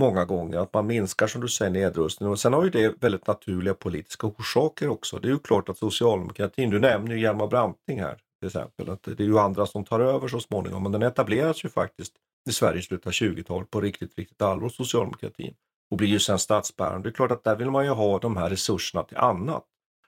många 0.00 0.24
gånger. 0.24 0.58
Att 0.58 0.74
man 0.74 0.86
minskar, 0.86 1.26
som 1.26 1.40
du 1.40 1.48
säger, 1.48 1.70
nedrustning. 1.70 2.28
Och 2.28 2.38
sen 2.38 2.52
har 2.52 2.64
ju 2.64 2.70
det 2.70 2.94
väldigt 3.00 3.26
naturliga 3.26 3.74
politiska 3.74 4.26
orsaker 4.26 4.88
också. 4.88 5.18
Det 5.18 5.28
är 5.28 5.32
ju 5.32 5.38
klart 5.38 5.68
att 5.68 5.78
socialdemokratin, 5.78 6.70
du 6.70 6.80
nämner 6.80 7.14
ju 7.14 7.20
Hjalmar 7.20 7.46
Branting 7.46 8.00
här 8.00 8.16
till 8.40 8.46
exempel, 8.46 8.90
att 8.90 9.02
det 9.02 9.20
är 9.20 9.26
ju 9.26 9.38
andra 9.38 9.66
som 9.66 9.84
tar 9.84 10.00
över 10.00 10.28
så 10.28 10.40
småningom. 10.40 10.82
Men 10.82 10.92
den 10.92 11.02
etableras 11.02 11.64
ju 11.64 11.68
faktiskt 11.68 12.12
i 12.48 12.52
Sverige 12.52 12.78
i 12.78 12.82
slutet 12.82 13.06
av 13.06 13.12
20-talet 13.12 13.70
på 13.70 13.80
riktigt, 13.80 14.18
riktigt 14.18 14.42
allvar, 14.42 14.68
socialdemokratin. 14.68 15.54
Och 15.90 15.96
blir 15.96 16.08
ju 16.08 16.18
sen 16.18 16.38
statsbärande. 16.38 17.08
Det 17.08 17.12
är 17.12 17.14
klart 17.14 17.30
att 17.30 17.44
där 17.44 17.56
vill 17.56 17.70
man 17.70 17.84
ju 17.84 17.90
ha 17.90 18.18
de 18.18 18.36
här 18.36 18.50
resurserna 18.50 19.02
till 19.02 19.16
annat. 19.16 19.64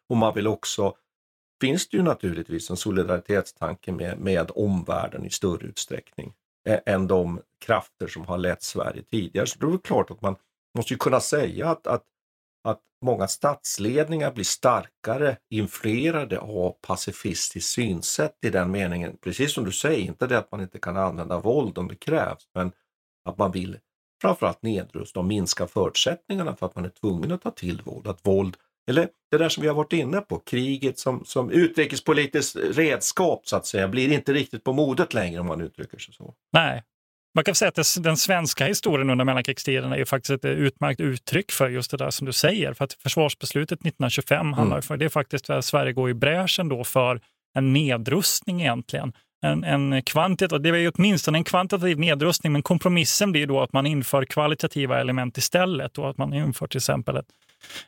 Och 0.08 0.16
man 0.16 0.34
vill 0.34 0.46
också 0.46 0.94
finns 1.60 1.88
det 1.88 1.96
ju 1.96 2.02
naturligtvis 2.02 2.70
en 2.70 2.76
solidaritetstanke 2.76 3.92
med, 3.92 4.18
med 4.18 4.50
omvärlden 4.54 5.24
i 5.26 5.30
större 5.30 5.66
utsträckning 5.66 6.32
eh, 6.68 6.78
än 6.86 7.06
de 7.06 7.40
krafter 7.64 8.06
som 8.06 8.24
har 8.24 8.38
lett 8.38 8.62
Sverige 8.62 9.02
tidigare. 9.02 9.46
Så 9.46 9.58
då 9.58 9.68
är 9.68 9.72
det 9.72 9.78
klart 9.78 10.10
att 10.10 10.22
man 10.22 10.36
måste 10.76 10.94
ju 10.94 10.98
kunna 10.98 11.20
säga 11.20 11.68
att, 11.68 11.86
att, 11.86 12.04
att 12.64 12.80
många 13.04 13.28
statsledningar 13.28 14.32
blir 14.32 14.44
starkare 14.44 15.36
influerade 15.50 16.38
av 16.38 16.70
pacifistiskt 16.70 17.72
synsätt 17.72 18.38
i 18.46 18.50
den 18.50 18.70
meningen. 18.70 19.16
Precis 19.20 19.54
som 19.54 19.64
du 19.64 19.72
säger, 19.72 20.06
inte 20.06 20.26
det 20.26 20.38
att 20.38 20.52
man 20.52 20.60
inte 20.60 20.78
kan 20.78 20.96
använda 20.96 21.38
våld 21.38 21.78
om 21.78 21.88
det 21.88 21.96
krävs, 21.96 22.48
men 22.54 22.72
att 23.24 23.38
man 23.38 23.52
vill 23.52 23.78
framförallt 24.20 24.62
nedrusta 24.62 25.20
och 25.20 25.26
minska 25.26 25.66
förutsättningarna 25.66 26.56
för 26.56 26.66
att 26.66 26.76
man 26.76 26.84
är 26.84 26.88
tvungen 26.88 27.32
att 27.32 27.42
ta 27.42 27.50
till 27.50 27.82
våld. 27.84 28.06
Att 28.06 28.26
våld, 28.26 28.56
eller 28.88 29.08
det 29.30 29.38
där 29.38 29.48
som 29.48 29.62
vi 29.62 29.68
har 29.68 29.74
varit 29.74 29.92
inne 29.92 30.20
på, 30.20 30.38
kriget 30.38 30.98
som, 30.98 31.24
som 31.24 31.50
utrikespolitiskt 31.50 32.56
redskap 32.56 33.42
så 33.44 33.56
att 33.56 33.66
säga, 33.66 33.88
blir 33.88 34.12
inte 34.12 34.32
riktigt 34.32 34.64
på 34.64 34.72
modet 34.72 35.14
längre 35.14 35.40
om 35.40 35.46
man 35.46 35.60
uttrycker 35.60 35.98
sig 35.98 36.14
så. 36.14 36.34
Nej, 36.52 36.82
man 37.34 37.44
kan 37.44 37.54
säga 37.54 37.68
att 37.68 38.02
den 38.02 38.16
svenska 38.16 38.66
historien 38.66 39.10
under 39.10 39.24
mellankrigstiden 39.24 39.92
är 39.92 40.04
faktiskt 40.04 40.30
ett 40.30 40.44
utmärkt 40.44 41.00
uttryck 41.00 41.52
för 41.52 41.68
just 41.68 41.90
det 41.90 41.96
där 41.96 42.10
som 42.10 42.26
du 42.26 42.32
säger. 42.32 42.72
För 42.72 42.84
att 42.84 42.92
försvarsbeslutet 42.92 43.78
1925 43.78 44.52
handlar 44.52 44.76
mm. 44.76 44.82
för, 44.82 44.96
det 44.96 45.04
är 45.04 45.08
faktiskt 45.08 45.46
där 45.46 45.60
Sverige 45.60 45.92
går 45.92 46.10
i 46.10 46.14
bräschen 46.14 46.68
då 46.68 46.84
för 46.84 47.20
en 47.54 47.72
nedrustning 47.72 48.60
egentligen. 48.60 49.12
En, 49.42 49.64
en 49.64 50.02
kvantitet, 50.02 50.62
det 50.62 50.68
är 50.68 50.92
åtminstone 50.94 51.38
en 51.38 51.44
kvantitativ 51.44 51.98
nedrustning, 51.98 52.52
men 52.52 52.62
kompromissen 52.62 53.32
blir 53.32 53.46
då 53.46 53.60
att 53.60 53.72
man 53.72 53.86
inför 53.86 54.24
kvalitativa 54.24 55.00
element 55.00 55.38
istället 55.38 55.98
och 55.98 56.10
att 56.10 56.18
man 56.18 56.34
inför 56.34 56.66
till 56.66 56.78
exempel 56.78 57.16
ett, 57.16 57.26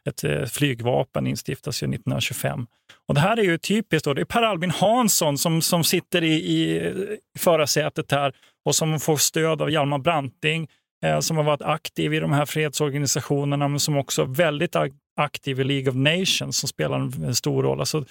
ett 0.05 0.24
eh, 0.24 0.44
flygvapen 0.44 1.26
instiftas 1.26 1.82
ju 1.82 1.84
1925. 1.84 2.66
Och 3.09 3.14
det 3.14 3.20
här 3.20 3.36
är 3.36 3.42
ju 3.42 3.59
typiskt, 3.59 4.05
då, 4.05 4.14
det 4.14 4.20
är 4.20 4.24
Per 4.24 4.42
Albin 4.42 4.70
Hansson 4.70 5.38
som, 5.38 5.62
som 5.62 5.84
sitter 5.84 6.24
i, 6.24 6.34
i 6.34 6.92
förarsätet 7.38 8.11
här 8.11 8.32
och 8.64 8.74
som 8.74 9.00
får 9.00 9.16
stöd 9.16 9.62
av 9.62 9.70
Hjalmar 9.70 9.98
Branting 9.98 10.68
Eh, 11.03 11.20
som 11.20 11.36
har 11.36 11.44
varit 11.44 11.62
aktiv 11.62 12.14
i 12.14 12.18
de 12.18 12.32
här 12.32 12.46
fredsorganisationerna 12.46 13.68
men 13.68 13.80
som 13.80 13.96
också 13.96 14.22
är 14.22 14.26
väldigt 14.26 14.76
aktiv 15.16 15.61
i 15.61 15.64
League 15.64 15.90
of 15.90 15.96
Nations 15.96 16.57
som 16.57 16.68
spelar 16.68 16.98
en 17.26 17.34
stor 17.34 17.62
roll. 17.62 17.80
Alltså, 17.80 18.05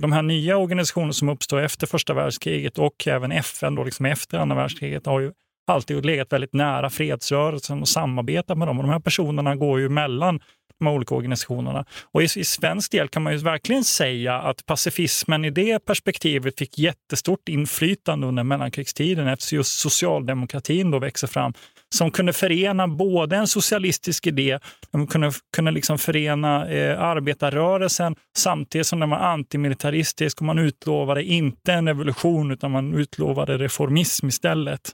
de 0.00 0.12
här 0.12 0.22
nya 0.22 0.56
organisationerna 0.56 1.12
som 1.12 1.28
uppstår 1.28 1.60
efter 1.60 1.86
första 1.86 2.14
världskriget 2.14 2.78
och 2.78 3.06
även 3.06 3.32
FN 3.32 3.74
då, 3.74 3.84
liksom 3.84 4.06
efter 4.06 4.38
andra 4.38 4.56
världskriget 4.56 5.06
har 5.06 5.20
ju 5.20 5.32
alltid 5.66 6.06
legat 6.06 6.32
väldigt 6.32 6.52
nära 6.52 6.90
fredsrörelsen 6.90 7.80
och 7.80 7.88
samarbetat 7.88 8.58
med 8.58 8.68
dem. 8.68 8.78
Och 8.78 8.84
de 8.84 8.92
här 8.92 9.00
personerna 9.00 9.56
går 9.56 9.80
ju 9.80 9.88
mellan 9.88 10.40
de 10.78 10.88
olika 10.88 11.14
organisationerna. 11.14 11.84
Och 12.12 12.22
i, 12.22 12.24
i 12.24 12.44
svensk 12.44 12.92
del 12.92 13.08
kan 13.08 13.22
man 13.22 13.32
ju 13.32 13.38
verkligen 13.38 13.84
säga 13.84 14.34
att 14.34 14.66
pacifismen 14.66 15.44
i 15.44 15.50
det 15.50 15.84
perspektivet 15.84 16.58
fick 16.58 16.78
jättestort 16.78 17.48
inflytande 17.48 18.26
under 18.26 18.42
mellankrigstiden 18.42 19.28
eftersom 19.28 19.56
just 19.56 19.78
socialdemokratin 19.78 20.90
då 20.90 20.98
växer 20.98 21.26
fram 21.26 21.52
som 21.94 22.10
kunde 22.10 22.32
förena 22.32 22.88
både 22.88 23.36
en 23.36 23.46
socialistisk 23.46 24.26
idé, 24.26 24.58
de 24.90 25.06
kunde, 25.06 25.32
kunde 25.56 25.70
liksom 25.70 25.98
förena 25.98 26.68
eh, 26.68 27.00
arbetarrörelsen 27.00 28.16
samtidigt 28.38 28.86
som 28.86 29.00
den 29.00 29.10
var 29.10 29.18
antimilitaristisk 29.18 30.40
och 30.40 30.46
man 30.46 30.58
utlovade 30.58 31.24
inte 31.24 31.72
en 31.72 31.88
revolution 31.88 32.50
utan 32.50 32.70
man 32.70 32.94
utlovade 32.94 33.58
reformism 33.58 34.28
istället. 34.28 34.92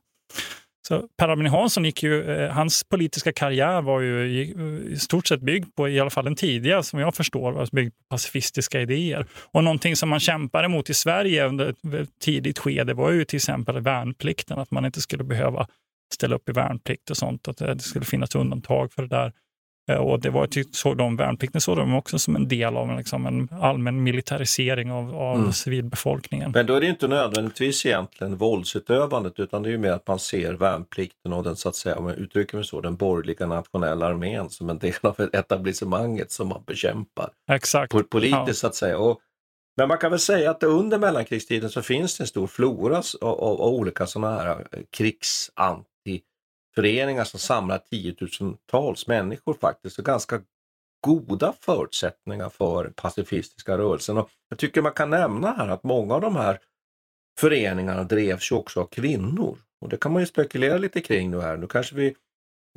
Så 0.88 1.08
Per 1.18 1.28
Albin 1.28 1.46
Hansson 1.46 1.84
gick 1.84 2.02
ju, 2.02 2.30
eh, 2.30 2.50
hans 2.50 2.84
politiska 2.84 3.32
karriär 3.32 3.82
var 3.82 4.00
ju 4.00 4.26
i, 4.26 4.54
i, 4.92 4.96
stort 4.96 5.26
sett 5.26 5.40
byggd 5.40 5.74
på, 5.76 5.88
i 5.88 6.00
alla 6.00 6.10
fall 6.10 6.24
den 6.24 6.36
tidiga, 6.36 6.82
som 6.82 7.00
jag 7.00 7.14
förstår, 7.14 7.52
var 7.52 7.68
byggd 7.72 7.90
på 7.90 8.04
pacifistiska 8.10 8.80
idéer. 8.80 9.26
Och 9.52 9.64
någonting 9.64 9.96
som 9.96 10.08
man 10.08 10.20
kämpade 10.20 10.68
mot 10.68 10.90
i 10.90 10.94
Sverige 10.94 11.46
under 11.46 11.68
ett 11.68 12.08
tidigt 12.20 12.58
skede 12.58 12.94
var 12.94 13.10
ju 13.10 13.24
till 13.24 13.36
exempel 13.36 13.80
värnplikten, 13.80 14.58
att 14.58 14.70
man 14.70 14.84
inte 14.84 15.00
skulle 15.00 15.24
behöva 15.24 15.66
ställa 16.12 16.36
upp 16.36 16.48
i 16.48 16.52
värnplikt 16.52 17.10
och 17.10 17.16
sånt, 17.16 17.48
att 17.48 17.56
det 17.56 17.78
skulle 17.78 18.04
finnas 18.04 18.34
undantag 18.34 18.92
för 18.92 19.02
det 19.02 19.08
där. 19.08 19.32
Eh, 19.90 19.96
och 19.96 20.20
det 20.20 20.30
var, 20.30 20.48
såg 20.72 20.96
de 20.96 21.16
värnplikten 21.16 21.60
såg 21.60 21.76
de 21.76 21.94
också 21.94 22.18
som 22.18 22.36
en 22.36 22.48
del 22.48 22.76
av 22.76 22.96
liksom, 22.96 23.26
en 23.26 23.48
allmän 23.52 24.02
militarisering 24.02 24.92
av, 24.92 25.14
av 25.14 25.36
mm. 25.36 25.52
civilbefolkningen. 25.52 26.50
Men 26.54 26.66
då 26.66 26.74
är 26.74 26.80
det 26.80 26.86
inte 26.86 27.08
nödvändigtvis 27.08 27.86
egentligen 27.86 28.36
våldsutövandet 28.36 29.40
utan 29.40 29.62
det 29.62 29.68
är 29.68 29.70
ju 29.70 29.78
mer 29.78 29.92
att 29.92 30.06
man 30.06 30.18
ser 30.18 30.52
värnplikten 30.52 31.32
och 31.32 31.44
den 31.44 31.56
så 31.56 31.68
att 31.68 31.76
säga, 31.76 31.96
om 31.96 32.06
jag 32.06 32.18
uttrycker 32.18 32.56
mig 32.56 32.64
så, 32.64 32.80
den 32.80 32.96
borgerliga 32.96 33.46
nationella 33.46 34.06
armén 34.06 34.50
som 34.50 34.70
en 34.70 34.78
del 34.78 34.94
av 35.02 35.20
etablissemanget 35.32 36.30
som 36.30 36.48
man 36.48 36.62
bekämpar. 36.66 37.30
Exakt. 37.50 37.92
Politiskt 38.10 38.46
ja. 38.46 38.54
så 38.54 38.66
att 38.66 38.74
säga. 38.74 38.98
Och, 38.98 39.20
men 39.76 39.88
man 39.88 39.98
kan 39.98 40.10
väl 40.10 40.20
säga 40.20 40.50
att 40.50 40.62
under 40.62 40.98
mellankrigstiden 40.98 41.70
så 41.70 41.82
finns 41.82 42.18
det 42.18 42.22
en 42.22 42.28
stor 42.28 42.46
flora 42.46 43.02
av, 43.20 43.28
av, 43.28 43.60
av 43.60 43.74
olika 43.74 44.06
sådana 44.06 44.36
här 44.36 44.66
eh, 44.72 44.80
krigsant 44.90 45.86
föreningar 46.74 47.24
som 47.24 47.40
samlar 47.40 47.78
tiotusentals 47.78 49.06
människor 49.06 49.54
faktiskt 49.54 49.98
och 49.98 50.04
ganska 50.04 50.40
goda 51.00 51.54
förutsättningar 51.60 52.48
för 52.48 52.84
pacifistiska 52.84 53.78
rörelsen. 53.78 54.18
Och 54.18 54.30
jag 54.48 54.58
tycker 54.58 54.82
man 54.82 54.92
kan 54.92 55.10
nämna 55.10 55.52
här 55.52 55.68
att 55.68 55.84
många 55.84 56.14
av 56.14 56.20
de 56.20 56.36
här 56.36 56.58
föreningarna 57.38 58.04
drevs 58.04 58.52
ju 58.52 58.56
också 58.56 58.80
av 58.80 58.86
kvinnor. 58.86 59.58
Och 59.80 59.88
det 59.88 59.96
kan 59.96 60.12
man 60.12 60.22
ju 60.22 60.26
spekulera 60.26 60.78
lite 60.78 61.00
kring 61.00 61.30
nu 61.30 61.40
här. 61.40 61.56
Nu 61.56 61.66
kanske 61.66 61.94
vi, 61.94 62.14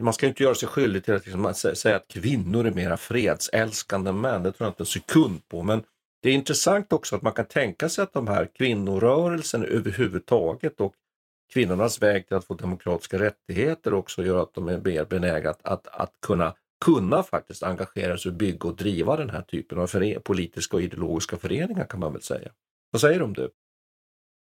man 0.02 0.14
ska 0.14 0.28
inte 0.28 0.44
göra 0.44 0.56
sig 0.56 0.70
skyldig 0.70 1.04
till 1.04 1.14
att 1.14 1.26
liksom 1.26 1.54
säga 1.54 1.96
att 1.96 2.08
kvinnor 2.08 2.68
är 2.68 2.72
mera 2.72 2.98
fredsälskande 2.98 4.10
än 4.10 4.22
män. 4.22 4.44
Det 4.44 4.52
tror 4.52 4.66
jag 4.66 4.72
inte 4.72 4.84
en 4.84 4.88
sekund 4.88 5.48
på. 5.48 5.64
Men 5.64 5.84
det 6.22 6.30
är 6.30 6.34
intressant 6.34 6.94
också 6.94 7.16
att 7.16 7.22
man 7.22 7.34
kan 7.34 7.46
tänka 7.46 7.90
sig 7.90 8.04
att 8.04 8.14
de 8.14 8.28
här 8.28 8.50
kvinnorörelsen 8.58 9.66
överhuvudtaget 9.66 10.82
och 10.82 10.94
kvinnornas 11.54 12.02
väg 12.02 12.28
till 12.28 12.38
att 12.38 12.46
få 12.46 12.54
demokratiska 12.54 13.20
rättigheter 13.20 13.94
också 13.94 14.24
gör 14.24 14.44
att 14.44 14.54
de 14.54 14.68
är 14.68 14.78
mer 14.78 15.06
benägna 15.06 15.50
att, 15.50 15.66
att, 15.66 15.88
att 15.88 16.12
kunna, 16.22 16.54
kunna 16.86 17.24
faktiskt 17.24 17.64
engagera 17.64 18.18
sig 18.18 18.30
och 18.30 18.38
bygga 18.38 18.70
och 18.70 18.76
driva 18.76 19.18
den 19.18 19.30
här 19.30 19.42
typen 19.42 19.80
av 19.80 20.20
politiska 20.20 20.78
och 20.78 20.84
ideologiska 20.84 21.38
föreningar 21.38 21.86
kan 21.86 22.00
man 22.00 22.14
väl 22.14 22.22
säga. 22.22 22.52
Vad 22.92 23.02
säger 23.02 23.20
du 23.20 23.26
om 23.26 23.34
det? 23.34 23.50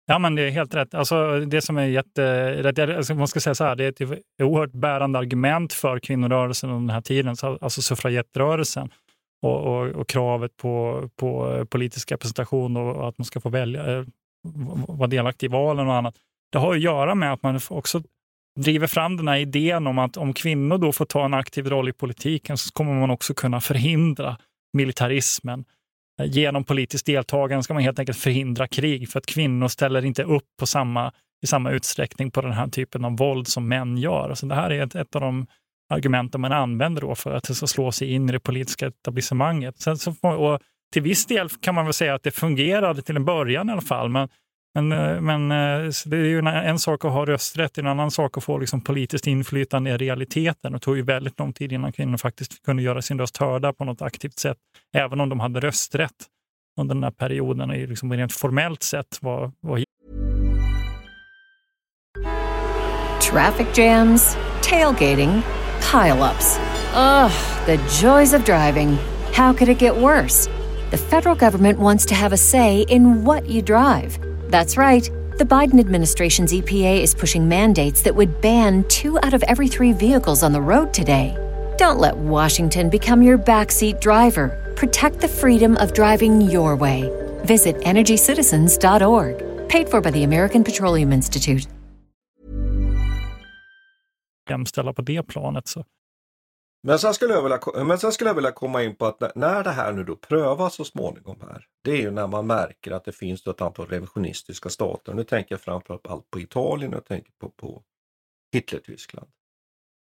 Ja, 0.05 0.19
men 0.19 0.35
det 0.35 0.41
är 0.41 0.49
helt 0.49 0.75
rätt. 0.75 0.93
Alltså, 0.93 1.39
det 1.39 1.61
som 1.61 1.77
är 1.77 1.85
jätterätt, 1.85 2.79
Alltså, 2.97 3.15
man 3.15 3.27
ska 3.27 3.39
säga 3.39 3.55
så 3.55 3.63
här, 3.63 3.75
det 3.75 3.83
är 3.83 3.89
ett 3.89 4.21
oerhört 4.43 4.71
bärande 4.71 5.19
argument 5.19 5.73
för 5.73 5.99
kvinnorörelsen 5.99 6.69
under 6.69 6.81
den 6.81 6.89
här 6.89 7.01
tiden, 7.01 7.35
alltså 7.41 7.81
suffragettrörelsen 7.81 8.89
och, 9.41 9.61
och, 9.65 9.87
och, 9.87 10.07
kravet 10.07 10.57
på, 10.57 11.09
på 11.15 11.65
politisk 11.69 12.11
representation 12.11 12.77
och 12.77 13.09
att 13.09 13.17
man 13.17 13.25
ska 13.25 13.39
få 13.39 13.49
välja, 13.49 13.97
eh, 13.97 14.05
vara 14.87 15.07
delaktig 15.07 15.47
i 15.47 15.49
valen 15.49 15.87
och 15.87 15.93
annat 15.93 16.15
det 16.53 16.59
har 16.59 16.73
att 16.73 16.81
göra 16.81 17.15
med 17.15 17.33
att 17.33 17.43
man 17.43 17.59
också 17.69 18.01
driver 18.59 18.87
fram 18.87 19.17
den 19.17 19.27
här 19.27 19.37
idén 19.37 19.87
om 19.87 19.99
att 19.99 20.17
om 20.17 20.33
kvinnor 20.33 20.77
då 20.77 20.91
får 20.91 21.05
ta 21.05 21.25
en 21.25 21.33
aktiv 21.33 21.67
roll 21.67 21.89
i 21.89 21.93
politiken 21.93 22.57
så 22.57 22.71
kommer 22.71 22.93
man 22.93 23.09
också 23.09 23.33
kunna 23.33 23.61
förhindra 23.61 24.37
militarismen. 24.73 25.65
Eh, 26.19 26.25
genom 26.25 26.63
politiskt 26.63 27.05
deltagande 27.05 27.63
ska 27.63 27.73
man 27.73 27.83
helt 27.83 27.99
enkelt 27.99 28.17
förhindra 28.17 28.67
krig 28.67 29.09
för 29.09 29.19
att 29.19 29.25
kvinnor 29.25 29.67
ställer 29.67 30.05
inte 30.05 30.23
upp 30.23 30.47
på 30.59 30.65
samma, 30.65 31.11
i 31.43 31.47
samma 31.47 31.71
utsträckning 31.71 32.31
på 32.31 32.41
den 32.41 32.51
här 32.51 32.67
typen 32.67 33.05
av 33.05 33.17
våld 33.17 33.47
som 33.47 33.67
män 33.67 33.97
gör. 33.97 34.29
Alltså 34.29 34.45
det 34.45 34.55
här 34.55 34.69
är 34.69 34.83
ett, 34.83 34.95
ett 34.95 35.15
av 35.15 35.21
de 35.21 35.47
argumenten 35.89 36.41
man 36.41 36.51
använder 36.51 37.01
då 37.01 37.15
för 37.15 37.35
att 37.35 37.43
det 37.43 37.55
ska 37.55 37.67
slå 37.67 37.91
sig 37.91 38.11
in 38.11 38.29
i 38.29 38.31
det 38.31 38.39
politiska 38.39 38.87
etablissemanget. 38.87 39.81
Sen 39.81 39.97
så, 39.97 40.11
och 40.21 40.59
till 40.93 41.01
viss 41.01 41.25
del 41.25 41.49
kan 41.49 41.75
man 41.75 41.85
väl 41.85 41.93
säga 41.93 42.15
att 42.15 42.23
det 42.23 42.31
fungerade 42.31 43.01
till 43.01 43.15
en 43.15 43.25
början 43.25 43.69
i 43.69 43.71
alla 43.71 43.81
fall, 43.81 44.09
men 44.09 44.29
men, 44.75 44.91
eh, 44.91 45.21
men 45.21 45.51
eh, 45.51 45.91
det 46.05 46.17
är 46.17 46.25
ju 46.25 46.39
en, 46.39 46.47
en, 46.47 46.79
sak 46.79 47.05
att 47.05 47.11
ha 47.11 47.25
rösträtt, 47.25 47.77
en 47.77 47.87
annan 47.87 48.11
sak 48.11 48.37
att 48.37 48.43
få 48.43 48.57
liksom 48.57 48.81
politiskt 48.81 49.27
inflytande 49.27 49.89
i 49.89 49.97
realiteten. 49.97 50.71
Det 50.71 50.79
tog 50.79 50.97
ju 50.97 51.03
väldigt 51.03 51.39
lång 51.39 51.53
tid 51.53 51.71
innan 51.71 51.91
kvinnor 51.91 52.17
faktiskt 52.17 52.65
kunde 52.65 52.83
göra 52.83 53.01
sin 53.01 53.19
röst 53.19 53.37
hörda 53.37 53.73
på 53.73 53.85
något 53.85 54.01
aktivt 54.01 54.39
sätt, 54.39 54.57
även 54.93 55.19
om 55.19 55.29
de 55.29 55.39
hade 55.39 55.59
rösträtt 55.59 56.11
under 56.79 56.95
den 56.95 57.03
här 57.03 57.11
perioden 57.11 57.69
och 57.69 57.75
liksom 57.75 58.13
rent 58.13 58.33
formellt 58.33 58.83
sett 58.83 59.19
var, 59.21 59.51
var... 59.59 59.83
Traffic 63.31 63.77
jams, 63.77 64.37
tailgating, 64.63 65.41
pileups. 65.91 66.59
Ugh, 66.95 67.31
the 67.65 67.79
joys 68.01 68.33
of 68.33 68.45
driving. 68.45 68.97
How 69.33 69.53
could 69.53 69.69
it 69.69 69.79
get 69.79 69.95
worse? 69.95 70.49
The 70.91 70.97
federal 70.97 71.35
government 71.35 71.79
wants 71.79 72.05
to 72.05 72.15
have 72.15 72.33
a 72.33 72.37
say 72.37 72.85
in 72.89 73.25
what 73.25 73.49
you 73.49 73.61
drive. 73.61 74.19
That's 74.53 74.77
right. 74.77 75.09
The 75.39 75.45
Biden 75.45 75.79
administration's 75.79 76.53
EPA 76.53 77.01
is 77.01 77.15
pushing 77.15 77.49
mandates 77.49 78.03
that 78.03 78.15
would 78.15 78.39
ban 78.39 78.83
two 78.83 79.17
out 79.23 79.33
of 79.33 79.43
every 79.47 79.67
three 79.67 79.93
vehicles 79.93 80.43
on 80.43 80.51
the 80.51 80.61
road 80.61 80.93
today. 80.93 81.35
Don't 81.77 81.99
let 81.99 82.15
Washington 82.15 82.89
become 82.91 83.23
your 83.23 83.39
backseat 83.39 83.99
driver. 83.99 84.49
Protect 84.75 85.19
the 85.21 85.27
freedom 85.27 85.75
of 85.77 85.93
driving 85.93 86.39
your 86.51 86.75
way. 86.75 87.09
Visit 87.45 87.77
EnergyCitizens.org. 87.77 89.35
Paid 89.69 89.89
for 89.89 90.01
by 90.01 90.11
the 90.11 90.23
American 90.23 90.63
Petroleum 90.63 91.11
Institute. 91.11 91.67
Jämställa 94.49 94.93
på 94.93 95.01
det 95.01 95.23
planet 95.23 95.67
så 95.67 95.83
Men 96.85 96.99
sen, 96.99 97.13
skulle 97.13 97.33
jag 97.33 97.41
vilja, 97.43 97.59
men 97.85 97.99
sen 97.99 98.11
skulle 98.11 98.29
jag 98.29 98.35
vilja 98.35 98.51
komma 98.51 98.83
in 98.83 98.95
på 98.95 99.05
att 99.05 99.35
när 99.35 99.63
det 99.63 99.69
här 99.69 99.93
nu 99.93 100.03
då 100.03 100.15
prövas 100.15 100.75
så 100.75 100.85
småningom 100.85 101.41
här, 101.41 101.67
det 101.83 101.91
är 101.91 102.01
ju 102.01 102.11
när 102.11 102.27
man 102.27 102.47
märker 102.47 102.91
att 102.91 103.05
det 103.05 103.11
finns 103.11 103.47
ett 103.47 103.61
antal 103.61 103.87
revisionistiska 103.87 104.69
stater. 104.69 105.13
Nu 105.13 105.23
tänker 105.23 105.53
jag 105.53 105.61
framförallt 105.61 106.29
på 106.29 106.39
Italien 106.39 106.93
och 106.93 107.05
tänker 107.05 107.31
på, 107.31 107.49
på 107.49 107.83
Hitler-Tyskland. 108.53 109.27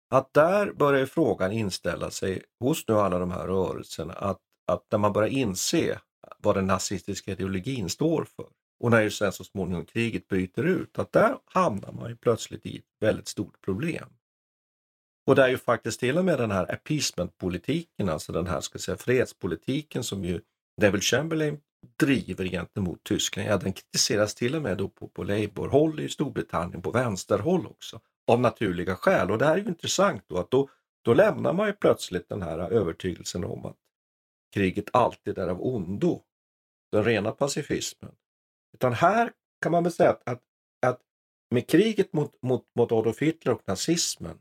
Att 0.09 0.34
där 0.34 0.72
börjar 0.74 1.05
frågan 1.05 1.51
inställa 1.51 2.11
sig 2.11 2.43
hos 2.59 2.88
nu 2.88 2.93
alla 2.93 3.19
de 3.19 3.32
här 3.32 3.47
rörelserna 3.47 4.13
att, 4.13 4.39
att 4.67 4.86
när 4.91 4.99
man 4.99 5.13
börjar 5.13 5.30
inse 5.30 5.99
vad 6.38 6.55
den 6.55 6.67
nazistiska 6.67 7.32
ideologin 7.32 7.89
står 7.89 8.24
för 8.36 8.47
och 8.80 8.91
när 8.91 9.01
ju 9.01 9.11
sen 9.11 9.32
så 9.32 9.43
småningom 9.43 9.86
kriget 9.86 10.28
bryter 10.28 10.63
ut, 10.63 10.99
att 10.99 11.11
där 11.11 11.38
hamnar 11.45 11.91
man 11.91 12.09
ju 12.09 12.15
plötsligt 12.15 12.65
i 12.65 12.78
ett 12.78 12.86
väldigt 12.99 13.28
stort 13.28 13.61
problem. 13.61 14.09
Och 15.28 15.36
det 15.36 15.43
är 15.43 15.49
ju 15.49 15.57
faktiskt 15.57 15.99
till 15.99 16.17
och 16.17 16.26
med 16.26 16.38
den 16.38 16.51
här 16.51 16.72
appeasement-politiken, 16.74 18.09
alltså 18.09 18.32
den 18.32 18.47
här 18.47 18.61
ska 18.61 18.80
säga, 18.80 18.97
fredspolitiken 18.97 20.03
som 20.03 20.24
ju 20.24 20.41
Devil 20.82 21.01
Chamberlain 21.01 21.61
driver 21.99 22.45
gentemot 22.45 23.03
Tyskland, 23.03 23.49
ja 23.49 23.57
den 23.57 23.74
kritiseras 23.74 24.36
till 24.36 24.55
och 24.55 24.61
med 24.61 24.78
då 24.78 24.89
på, 24.89 25.07
på 25.07 25.24
Labour-håll 25.24 25.99
i 25.99 26.09
Storbritannien, 26.09 26.82
på 26.82 26.91
vänsterhåll 26.91 27.67
också, 27.67 27.99
av 28.28 28.39
naturliga 28.39 28.95
skäl. 28.95 29.32
Och 29.32 29.38
det 29.38 29.45
här 29.45 29.53
är 29.53 29.57
ju 29.57 29.67
intressant 29.67 30.24
då 30.28 30.38
att 30.38 30.51
då, 30.51 30.69
då 31.01 31.13
lämnar 31.13 31.53
man 31.53 31.67
ju 31.67 31.74
plötsligt 31.74 32.30
den 32.30 32.41
här 32.41 32.59
övertygelsen 32.59 33.43
om 33.43 33.65
att 33.65 33.78
kriget 34.53 34.89
alltid 34.93 35.38
är 35.38 35.47
av 35.47 35.61
ondo, 35.61 36.24
den 36.91 37.03
rena 37.03 37.32
pacifismen. 37.32 38.15
Utan 38.74 38.93
här 38.93 39.32
kan 39.61 39.72
man 39.72 39.84
väl 39.84 39.91
säga 39.91 40.09
att, 40.09 40.28
att, 40.30 40.41
att 40.86 41.01
med 41.51 41.67
kriget 41.67 42.13
mot, 42.13 42.41
mot, 42.41 42.65
mot 42.76 42.91
Adolf 42.91 43.22
Hitler 43.22 43.53
och 43.53 43.61
nazismen, 43.65 44.39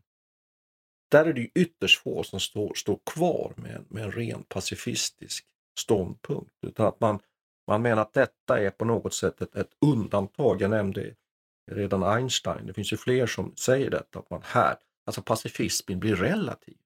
där 1.11 1.25
är 1.25 1.33
det 1.33 1.41
ju 1.41 1.51
ytterst 1.55 2.03
få 2.03 2.23
som 2.23 2.41
står, 2.41 2.75
står 2.75 2.99
kvar 3.07 3.53
med, 3.57 3.85
med 3.89 4.05
en 4.05 4.13
ren 4.13 4.43
pacifistisk 4.43 5.47
ståndpunkt. 5.79 6.55
Utan 6.67 6.87
att 6.87 7.01
man, 7.01 7.21
man 7.67 7.83
menar 7.83 8.03
att 8.03 8.13
detta 8.13 8.59
är 8.61 8.71
på 8.71 8.85
något 8.85 9.15
sätt 9.15 9.43
ett, 9.43 9.57
ett 9.57 9.71
undantag. 9.87 10.63
Jag 10.63 10.71
nämnde 10.71 11.15
redan 11.71 12.03
Einstein, 12.03 12.67
det 12.67 12.75
finns 12.75 12.93
ju 12.93 12.97
fler 12.97 13.27
som 13.27 13.57
säger 13.57 13.91
detta, 13.91 14.19
att 14.19 14.31
man 14.31 14.43
här, 14.45 14.77
alltså 15.07 15.23
pacifismen 15.23 16.01
blir 16.01 16.17
relativ. 16.17 16.77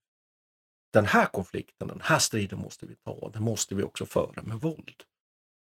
Den 0.93 1.07
här 1.07 1.27
konflikten, 1.27 1.89
den 1.89 2.01
här 2.03 2.19
striden 2.19 2.59
måste 2.59 2.87
vi 2.87 2.95
ta, 2.95 3.31
den 3.33 3.43
måste 3.43 3.75
vi 3.75 3.83
också 3.83 4.07
föra 4.07 4.43
med 4.43 4.61
våld. 4.61 5.03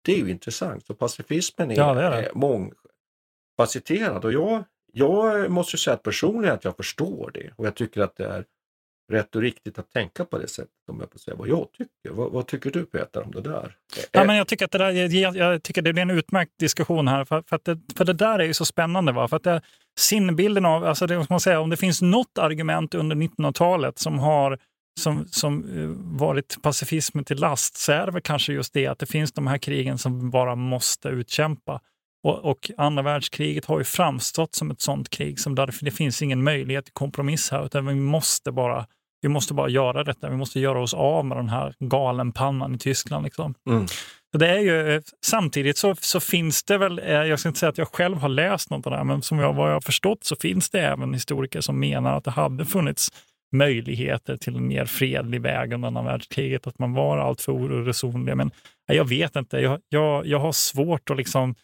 Det 0.05 0.13
är 0.13 0.19
ju 0.19 0.31
intressant, 0.31 0.87
så 0.87 0.95
pacifismen 0.95 1.71
är, 1.71 1.77
Ja, 1.77 1.95
det 1.95 2.03
är 2.03 2.11
det. 2.11 2.29
är 2.29 2.35
mångfacetterad 2.35 4.25
och 4.25 4.33
jag, 4.33 4.65
jag 4.99 5.51
måste 5.51 5.79
säga 5.79 5.95
att 5.95 6.03
personligen 6.03 6.55
att 6.55 6.65
jag 6.65 6.77
förstår 6.77 7.31
det 7.35 7.51
och 7.57 7.67
jag 7.67 7.75
tycker 7.75 8.01
att 8.01 8.17
det 8.17 8.25
är 8.25 8.45
rätt 9.13 9.37
och 9.37 9.43
riktigt 9.43 9.79
att 9.79 9.93
tänka 9.93 10.25
på 10.25 10.39
det 10.39 10.49
sättet 10.49 10.89
om 10.91 11.01
jag 11.01 11.13
får 11.13 11.19
säga 11.19 11.37
vad 11.37 11.49
jag 11.49 11.69
tycker. 11.73 12.11
Vad, 12.11 12.33
vad 12.33 12.47
tycker 12.47 12.71
du 12.71 12.85
Peter 12.85 13.23
om 13.23 13.31
det 13.31 13.41
där? 13.41 13.77
Ja, 14.13 14.25
men 14.25 14.37
jag, 14.37 14.49
tycker 14.49 14.65
att 14.65 14.71
det 14.71 14.79
där, 14.79 14.91
jag, 14.91 15.37
jag 15.37 15.63
tycker 15.63 15.83
det 15.83 15.93
blir 15.93 16.03
en 16.03 16.11
utmärkt 16.11 16.53
diskussion 16.59 17.09
här, 17.09 17.25
för, 17.25 17.43
för, 17.43 17.57
att 17.57 17.65
det, 17.65 17.81
för 17.97 18.05
det 18.05 18.13
där 18.13 18.39
är 18.39 18.45
ju 18.45 18.55
så 18.55 18.65
spännande. 18.65 19.13
Va? 19.13 19.29
För 19.29 19.37
att 19.37 19.43
det, 19.43 19.63
sinnbilden 19.99 20.65
av, 20.65 20.85
alltså 20.85 21.07
det 21.07 21.31
man 21.31 21.41
säga, 21.41 21.61
om 21.61 21.71
det 21.71 21.77
finns 21.77 22.03
något 22.03 22.39
argument 22.39 22.95
under 22.95 23.17
1900-talet 23.17 23.99
som 23.99 24.19
har 24.19 24.59
som, 25.01 25.27
som 25.31 25.65
eh, 25.79 26.19
varit 26.19 26.63
pacifismen 26.63 27.25
till 27.25 27.37
last 27.37 27.77
så 27.77 27.93
är 27.93 28.07
det 28.07 28.13
väl 28.13 28.23
kanske 28.23 28.53
just 28.53 28.73
det 28.73 28.87
att 28.87 28.99
det 28.99 29.07
finns 29.07 29.33
de 29.33 29.47
här 29.47 29.59
krigen 29.59 29.99
som 29.99 30.31
bara 30.31 30.55
måste 30.55 31.09
utkämpa. 31.09 31.81
Och, 32.27 32.45
och 32.45 32.71
andra 32.77 33.03
världskriget 33.03 33.65
har 33.65 33.79
ju 33.79 33.85
framstått 33.85 34.55
som 34.55 34.71
ett 34.71 34.81
sånt 34.81 35.11
krig 35.11 35.41
som 35.41 35.55
där 35.55 35.75
det 35.81 35.91
finns 35.91 36.23
ingen 36.23 36.43
möjlighet 36.43 36.85
till 36.85 36.95
kompromiss 36.95 37.51
här 37.51 37.67
utan 37.67 37.87
vi 37.87 37.95
måste 37.95 38.53
bara 38.53 38.87
vi 39.23 39.29
måste 39.29 39.55
bara 39.55 39.69
göra 39.69 40.05
detta. 40.05 40.31
Vi 40.31 40.37
måste 40.37 40.61
göra 40.61 40.83
oss 40.83 40.95
av 40.95 41.25
med 41.25 41.37
den 41.37 41.49
här 41.49 41.75
galenpannan 41.79 42.75
i 42.75 42.79
Tyskland. 42.79 43.25
Liksom. 43.25 43.55
Mm. 43.71 43.87
Så 44.33 44.39
det 44.39 44.49
är 44.49 44.59
ju, 44.59 44.95
eh, 44.95 45.03
samtidigt 45.25 45.79
så, 45.79 45.95
så 46.01 46.21
finns 46.21 46.65
det 46.65 46.79
väl, 46.79 46.99
eh, 46.99 47.07
jag 47.07 47.39
ska 47.39 47.49
inte 47.49 47.59
säga 47.59 47.71
att 47.71 47.79
jag 47.79 47.89
själv 47.89 48.17
har 48.19 48.29
läst 48.29 48.71
något 48.71 48.87
av 48.87 48.91
det 48.91 48.97
här, 48.97 49.05
men 49.05 49.23
som 49.23 49.39
jag, 49.39 49.53
vad 49.53 49.69
jag 49.69 49.75
har 49.75 49.81
förstått 49.81 50.25
så 50.25 50.37
finns 50.37 50.71
det 50.71 50.81
även 50.81 51.15
historiker 51.15 51.61
som 51.61 51.81
menar 51.81 52.17
att 52.17 52.25
det 52.25 52.31
hade 52.31 52.65
funnits 52.65 53.09
möjligheter 53.53 54.37
till 54.37 54.57
en 54.57 54.69
mer 54.69 54.85
fredlig 54.85 55.41
väg 55.41 55.73
under 55.73 55.89
andra 55.89 56.03
världskriget, 56.03 56.67
att 56.67 56.79
man 56.79 56.93
var 56.93 57.19
alltför 57.19 57.53
oresonlig. 57.53 58.37
Men 58.37 58.51
jag 58.87 59.09
vet 59.09 59.37
inte, 59.37 59.59
jag, 59.59 59.81
jag, 59.89 60.27
jag 60.27 60.39
har 60.39 60.53
svårt 60.53 61.11
att 61.11 61.17
liksom, 61.17 61.55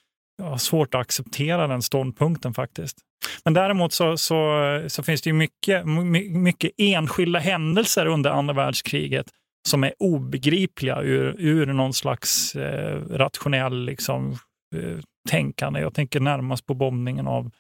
har 0.42 0.56
svårt 0.58 0.94
att 0.94 1.00
acceptera 1.00 1.66
den 1.66 1.82
ståndpunkten 1.82 2.54
faktiskt. 2.54 2.98
Men 3.44 3.54
däremot 3.54 3.92
så, 3.92 4.16
så, 4.16 4.84
så 4.88 5.02
finns 5.02 5.22
det 5.22 5.30
ju 5.30 5.34
mycket, 5.34 5.86
my- 5.86 6.30
mycket 6.30 6.70
enskilda 6.78 7.38
händelser 7.38 8.06
under 8.06 8.30
andra 8.30 8.54
världskriget 8.54 9.26
som 9.68 9.84
är 9.84 9.92
obegripliga 9.98 11.00
ur, 11.02 11.34
ur 11.38 11.66
någon 11.66 11.92
slags 11.92 12.54
eh, 12.56 13.00
rationell 13.10 13.84
liksom, 13.84 14.32
eh, 14.76 14.98
tänkande. 15.30 15.80
Jag 15.80 15.94
tänker 15.94 16.20
närmast 16.20 16.66
på 16.66 16.74
bombningen 16.74 17.26
av 17.26 17.50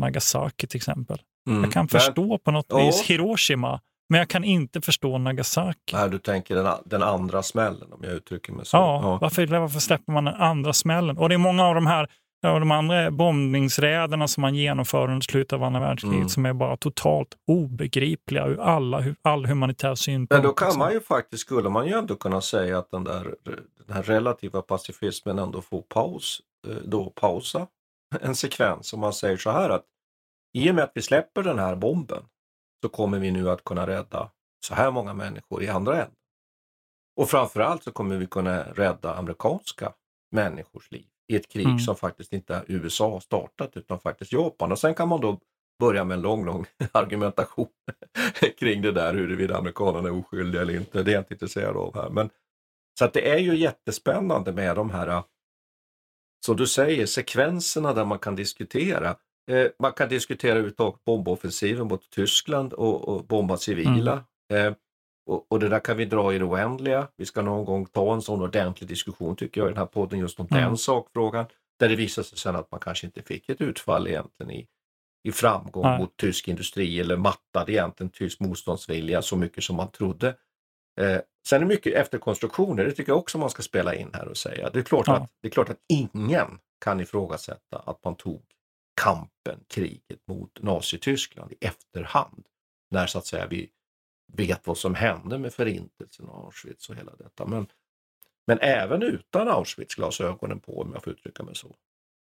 Nagasaki 0.00 0.66
till 0.66 0.76
exempel. 0.76 1.18
Mm. 1.50 1.62
Jag 1.64 1.72
kan 1.72 1.88
förstå 1.88 2.38
på 2.38 2.50
något 2.50 2.66
Ja. 2.68 2.78
vis 2.86 3.02
Hiroshima, 3.02 3.80
men 4.10 4.18
jag 4.18 4.28
kan 4.28 4.44
inte 4.44 4.80
förstå 4.80 5.18
Nagasaki. 5.18 5.92
Nej, 5.96 6.10
du 6.10 6.18
tänker 6.18 6.54
den, 6.54 6.66
den 6.84 7.02
andra 7.02 7.42
smällen 7.42 7.92
om 7.92 8.00
jag 8.02 8.12
uttrycker 8.12 8.52
mig 8.52 8.66
så. 8.66 8.76
Ja, 8.76 9.18
Varför, 9.20 9.46
varför 9.46 9.80
släpper 9.80 10.12
man 10.12 10.24
den 10.24 10.34
andra 10.34 10.72
smällen? 10.72 11.18
Och 11.18 11.28
det 11.28 11.34
är 11.34 11.38
många 11.38 11.64
av 11.64 11.74
de 11.74 11.86
här 11.86 12.08
ja, 12.42 12.58
de 12.58 12.70
andra 12.70 13.10
bombningsräderna 13.10 14.28
som 14.28 14.40
man 14.40 14.54
genomför 14.54 15.04
under 15.08 15.20
slutet 15.20 15.52
av 15.52 15.62
andra 15.62 15.80
världskriget 15.80 16.16
Mm. 16.16 16.28
som 16.28 16.46
är 16.46 16.52
bara 16.52 16.76
totalt 16.76 17.36
obegripliga 17.46 18.46
ur 18.46 18.60
alla, 18.60 19.04
all 19.22 19.46
humanitär 19.46 19.94
synpunkt. 19.94 20.32
Men 20.32 20.42
då 20.42 20.52
kan 20.52 20.78
man 20.78 20.92
ju 20.92 21.00
faktiskt, 21.00 21.40
skulle 21.42 21.68
man 21.68 21.86
ju 21.86 21.92
ändå 21.92 22.16
kunna 22.16 22.40
säga 22.40 22.78
att 22.78 22.90
den 22.90 23.04
där 23.04 23.34
den 23.86 23.96
här 23.96 24.02
relativa 24.02 24.62
pacifismen 24.62 25.38
ändå 25.38 25.62
får 25.62 25.82
paus, 25.82 26.40
eh, 26.68 26.76
då 26.84 27.10
pausa 27.10 27.66
en 28.20 28.34
sekvens. 28.36 28.92
Om 28.92 29.00
man 29.00 29.12
säger 29.12 29.36
så 29.36 29.50
här 29.50 29.70
att 29.70 29.84
i 30.58 30.70
och 30.70 30.74
med 30.74 30.84
att 30.84 30.92
vi 30.94 31.02
släpper 31.02 31.42
den 31.42 31.58
här 31.58 31.76
bomben 31.76 32.22
så 32.82 32.88
kommer 32.88 33.18
vi 33.18 33.30
nu 33.30 33.50
att 33.50 33.64
kunna 33.64 33.86
rädda 33.86 34.30
så 34.66 34.74
här 34.74 34.90
många 34.90 35.14
människor 35.14 35.62
i 35.62 35.68
andra 35.68 35.92
änden. 35.94 36.14
Och 37.16 37.30
framförallt 37.30 37.82
så 37.82 37.92
kommer 37.92 38.16
vi 38.16 38.26
kunna 38.26 38.62
rädda 38.62 39.14
amerikanska 39.14 39.92
människors 40.30 40.90
liv 40.90 41.06
i 41.28 41.36
ett 41.36 41.48
krig 41.48 41.66
Mm. 41.66 41.78
som 41.78 41.96
faktiskt 41.96 42.32
inte 42.32 42.64
USA 42.66 43.10
har 43.10 43.20
startat 43.20 43.76
utan 43.76 44.00
faktiskt 44.00 44.32
Japan. 44.32 44.72
Och 44.72 44.78
sen 44.78 44.94
kan 44.94 45.08
man 45.08 45.20
då 45.20 45.40
börja 45.80 46.04
med 46.04 46.14
en 46.14 46.22
lång, 46.22 46.44
lång 46.44 46.66
argumentation 46.92 47.68
kring 48.58 48.82
det 48.82 48.92
där 48.92 49.14
huruvida 49.14 49.56
amerikanerna 49.58 50.08
är 50.08 50.18
oskyldiga 50.18 50.62
eller 50.62 50.76
inte. 50.76 51.02
Det 51.02 51.10
är 51.10 51.14
jag 51.14 51.20
inte 51.20 51.34
intresserad 51.34 51.76
av 51.76 51.94
här. 51.94 52.10
Men, 52.10 52.30
så 52.98 53.04
att 53.04 53.12
det 53.12 53.30
är 53.30 53.38
ju 53.38 53.56
jättespännande 53.56 54.52
med 54.52 54.76
de 54.76 54.90
här, 54.90 55.22
som 56.46 56.56
du 56.56 56.66
säger, 56.66 57.06
sekvenserna 57.06 57.92
där 57.92 58.04
man 58.04 58.18
kan 58.18 58.36
diskutera. 58.36 59.16
Eh, 59.50 59.66
man 59.78 59.92
kan 59.92 60.08
diskutera 60.08 60.50
överhuvudtaget 60.52 61.04
bomboffensiven 61.04 61.86
mot 61.88 62.10
Tyskland 62.10 62.72
och, 62.72 63.08
och 63.08 63.24
bomba 63.24 63.56
civila. 63.56 64.24
Eh, 64.52 64.72
och, 65.26 65.46
och 65.52 65.60
det 65.60 65.68
där 65.68 65.80
kan 65.80 65.96
vi 65.96 66.04
dra 66.04 66.34
i 66.34 66.38
det 66.38 66.44
oändliga. 66.44 67.08
Vi 67.16 67.26
ska 67.26 67.42
någon 67.42 67.64
gång 67.64 67.86
ta 67.86 68.14
en 68.14 68.22
sån 68.22 68.42
ordentlig 68.42 68.88
diskussion 68.88 69.36
tycker 69.36 69.60
jag 69.60 69.68
i 69.68 69.72
den 69.72 69.78
här 69.78 69.86
podden 69.86 70.18
just 70.18 70.40
om 70.40 70.46
Mm. 70.50 70.62
den 70.64 70.76
sakfrågan. 70.76 71.46
Där 71.78 71.88
det 71.88 71.96
visar 71.96 72.22
sig 72.22 72.38
sen 72.38 72.56
att 72.56 72.70
man 72.70 72.80
kanske 72.80 73.06
inte 73.06 73.22
fick 73.22 73.48
ett 73.48 73.60
utfall 73.60 74.06
egentligen 74.08 74.50
i, 74.52 74.66
i 75.28 75.32
framgång 75.32 75.82
Nej. 75.84 75.98
mot 75.98 76.16
tysk 76.16 76.48
industri 76.48 77.00
eller 77.00 77.16
mattade 77.16 77.72
egentligen 77.72 78.10
tysk 78.10 78.40
motståndsvilja 78.40 79.22
så 79.22 79.36
mycket 79.36 79.64
som 79.64 79.76
man 79.76 79.90
trodde. 79.90 80.28
Eh, 81.00 81.18
sen 81.48 81.62
är 81.62 81.66
mycket 81.66 81.94
efterkonstruktioner, 81.94 82.84
det 82.84 82.92
tycker 82.92 83.12
jag 83.12 83.18
också 83.18 83.38
man 83.38 83.50
ska 83.50 83.62
spela 83.62 83.94
in 83.94 84.10
här 84.12 84.28
och 84.28 84.36
säga. 84.36 84.70
Det 84.70 84.78
är 84.78 84.82
klart, 84.82 85.06
Ja. 85.06 85.16
att, 85.16 85.30
det 85.42 85.48
är 85.48 85.52
klart 85.52 85.68
att 85.68 85.80
ingen 85.88 86.58
kan 86.84 87.00
ifrågasätta 87.00 87.78
att 87.86 88.04
man 88.04 88.16
tog 88.16 88.42
kampen, 89.00 89.60
kriget 89.68 90.26
mot 90.28 90.62
Nazityskland 90.62 91.52
i 91.52 91.56
efterhand. 91.66 92.46
När 92.90 93.06
så 93.06 93.18
att 93.18 93.26
säga 93.26 93.46
vi 93.46 93.70
vet 94.32 94.66
vad 94.66 94.78
som 94.78 94.94
hände 94.94 95.38
med 95.38 95.52
förintelsen 95.52 96.28
och 96.28 96.44
Auschwitz 96.44 96.88
och 96.88 96.96
hela 96.96 97.16
detta. 97.16 97.46
Men, 97.46 97.66
men 98.46 98.58
även 98.60 99.02
utan 99.02 99.48
Auschwitz-glasögonen 99.48 100.60
på, 100.60 100.80
om 100.80 100.92
jag 100.92 101.04
får 101.04 101.12
uttrycka 101.12 101.42
mig 101.42 101.54
så, 101.54 101.76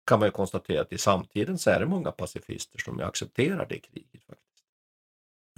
kan 0.07 0.19
man 0.19 0.29
ju 0.29 0.33
konstatera 0.33 0.81
att 0.81 0.93
i 0.93 0.99
samtiden 0.99 1.59
så 1.59 1.71
är 1.71 1.81
det 1.81 1.87
många 1.87 2.13
pacifister 2.13 2.79
som 2.79 3.01
accepterar 3.01 3.67
det 3.69 3.79
kriget. 3.79 4.25
faktiskt. 4.27 4.53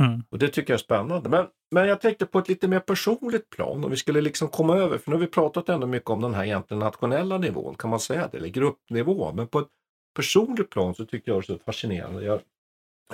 Mm. 0.00 0.22
Och 0.30 0.38
det 0.38 0.48
tycker 0.48 0.72
jag 0.72 0.78
är 0.78 0.84
spännande. 0.84 1.28
Men, 1.28 1.46
men 1.70 1.88
jag 1.88 2.00
tänkte 2.00 2.26
på 2.26 2.38
ett 2.38 2.48
lite 2.48 2.68
mer 2.68 2.80
personligt 2.80 3.50
plan, 3.50 3.84
om 3.84 3.90
vi 3.90 3.96
skulle 3.96 4.20
liksom 4.20 4.48
komma 4.48 4.76
över, 4.76 4.98
för 4.98 5.10
nu 5.10 5.16
har 5.16 5.20
vi 5.20 5.26
pratat 5.26 5.68
ändå 5.68 5.86
mycket 5.86 6.10
om 6.10 6.20
den 6.20 6.34
här 6.34 6.44
egentligen 6.44 6.78
nationella 6.78 7.38
nivån, 7.38 7.74
kan 7.74 7.90
man 7.90 8.00
säga 8.00 8.28
det, 8.28 8.38
eller 8.38 8.48
gruppnivå. 8.48 9.32
Men 9.32 9.48
på 9.48 9.58
ett 9.58 9.68
personligt 10.14 10.70
plan 10.70 10.94
så 10.94 11.06
tycker 11.06 11.32
jag 11.32 11.42
det 11.42 11.52
är 11.52 11.58
så 11.58 11.64
fascinerande. 11.64 12.24
Jag 12.24 12.40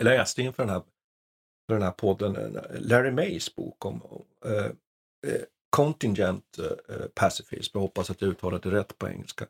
läste 0.00 0.42
inför 0.42 0.62
den 0.62 0.72
här, 0.72 0.82
för 1.70 1.74
den 1.74 1.82
här 1.82 1.90
podden 1.92 2.36
eh, 2.36 2.62
Larry 2.80 3.10
Mays 3.10 3.54
bok 3.56 3.84
om 3.84 4.02
eh, 4.44 4.64
eh, 5.32 5.42
contingent 5.70 6.58
eh, 6.58 7.06
pacifism. 7.14 7.70
Jag 7.78 7.80
hoppas 7.80 8.10
att 8.10 8.20
jag 8.20 8.30
uttalade 8.30 8.70
det 8.70 8.76
rätt 8.76 8.98
på 8.98 9.08
engelska. 9.08 9.46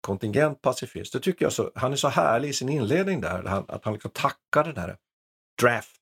Kontingent 0.00 0.62
pacifist. 0.62 1.12
Det 1.12 1.20
tycker 1.20 1.44
jag 1.44 1.52
så, 1.52 1.70
han 1.74 1.92
är 1.92 1.96
så 1.96 2.08
härlig 2.08 2.48
i 2.48 2.52
sin 2.52 2.68
inledning 2.68 3.20
där, 3.20 3.42
han, 3.42 3.64
att 3.68 3.84
han 3.84 3.92
liksom 3.92 4.10
tackar 4.10 4.64
den 4.64 4.76
här 4.76 4.96
draft 5.62 5.96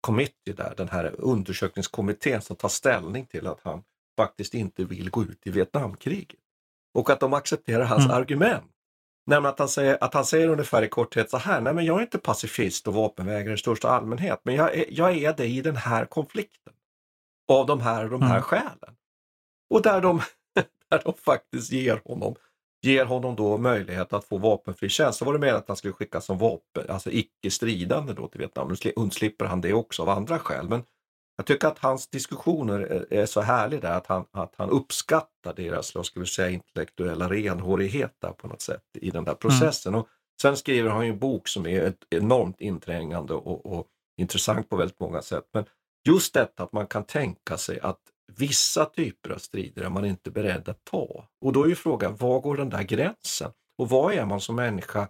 committee 0.00 0.52
där, 0.52 0.74
den 0.76 0.88
här 0.88 1.14
undersökningskommittén 1.18 2.42
som 2.42 2.56
tar 2.56 2.68
ställning 2.68 3.26
till 3.26 3.46
att 3.46 3.60
han 3.62 3.82
faktiskt 4.16 4.54
inte 4.54 4.84
vill 4.84 5.10
gå 5.10 5.22
ut 5.22 5.46
i 5.46 5.50
Vietnamkriget. 5.50 6.40
Och 6.94 7.10
att 7.10 7.20
de 7.20 7.34
accepterar 7.34 7.84
hans 7.84 8.04
Mm. 8.04 8.16
argument. 8.16 8.70
Nämligen 9.26 9.52
att 9.52 9.58
han, 9.58 9.68
säger, 9.68 9.98
att 10.00 10.14
han 10.14 10.24
säger 10.24 10.48
ungefär 10.48 10.82
i 10.82 10.88
korthet 10.88 11.30
så 11.30 11.38
här, 11.38 11.60
nej 11.60 11.74
men 11.74 11.84
jag 11.84 11.98
är 11.98 12.02
inte 12.02 12.18
pacifist 12.18 12.88
och 12.88 12.94
vapenvägrare 12.94 13.54
i 13.54 13.58
största 13.58 13.88
allmänhet, 13.88 14.40
men 14.44 14.54
jag 14.54 14.74
är, 14.74 14.84
jag 14.90 15.16
är 15.16 15.34
det 15.36 15.46
i 15.46 15.60
den 15.60 15.76
här 15.76 16.04
konflikten. 16.04 16.72
Av 17.52 17.66
de 17.66 17.80
här 17.80 18.08
de 18.08 18.22
här 18.22 18.30
Mm. 18.30 18.42
skälen. 18.42 18.96
Och 19.70 19.82
där 19.82 20.00
de, 20.00 20.22
där 20.90 21.02
de 21.04 21.14
faktiskt 21.14 21.72
ger 21.72 22.00
honom 22.04 22.34
ger 22.82 23.04
honom 23.04 23.36
då 23.36 23.58
möjlighet 23.58 24.12
att 24.12 24.24
få 24.24 24.38
vapenfri 24.38 24.88
tjänst. 24.88 25.18
Så 25.18 25.24
var 25.24 25.32
det 25.32 25.38
meningen 25.38 25.58
att 25.58 25.68
han 25.68 25.76
skulle 25.76 25.94
skickas 25.94 26.24
som 26.24 26.38
vapen, 26.38 26.90
alltså 26.90 27.10
icke 27.10 27.50
stridande 27.50 28.12
då 28.12 28.28
till 28.28 28.38
Vietnam. 28.40 28.68
Nu 28.84 28.92
undslipper 28.96 29.44
han 29.44 29.60
det 29.60 29.72
också 29.72 30.02
av 30.02 30.08
andra 30.08 30.38
skäl. 30.38 30.68
Men 30.68 30.82
jag 31.36 31.46
tycker 31.46 31.68
att 31.68 31.78
hans 31.78 32.08
diskussioner 32.08 33.06
är 33.10 33.26
så 33.26 33.40
härliga 33.40 33.80
där, 33.80 33.92
att 33.92 34.06
han, 34.06 34.24
att 34.30 34.54
han 34.56 34.70
uppskattar 34.70 35.54
deras, 35.56 35.94
vad 35.94 36.06
ska 36.06 36.20
vi 36.20 36.26
säga, 36.26 36.50
intellektuella 36.50 37.28
renhårighet 37.28 38.14
där 38.18 38.32
på 38.32 38.48
något 38.48 38.62
sätt 38.62 38.82
i 39.00 39.10
den 39.10 39.24
där 39.24 39.34
processen. 39.34 39.94
Mm. 39.94 40.00
Och 40.00 40.08
sen 40.42 40.56
skriver 40.56 40.90
han 40.90 41.06
ju 41.06 41.12
en 41.12 41.18
bok 41.18 41.48
som 41.48 41.66
är 41.66 41.82
ett 41.82 42.04
enormt 42.10 42.60
inträngande 42.60 43.34
och, 43.34 43.66
och 43.66 43.86
intressant 44.16 44.68
på 44.68 44.76
väldigt 44.76 45.00
många 45.00 45.22
sätt. 45.22 45.44
Men 45.52 45.64
just 46.08 46.34
detta 46.34 46.62
att 46.62 46.72
man 46.72 46.86
kan 46.86 47.04
tänka 47.04 47.56
sig 47.56 47.80
att 47.80 48.00
vissa 48.32 48.84
typer 48.84 49.30
av 49.30 49.38
strider 49.38 49.82
är 49.82 49.90
man 49.90 50.04
inte 50.04 50.30
beredd 50.30 50.68
att 50.68 50.84
ta. 50.84 51.28
Och 51.40 51.52
då 51.52 51.64
är 51.64 51.68
ju 51.68 51.74
frågan, 51.74 52.16
var 52.16 52.40
går 52.40 52.56
den 52.56 52.70
där 52.70 52.82
gränsen? 52.82 53.50
Och 53.78 53.88
vad 53.88 54.14
är 54.14 54.26
man 54.26 54.40
som 54.40 54.56
människa 54.56 55.08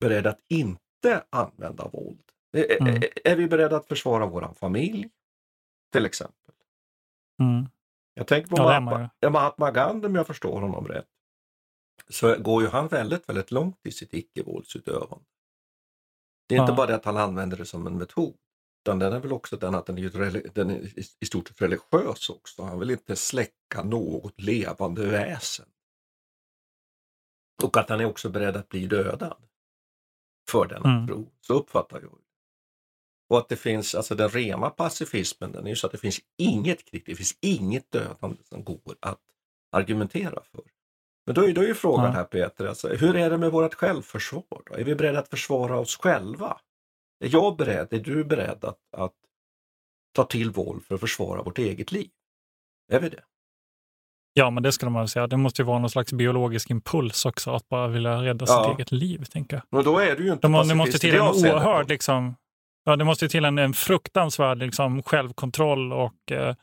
beredd 0.00 0.26
att 0.26 0.38
inte 0.48 1.24
använda 1.30 1.88
våld? 1.88 2.22
Mm. 2.56 2.96
Är, 2.96 3.08
är, 3.24 3.36
vi 3.36 3.46
beredda 3.46 3.76
att 3.76 3.86
försvara 3.86 4.26
våran 4.26 4.54
familj? 4.54 5.08
Till 5.92 6.06
exempel. 6.06 6.54
Mm. 7.40 7.68
Jag 8.14 8.26
tänker 8.26 8.50
på 8.50 8.56
ja, 8.56 8.80
Mahatma, 8.80 9.30
Mahatma 9.30 9.70
Gandhi 9.70 10.06
om 10.06 10.14
jag 10.14 10.26
förstår 10.26 10.60
honom 10.60 10.88
rätt. 10.88 11.08
Så 12.08 12.38
går 12.38 12.62
ju 12.62 12.68
han 12.68 12.88
väldigt, 12.88 13.28
väldigt 13.28 13.50
långt 13.50 13.86
i 13.86 13.92
sitt 13.92 14.14
icke-våldsutövande. 14.14 15.24
Det 16.48 16.54
är 16.54 16.56
ja. 16.56 16.62
inte 16.62 16.72
bara 16.72 16.86
det 16.86 16.94
att 16.94 17.04
han 17.04 17.16
använder 17.16 17.56
det 17.56 17.66
som 17.66 17.86
en 17.86 17.98
metod. 17.98 18.36
Utan 18.84 18.98
den 18.98 19.12
är 19.12 19.20
väl 19.20 19.32
också 19.32 19.56
den 19.56 19.74
att 19.74 19.86
den 19.86 19.98
är, 19.98 20.54
den 20.54 20.70
är 20.70 20.98
i 21.22 21.26
stort 21.26 21.48
sett 21.48 21.62
religiös 21.62 22.30
också. 22.30 22.62
Han 22.62 22.78
vill 22.78 22.90
inte 22.90 23.16
släcka 23.16 23.82
något 23.84 24.40
levande 24.40 25.06
väsen. 25.06 25.66
Och 27.62 27.76
att 27.76 27.88
han 27.88 28.00
är 28.00 28.04
också 28.04 28.30
beredd 28.30 28.56
att 28.56 28.68
bli 28.68 28.86
dödad 28.86 29.42
för 30.50 30.66
denna 30.66 30.90
mm. 30.94 31.06
tro. 31.06 31.32
Så 31.40 31.54
uppfattar 31.54 32.00
jag 32.00 32.10
det. 32.10 32.31
Och 33.32 33.38
att 33.38 33.48
det 33.48 33.56
finns, 33.56 33.94
alltså 33.94 34.14
den 34.14 34.28
rena 34.28 34.70
pacifismen, 34.70 35.52
den 35.52 35.64
är 35.66 35.70
ju 35.70 35.76
så 35.76 35.86
att 35.86 35.92
det 35.92 35.98
finns 35.98 36.20
inget 36.38 36.84
krig, 36.84 37.02
det 37.06 37.14
finns 37.14 37.38
inget 37.40 37.92
dödande 37.92 38.42
som 38.44 38.64
går 38.64 38.96
att 39.00 39.20
argumentera 39.72 40.42
för. 40.52 40.62
Men 41.26 41.34
då 41.34 41.44
är, 41.44 41.52
då 41.52 41.60
är 41.60 41.66
ju 41.66 41.74
frågan 41.74 42.04
ja. 42.04 42.10
här 42.10 42.24
Peter, 42.24 42.66
alltså, 42.66 42.88
hur 42.88 43.16
är 43.16 43.30
det 43.30 43.38
med 43.38 43.52
vårt 43.52 43.74
självförsvar? 43.74 44.62
Då? 44.66 44.74
Är 44.74 44.84
vi 44.84 44.94
beredda 44.94 45.18
att 45.18 45.28
försvara 45.28 45.78
oss 45.78 45.96
själva? 45.96 46.60
Är 47.24 47.28
jag 47.32 47.56
beredd, 47.56 47.92
är 47.92 47.98
du 47.98 48.24
beredd 48.24 48.64
att, 48.64 48.78
att 48.96 49.14
ta 50.14 50.24
till 50.24 50.50
våld 50.50 50.84
för 50.84 50.94
att 50.94 51.00
försvara 51.00 51.42
vårt 51.42 51.58
eget 51.58 51.92
liv? 51.92 52.10
Är 52.92 53.00
vi 53.00 53.08
det? 53.08 53.24
Ja, 54.32 54.50
men 54.50 54.62
det 54.62 54.72
skulle 54.72 54.90
man 54.90 55.08
säga. 55.08 55.26
Det 55.26 55.36
måste 55.36 55.62
ju 55.62 55.66
vara 55.66 55.78
någon 55.78 55.90
slags 55.90 56.12
biologisk 56.12 56.70
impuls 56.70 57.24
också, 57.24 57.50
att 57.50 57.68
bara 57.68 57.88
vilja 57.88 58.22
rädda 58.22 58.46
ja. 58.48 58.64
sitt 58.64 58.78
eget 58.78 58.92
liv, 58.92 59.24
tänker 59.24 59.56
jag. 59.56 59.62
Men 59.70 59.84
då 59.84 59.98
är 59.98 60.16
du 60.16 60.24
ju 60.24 60.32
inte 60.32 60.48
det, 60.48 60.68
det 60.68 60.74
måste 60.74 60.98
till 60.98 61.14
en 61.14 61.20
oerhörd, 61.20 61.88
liksom, 61.88 62.34
ja, 62.84 62.96
det 62.96 63.04
måste 63.04 63.28
till 63.28 63.44
en, 63.44 63.58
en 63.58 63.74
fruktansvärd 63.74 64.58
liksom, 64.58 65.02
självkontroll 65.02 65.92
och 65.92 66.32
eh, 66.32 66.54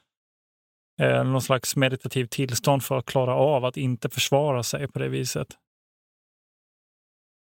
eh, 1.01 1.23
någon 1.23 1.41
slags 1.41 1.75
meditativ 1.75 2.25
tillstånd 2.25 2.83
för 2.83 2.97
att 2.97 3.05
klara 3.05 3.35
av 3.35 3.65
att 3.65 3.77
inte 3.77 4.09
försvara 4.09 4.63
sig 4.63 4.87
på 4.87 4.99
det 4.99 5.09
viset. 5.09 5.47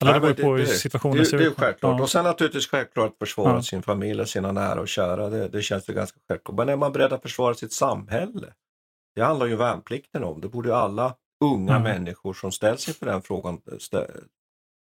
Eller 0.02 0.14
det 0.14 0.20
beror 0.20 0.34
på 0.34 0.56
hur 0.56 0.64
situationen 0.66 1.26
ser 1.26 1.36
ut. 1.36 1.42
Det 1.42 1.46
är 1.46 1.66
självklart. 1.66 1.98
Ja. 1.98 2.02
Och 2.02 2.10
sen 2.10 2.24
naturligtvis 2.24 2.66
självklart 2.66 3.12
att 3.12 3.18
försvara 3.18 3.54
ja. 3.54 3.62
sin 3.62 3.82
familj 3.82 4.20
och 4.20 4.28
sina 4.28 4.52
nära 4.52 4.80
och 4.80 4.88
kära. 4.88 5.28
Det, 5.28 5.48
det 5.48 5.62
känns 5.62 5.88
ju 5.88 5.92
ganska 5.92 6.18
självklart. 6.28 6.56
Men 6.56 6.68
är 6.68 6.76
man 6.76 6.92
beredd 6.92 7.12
att 7.12 7.22
försvara 7.22 7.54
sitt 7.54 7.72
samhälle? 7.72 8.52
Det 9.14 9.22
handlar 9.22 9.46
ju 9.46 9.56
värnplikten 9.56 10.24
om. 10.24 10.40
Det 10.40 10.48
borde 10.48 10.76
alla 10.76 11.14
unga 11.44 11.76
mm. 11.76 11.82
människor 11.82 12.34
som 12.34 12.52
ställs 12.52 12.88
inför 12.88 13.06
den 13.06 13.22
frågan 13.22 13.60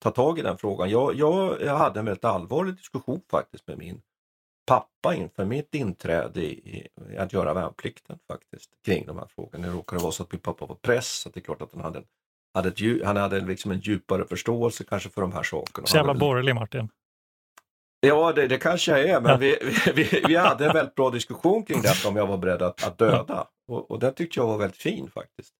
ta 0.03 0.11
tag 0.11 0.39
i 0.39 0.41
den 0.41 0.57
frågan. 0.57 0.89
Jag, 0.89 1.15
jag, 1.15 1.61
jag 1.61 1.77
hade 1.77 1.99
en 1.99 2.05
väldigt 2.05 2.25
allvarlig 2.25 2.75
diskussion 2.75 3.21
faktiskt 3.31 3.67
med 3.67 3.77
min 3.77 4.01
pappa 4.65 5.15
inför 5.15 5.45
mitt 5.45 5.75
inträde 5.75 6.41
i, 6.41 6.87
i 7.09 7.17
att 7.17 7.33
göra 7.33 7.53
värnplikten 7.53 8.19
faktiskt 8.27 8.69
kring 8.85 9.05
de 9.05 9.17
här 9.17 9.27
frågorna. 9.35 9.67
Det 9.67 9.73
råkade 9.73 10.01
vara 10.01 10.11
så 10.11 10.23
att 10.23 10.31
min 10.31 10.41
pappa 10.41 10.65
var 10.65 10.75
press, 10.75 11.07
så 11.07 11.29
det 11.29 11.39
är 11.39 11.41
klart 11.41 11.61
att 11.61 11.73
han 11.73 11.81
hade 11.81 11.99
en 11.99 12.05
hade 12.53 12.69
ett, 12.69 13.05
han 13.05 13.17
hade 13.17 13.39
liksom 13.39 13.71
en 13.71 13.79
djupare 13.79 14.25
förståelse 14.25 14.83
kanske 14.83 15.09
för 15.09 15.21
de 15.21 15.31
här 15.31 15.43
sakerna. 15.43 15.87
Så 15.87 15.97
jävla 15.97 16.13
borgerlig 16.13 16.55
Martin. 16.55 16.89
Ja, 17.99 18.33
det, 18.33 18.47
det 18.47 18.57
kanske 18.57 18.91
jag 18.91 19.09
är, 19.09 19.21
men 19.21 19.39
vi, 19.39 19.57
vi, 19.95 20.23
vi, 20.27 20.35
hade 20.35 20.65
en 20.65 20.73
väldigt 20.73 20.95
bra 20.95 21.09
diskussion 21.09 21.63
kring 21.63 21.81
detta 21.81 22.09
om 22.09 22.15
jag 22.15 22.27
var 22.27 22.37
beredd 22.37 22.61
att, 22.61 22.87
att 22.87 22.97
döda. 22.97 23.47
Och, 23.67 23.91
och 23.91 23.99
den 23.99 24.13
tyckte 24.13 24.39
jag 24.39 24.47
var 24.47 24.57
väldigt 24.57 24.81
fin 24.81 25.11
faktiskt. 25.11 25.53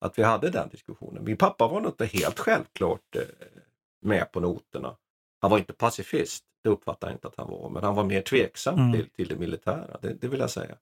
Att 0.00 0.18
vi 0.18 0.22
hade 0.22 0.50
den 0.50 0.68
diskussionen. 0.68 1.24
Min 1.24 1.36
pappa 1.36 1.68
var 1.68 1.80
nog 1.80 1.90
inte 1.90 2.06
helt 2.06 2.38
självklart 2.38 3.16
eh, 3.16 3.22
med 4.00 4.32
på 4.32 4.40
noterna. 4.40 4.96
Han 5.40 5.50
var 5.50 5.58
inte 5.58 5.72
pacifist, 5.72 6.44
det 6.64 6.70
uppfattar 6.70 7.08
jag 7.08 7.14
inte 7.14 7.28
att 7.28 7.36
han 7.36 7.50
var, 7.50 7.70
men 7.70 7.84
han 7.84 7.94
var 7.94 8.04
mer 8.04 8.22
tveksam 8.22 8.78
mm. 8.78 8.92
till, 8.92 9.10
till 9.10 9.28
det 9.28 9.36
militära, 9.36 9.98
det, 10.02 10.14
det 10.14 10.28
vill 10.28 10.40
jag 10.40 10.50
säga. 10.50 10.76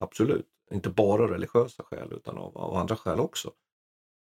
Absolut. 0.00 0.46
Inte 0.70 0.90
bara 0.90 1.34
religiösa 1.34 1.82
skäl 1.82 2.12
utan 2.12 2.38
av, 2.38 2.58
av 2.58 2.76
andra 2.76 2.96
skäl 2.96 3.20
också. 3.20 3.52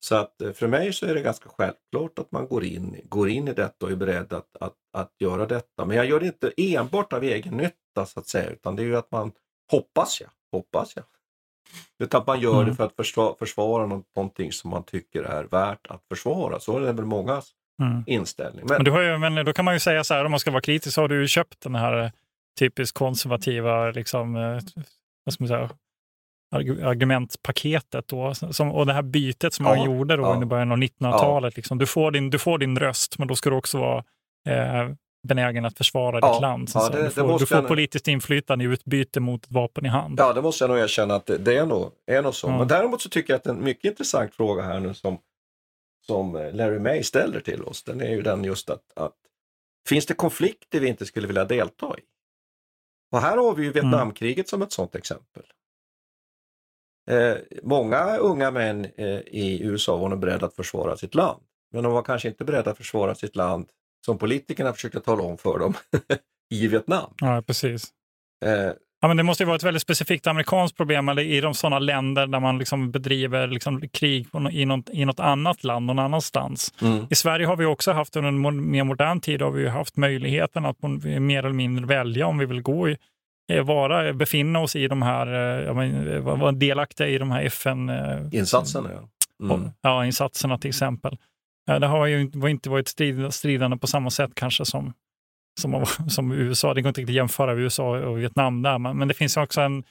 Så 0.04 0.14
att 0.14 0.42
eh, 0.42 0.52
för 0.52 0.66
mig 0.66 0.92
så 0.92 1.06
är 1.06 1.14
det 1.14 1.20
ganska 1.20 1.48
självklart 1.48 2.18
att 2.18 2.32
man 2.32 2.46
går 2.46 2.64
in, 2.64 3.00
går 3.04 3.28
in 3.28 3.48
i 3.48 3.52
detta 3.52 3.86
och 3.86 3.92
är 3.92 3.96
beredd 3.96 4.32
att, 4.32 4.56
att, 4.60 4.76
att 4.92 5.14
göra 5.18 5.46
detta. 5.46 5.84
Men 5.84 5.96
jag 5.96 6.06
gör 6.06 6.20
det 6.20 6.26
inte 6.26 6.52
enbart 6.56 7.12
av 7.12 7.24
egen 7.24 7.56
nytta 7.56 8.06
så 8.06 8.20
att 8.20 8.28
säga, 8.28 8.50
utan 8.50 8.76
det 8.76 8.82
är 8.82 8.86
ju 8.86 8.96
att 8.96 9.10
man, 9.10 9.32
hoppas 9.70 10.20
jag, 10.20 10.30
hoppas 10.52 10.96
jag, 10.96 11.04
utan 11.98 12.20
att 12.20 12.26
man 12.26 12.40
gör 12.40 12.54
mm. 12.54 12.66
det 12.66 12.74
för 12.74 12.84
att 12.84 12.96
försvara, 12.96 13.34
försvara 13.34 13.86
någonting 13.86 14.52
som 14.52 14.70
man 14.70 14.84
tycker 14.84 15.22
är 15.22 15.44
värt 15.44 15.86
att 15.86 16.04
försvara. 16.08 16.60
Så 16.60 16.76
är 16.76 16.80
det 16.80 16.92
väl 16.92 17.04
mångas 17.04 17.54
mm. 17.82 18.04
inställning. 18.06 18.66
Men, 18.68 18.82
men, 18.82 19.04
ju, 19.04 19.18
men 19.18 19.44
då 19.44 19.52
kan 19.52 19.64
man 19.64 19.74
ju 19.74 19.80
säga 19.80 20.04
så 20.04 20.14
här, 20.14 20.24
om 20.24 20.30
man 20.30 20.40
ska 20.40 20.50
vara 20.50 20.60
kritisk, 20.60 20.94
så 20.94 21.00
har 21.00 21.08
du 21.08 21.20
ju 21.20 21.28
köpt 21.28 21.60
den 21.60 21.74
här 21.74 22.12
typiskt 22.58 22.98
konservativa 22.98 23.90
liksom, 23.90 24.36
eh, 24.36 24.58
vad 25.24 25.34
ska 25.34 25.44
man 25.44 25.48
säga, 25.48 25.70
argumentpaketet 26.86 28.08
då, 28.08 28.34
som, 28.34 28.72
och 28.72 28.86
det 28.86 28.92
här 28.92 29.02
bytet 29.02 29.54
som 29.54 29.66
ja, 29.66 29.74
man 29.74 29.84
gjorde 29.84 30.16
då 30.16 30.22
ja. 30.22 30.34
under 30.34 30.46
början 30.46 30.72
av 30.72 30.78
1900-talet. 30.78 31.52
Ja. 31.54 31.56
Liksom. 31.56 31.78
Du, 31.78 31.86
får 31.86 32.10
din, 32.10 32.30
du 32.30 32.38
får 32.38 32.58
din 32.58 32.78
röst, 32.78 33.18
men 33.18 33.28
då 33.28 33.36
ska 33.36 33.50
du 33.50 33.56
också 33.56 33.78
vara 33.78 34.04
eh, 34.48 34.88
benägen 35.28 35.64
att 35.64 35.78
försvara 35.78 36.18
ja, 36.22 36.32
ditt 36.32 36.42
land. 36.42 36.70
Ja, 36.74 36.88
det, 36.88 37.02
du 37.02 37.10
får, 37.10 37.38
du 37.38 37.46
får 37.46 37.62
politiskt 37.62 38.08
inflytande 38.08 38.64
i 38.64 38.68
utbyte 38.68 39.20
mot 39.20 39.44
ett 39.44 39.52
vapen 39.52 39.86
i 39.86 39.88
hand. 39.88 40.20
Ja, 40.20 40.32
det 40.32 40.42
måste 40.42 40.64
jag 40.64 40.68
nog 40.70 40.78
erkänna 40.78 41.14
att 41.14 41.26
det, 41.26 41.38
det 41.38 41.56
är, 41.56 41.66
nog, 41.66 41.90
är 42.06 42.22
nog 42.22 42.34
så. 42.34 42.50
Men 42.50 42.68
däremot 42.68 43.02
så 43.02 43.08
tycker 43.08 43.32
jag 43.32 43.38
att 43.38 43.46
en 43.46 43.64
mycket 43.64 43.84
intressant 43.84 44.34
fråga 44.34 44.62
här 44.62 44.80
nu 44.80 44.94
som, 44.94 45.18
som 46.06 46.50
Larry 46.52 46.78
May 46.78 47.02
ställer 47.02 47.40
till 47.40 47.62
oss, 47.62 47.82
den 47.82 48.00
är 48.00 48.10
ju 48.10 48.22
den 48.22 48.44
just 48.44 48.70
att, 48.70 48.92
att 48.96 49.16
finns 49.88 50.06
det 50.06 50.14
konflikter 50.14 50.80
vi 50.80 50.88
inte 50.88 51.06
skulle 51.06 51.26
vilja 51.26 51.44
delta 51.44 51.98
i? 51.98 52.02
Och 53.12 53.20
här 53.20 53.36
har 53.36 53.54
vi 53.54 53.62
ju 53.62 53.70
mm. 53.70 53.72
Vietnamkriget 53.72 54.38
mm. 54.38 54.46
som 54.46 54.62
ett 54.62 54.72
sådant 54.72 54.94
exempel. 54.94 55.42
Eh, 57.10 57.36
många 57.62 58.16
unga 58.16 58.50
män 58.50 58.84
eh, 58.84 59.20
i 59.20 59.60
USA 59.62 59.96
var 59.96 60.08
nog 60.08 60.18
beredda 60.18 60.46
att 60.46 60.54
försvara 60.54 60.96
sitt 60.96 61.14
land. 61.14 61.42
Men 61.72 61.82
de 61.82 61.92
var 61.92 62.02
kanske 62.02 62.28
inte 62.28 62.44
beredda 62.44 62.70
att 62.70 62.76
försvara 62.76 63.14
sitt 63.14 63.36
land 63.36 63.68
som 64.06 64.18
politikerna 64.18 64.72
försökte 64.72 65.00
tala 65.00 65.22
om 65.22 65.38
för 65.38 65.58
dem 65.58 65.74
i 66.50 66.68
Vietnam. 66.68 67.14
Ja, 67.16 67.42
precis. 67.46 67.92
Eh, 68.44 68.72
ja, 69.02 69.08
men 69.08 69.16
det 69.16 69.22
måste 69.22 69.42
ju 69.42 69.46
vara 69.46 69.56
ett 69.56 69.62
väldigt 69.62 69.82
specifikt 69.82 70.26
amerikanskt 70.26 70.76
problem 70.76 71.08
eller 71.08 71.22
i 71.22 71.40
de 71.40 71.54
sådana 71.54 71.78
länder 71.78 72.26
där 72.26 72.40
man 72.40 72.58
liksom 72.58 72.90
bedriver 72.90 73.46
liksom 73.46 73.88
krig 73.88 74.28
i 74.50 74.64
något, 74.64 74.90
i 74.90 75.04
något 75.04 75.20
annat 75.20 75.64
land 75.64 75.86
någon 75.86 75.98
annanstans. 75.98 76.74
Mm. 76.82 77.06
I 77.10 77.14
Sverige 77.14 77.46
har 77.46 77.56
vi 77.56 77.64
också 77.64 77.92
haft 77.92 78.16
under 78.16 78.28
en 78.28 78.70
mer 78.70 78.84
modern 78.84 79.20
tid 79.20 79.42
har 79.42 79.50
vi 79.50 79.68
haft 79.68 79.96
möjligheten 79.96 80.66
att 80.66 80.82
mer 81.02 81.38
eller 81.38 81.54
mindre 81.54 81.86
välja 81.86 82.26
om 82.26 82.38
vi 82.38 82.46
vill 82.46 82.62
gå 82.62 82.88
i 82.88 82.96
Eh, 83.52 83.64
vara, 83.64 84.12
befinna 84.12 84.58
oss 84.58 84.76
i 84.76 84.88
de 84.88 85.02
här, 85.02 85.26
eh, 85.66 86.20
vara 86.20 86.52
delaktiga 86.52 87.08
i 87.08 87.18
de 87.18 87.30
här 87.30 87.42
FN... 87.42 87.88
Eh, 87.88 88.18
insatserna, 88.32 88.90
ja. 88.92 89.54
Mm. 89.54 89.70
Ja, 89.80 90.06
insatserna 90.06 90.58
till 90.58 90.68
exempel. 90.68 91.18
Det 91.66 91.86
har 91.86 92.06
ju 92.06 92.30
inte 92.50 92.70
varit 92.70 92.88
stridande 93.34 93.76
på 93.76 93.86
samma 93.86 94.10
sätt 94.10 94.30
kanske 94.34 94.64
som, 94.64 94.92
som, 95.60 95.86
som 96.08 96.32
USA. 96.32 96.74
Det 96.74 96.82
går 96.82 96.88
inte 96.88 97.00
riktigt 97.00 97.12
att 97.12 97.16
jämföra 97.16 97.54
USA 97.54 97.98
och 97.98 98.18
Vietnam 98.18 98.62
där, 98.62 98.78
men, 98.78 98.98
men 98.98 99.08
det 99.08 99.14
finns 99.14 99.36
också 99.36 99.60
en 99.60 99.84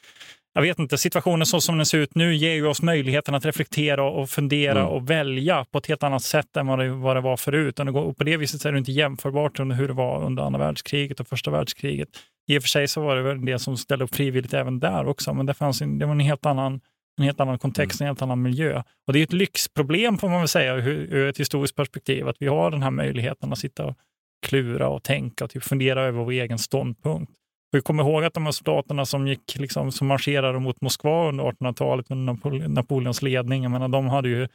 jag 0.53 0.61
vet 0.61 0.79
inte, 0.79 0.97
situationen 0.97 1.45
så 1.45 1.61
som 1.61 1.77
den 1.77 1.85
ser 1.85 1.97
ut 1.97 2.15
nu 2.15 2.35
ger 2.35 2.53
ju 2.53 2.67
oss 2.67 2.81
möjligheten 2.81 3.35
att 3.35 3.45
reflektera 3.45 4.03
och 4.03 4.29
fundera 4.29 4.79
mm. 4.79 4.85
och 4.85 5.09
välja 5.09 5.65
på 5.71 5.77
ett 5.77 5.87
helt 5.87 6.03
annat 6.03 6.23
sätt 6.23 6.57
än 6.57 6.67
vad 6.67 6.79
det, 6.79 6.89
vad 6.89 7.15
det 7.15 7.21
var 7.21 7.37
förut. 7.37 7.79
Och 7.79 8.17
på 8.17 8.23
det 8.23 8.37
viset 8.37 8.65
är 8.65 8.71
det 8.71 8.77
inte 8.77 8.91
jämförbart 8.91 9.59
med 9.59 9.77
hur 9.77 9.87
det 9.87 9.93
var 9.93 10.23
under 10.23 10.43
andra 10.43 10.59
världskriget 10.59 11.19
och 11.19 11.27
första 11.27 11.51
världskriget. 11.51 12.09
I 12.47 12.57
och 12.57 12.61
för 12.61 12.69
sig 12.69 12.87
så 12.87 13.01
var 13.01 13.15
det 13.15 13.21
väl 13.21 13.37
en 13.37 13.45
del 13.45 13.59
som 13.59 13.77
ställde 13.77 14.05
upp 14.05 14.15
frivilligt 14.15 14.53
även 14.53 14.79
där 14.79 15.07
också, 15.07 15.33
men 15.33 15.45
det, 15.45 15.53
fanns 15.53 15.81
en, 15.81 15.99
det 15.99 16.05
var 16.05 16.13
en 16.13 16.19
helt 16.19 16.45
annan 16.45 16.81
en 17.17 17.23
helt 17.23 17.39
annan 17.39 17.59
kontext, 17.59 18.01
mm. 18.01 18.05
en 18.05 18.09
helt 18.09 18.21
annan 18.21 18.41
miljö. 18.41 18.83
Och 19.07 19.13
Det 19.13 19.19
är 19.19 19.23
ett 19.23 19.33
lyxproblem 19.33 20.17
får 20.17 20.29
man 20.29 20.39
väl 20.39 20.47
säga 20.47 20.75
ur, 20.75 20.87
ur 20.87 21.29
ett 21.29 21.39
historiskt 21.39 21.75
perspektiv, 21.75 22.27
att 22.27 22.35
vi 22.39 22.47
har 22.47 22.71
den 22.71 22.83
här 22.83 22.91
möjligheten 22.91 23.51
att 23.51 23.59
sitta 23.59 23.85
och 23.85 23.95
klura 24.41 24.89
och 24.89 25.03
tänka 25.03 25.43
och 25.43 25.49
typ 25.49 25.63
fundera 25.63 26.03
över 26.03 26.23
vår 26.23 26.31
egen 26.31 26.59
ståndpunkt. 26.59 27.31
Vi 27.71 27.81
kommer 27.81 28.03
ihåg 28.03 28.23
att 28.23 28.33
de 28.33 28.45
här 28.45 28.51
soldaterna 28.51 29.05
som, 29.05 29.27
gick, 29.27 29.55
liksom, 29.55 29.91
som 29.91 30.07
marscherade 30.07 30.59
mot 30.59 30.81
Moskva 30.81 31.29
under 31.29 31.43
1800-talet 31.43 32.11
under 32.11 32.67
Napoleons 32.67 33.21
ledning, 33.21 33.63
jag 33.63 33.71
menar, 33.71 33.87
de 33.87 34.07
hade 34.07 34.29
ju 34.29 34.47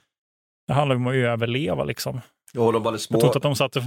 Det 0.66 0.72
handlar 0.72 0.97
om 0.97 1.07
att 1.07 1.14
överleva 1.14 1.84
liksom. 1.84 2.20
Ja, 2.53 2.72
de 2.72 2.82
var 2.82 2.97
små. 2.97 3.16
Jag 3.16 3.20
tror 3.20 3.28
inte 3.28 3.39
att 3.39 3.43
de 3.43 3.57
satt 3.57 3.76
och, 3.76 3.82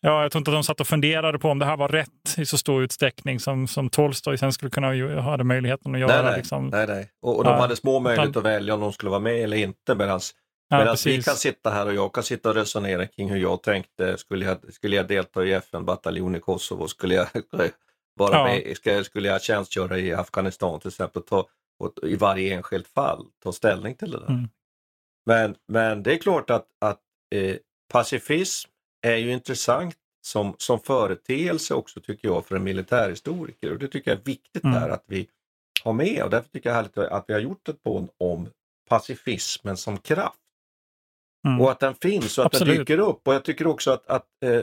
ja, 0.00 0.22
jag 0.22 0.32
tror 0.32 0.40
inte 0.40 0.50
att 0.50 0.56
de 0.56 0.64
satt 0.64 0.80
och 0.80 0.86
funderade 0.86 1.38
på 1.38 1.48
om 1.48 1.58
det 1.58 1.66
här 1.66 1.76
var 1.76 1.88
rätt 1.88 2.38
i 2.38 2.46
så 2.46 2.58
stor 2.58 2.82
utsträckning 2.82 3.40
som, 3.40 3.68
som 3.68 3.90
Tolstoj 3.90 4.38
sen 4.38 4.52
skulle 4.52 4.70
kunna 4.70 5.20
ha 5.20 5.44
möjligheten 5.44 5.94
att 5.94 6.00
göra. 6.00 6.14
Nej, 6.14 6.24
nej. 6.24 6.36
Liksom. 6.36 6.68
nej, 6.68 6.86
nej. 6.86 7.10
Och, 7.22 7.36
och 7.36 7.44
de 7.44 7.50
Ja, 7.50 7.60
hade 7.60 7.76
små 7.76 8.00
möjligheter 8.00 8.40
att 8.40 8.46
välja 8.46 8.74
om 8.74 8.80
de 8.80 8.92
skulle 8.92 9.10
vara 9.10 9.20
med 9.20 9.44
eller 9.44 9.56
inte. 9.56 9.94
Medan 9.94 10.20
Ja, 10.68 10.78
Medan 10.78 10.96
vi 11.04 11.22
kan 11.22 11.36
sitta 11.36 11.70
här 11.70 11.86
och 11.86 11.94
jag 11.94 12.14
kan 12.14 12.22
sitta 12.24 12.48
och 12.48 12.54
resonera 12.54 13.06
kring 13.06 13.30
hur 13.30 13.38
jag 13.38 13.62
tänkte. 13.62 14.18
Skulle 14.18 14.44
jag, 14.44 14.72
skulle 14.72 14.96
jag 14.96 15.08
delta 15.08 15.44
i 15.44 15.52
FN-bataljon 15.52 16.36
i 16.36 16.40
Kosovo? 16.40 16.88
Skulle 16.88 17.14
jag 17.14 17.28
vara 18.14 18.32
Ja. 18.36 18.44
med? 18.44 18.76
Ska, 18.76 19.04
skulle 19.04 19.28
jag 19.28 19.42
tjänstgöra 19.42 19.98
i 19.98 20.12
Afghanistan 20.14 20.80
till 20.80 20.88
exempel? 20.88 21.22
Ta, 21.22 21.48
och, 21.78 21.92
I 22.02 22.16
varje 22.16 22.54
enskilt 22.54 22.88
fall 22.88 23.26
ta 23.42 23.52
ställning 23.52 23.94
till 23.94 24.10
det 24.10 24.18
där. 24.18 24.28
Mm. 24.28 24.48
Men, 25.26 25.56
men 25.68 26.02
det 26.02 26.12
är 26.12 26.18
klart 26.18 26.50
att, 26.50 26.66
att 26.80 27.00
eh, 27.34 27.56
pacifism 27.92 28.70
är 29.06 29.16
ju 29.16 29.32
intressant 29.32 29.94
som, 30.26 30.54
som 30.58 30.80
företeelse 30.80 31.74
också 31.74 32.00
tycker 32.00 32.28
jag 32.28 32.46
för 32.46 32.56
en 32.56 32.64
militärhistoriker. 32.64 33.72
Och 33.72 33.78
det 33.78 33.88
tycker 33.88 34.10
jag 34.10 34.20
är 34.20 34.24
viktigt 34.24 34.64
Mm. 34.64 34.76
här 34.76 34.88
att 34.90 35.04
vi 35.06 35.28
har 35.84 35.92
med 35.92 36.22
och 36.22 36.30
därför 36.30 36.48
tycker 36.48 36.68
jag 36.70 36.74
härligt 36.76 36.98
att 36.98 37.24
vi 37.28 37.32
har 37.34 37.40
gjort 37.40 37.68
ett 37.68 37.82
podd 37.82 38.08
om 38.18 38.48
pacifismen 38.88 39.76
som 39.76 39.98
kraft. 39.98 40.38
Mm. 41.46 41.60
Och 41.60 41.70
att 41.70 41.80
den 41.80 41.94
finns 41.94 42.38
och 42.38 42.46
att 42.46 42.52
den 42.52 42.62
Absolut. 42.62 42.78
dyker 42.78 42.98
upp. 42.98 43.28
Och 43.28 43.34
jag 43.34 43.44
tycker 43.44 43.66
också 43.66 43.90
att, 43.90 44.06
att 44.06 44.26
eh, 44.42 44.62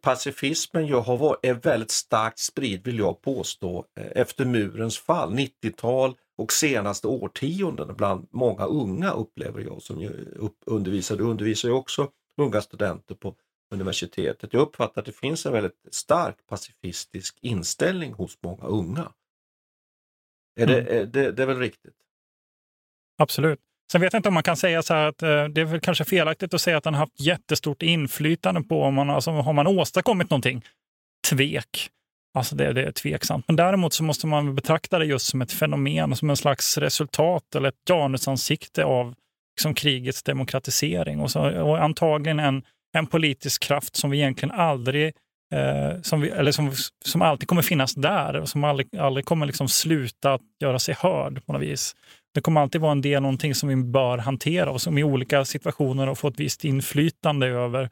pacifismen 0.00 0.86
ju 0.86 0.94
har 0.94 1.16
varit, 1.16 1.38
är 1.42 1.54
väldigt 1.54 1.90
starkt 1.90 2.38
spridd, 2.38 2.84
vill 2.84 2.98
jag 2.98 3.20
påstå, 3.20 3.86
eh, 4.00 4.20
efter 4.20 4.44
murens 4.44 4.98
fall, 4.98 5.34
90-tal 5.34 6.16
och 6.38 6.52
senaste 6.52 7.08
årtiondena 7.08 7.92
bland 7.92 8.28
många 8.30 8.64
unga 8.64 9.10
upplever 9.10 9.60
jag 9.60 9.82
som 9.82 10.00
ju 10.00 10.10
upp, 10.36 10.56
undervisar. 10.66 11.16
Du 11.16 11.24
undervisar 11.24 11.68
ju 11.68 11.74
också 11.74 12.10
unga 12.36 12.60
studenter 12.60 13.14
på 13.14 13.34
universitetet. 13.70 14.52
Jag 14.52 14.62
uppfattar 14.62 15.00
att 15.00 15.06
det 15.06 15.12
finns 15.12 15.46
en 15.46 15.52
väldigt 15.52 15.86
stark 15.90 16.46
pacifistisk 16.46 17.38
inställning 17.40 18.12
hos 18.12 18.38
många 18.42 18.64
unga. 18.64 19.12
Är 20.60 20.66
det, 20.66 20.80
är 20.80 21.06
det, 21.06 21.32
det 21.32 21.42
är 21.42 21.46
väl 21.46 21.58
riktigt? 21.58 21.96
Absolut. 23.18 23.60
Sen 23.92 24.00
vet 24.00 24.12
jag 24.12 24.18
inte 24.18 24.28
om 24.28 24.34
man 24.34 24.42
kan 24.42 24.56
säga 24.56 24.82
så 24.82 24.94
här 24.94 25.06
att 25.06 25.22
eh, 25.22 25.44
det 25.44 25.60
är 25.60 25.64
väl 25.64 25.80
kanske 25.80 26.04
felaktigt 26.04 26.54
att 26.54 26.60
säga 26.60 26.76
att 26.76 26.84
han 26.84 26.94
har 26.94 27.00
haft 27.00 27.20
jättestort 27.20 27.82
inflytande 27.82 28.62
på 28.62 28.82
om 28.82 28.94
man, 28.94 29.10
alltså, 29.10 29.30
har 29.30 29.52
man 29.52 29.66
åstadkommit 29.66 30.30
någonting. 30.30 30.64
Tvek. 31.30 31.90
Alltså 32.34 32.56
det, 32.56 32.72
det 32.72 32.84
är 32.84 32.92
tveksamt. 32.92 33.44
Men 33.48 33.56
däremot 33.56 33.92
så 33.92 34.04
måste 34.04 34.26
man 34.26 34.54
betrakta 34.54 34.98
det 34.98 35.04
just 35.04 35.26
som 35.26 35.42
ett 35.42 35.52
fenomen, 35.52 36.16
som 36.16 36.30
en 36.30 36.36
slags 36.36 36.78
resultat 36.78 37.54
eller 37.54 37.68
ett 37.68 37.88
janusansikte 37.88 38.84
av 38.84 39.14
liksom, 39.56 39.74
krigets 39.74 40.22
demokratisering. 40.22 41.20
Och, 41.20 41.30
så, 41.30 41.62
och 41.62 41.82
antagligen 41.82 42.40
en, 42.40 42.62
en 42.96 43.06
politisk 43.06 43.62
kraft 43.62 43.96
som 43.96 44.10
vi 44.10 44.18
egentligen 44.18 44.54
aldrig 44.54 45.14
eh, 45.54 46.00
som, 46.02 46.20
vi, 46.20 46.28
eller 46.28 46.52
som, 46.52 46.72
som 47.04 47.22
alltid 47.22 47.48
kommer 47.48 47.62
finnas 47.62 47.94
där 47.94 48.40
och 48.40 48.48
som 48.48 48.64
aldrig, 48.64 48.96
aldrig 48.96 49.26
kommer 49.26 49.46
liksom 49.46 49.68
sluta 49.68 50.34
att 50.34 50.42
göra 50.60 50.78
sig 50.78 50.94
hörd 50.98 51.46
på 51.46 51.52
något 51.52 51.62
vis. 51.62 51.96
Det 52.34 52.40
kommer 52.40 52.60
alltid 52.60 52.80
vara 52.80 52.92
en 52.92 53.00
del 53.00 53.22
någonting 53.22 53.54
som 53.54 53.68
vi 53.68 53.76
bör 53.76 54.18
hantera 54.18 54.70
och 54.70 54.82
som 54.82 54.98
i 54.98 55.04
olika 55.04 55.44
situationer 55.44 56.06
har 56.06 56.14
fått 56.14 56.40
visst 56.40 56.64
inflytande 56.64 57.46
över, 57.46 57.90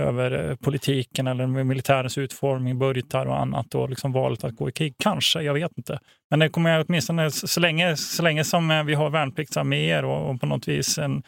över 0.00 0.50
eh, 0.50 0.56
politiken 0.56 1.26
eller 1.26 1.46
militärens 1.46 2.18
utformning, 2.18 2.78
budgetar 2.78 3.26
och 3.26 3.40
annat 3.40 3.74
och 3.74 3.90
liksom 3.90 4.12
valet 4.12 4.44
att 4.44 4.56
gå 4.56 4.68
i 4.68 4.72
krig. 4.72 4.94
Kanske, 4.98 5.42
jag 5.42 5.54
vet 5.54 5.72
inte. 5.76 5.98
Men 6.30 6.38
det 6.38 6.48
kommer 6.48 6.84
åtminstone 6.88 7.30
så 7.30 7.60
länge, 7.60 7.96
så 7.96 8.22
länge 8.22 8.44
som 8.44 8.70
eh, 8.70 8.84
vi 8.84 8.94
har 8.94 9.10
värnpliktsarméer 9.10 10.04
och, 10.04 10.30
och 10.30 10.40
på 10.40 10.46
något 10.46 10.68
vis 10.68 10.98
en 10.98 11.22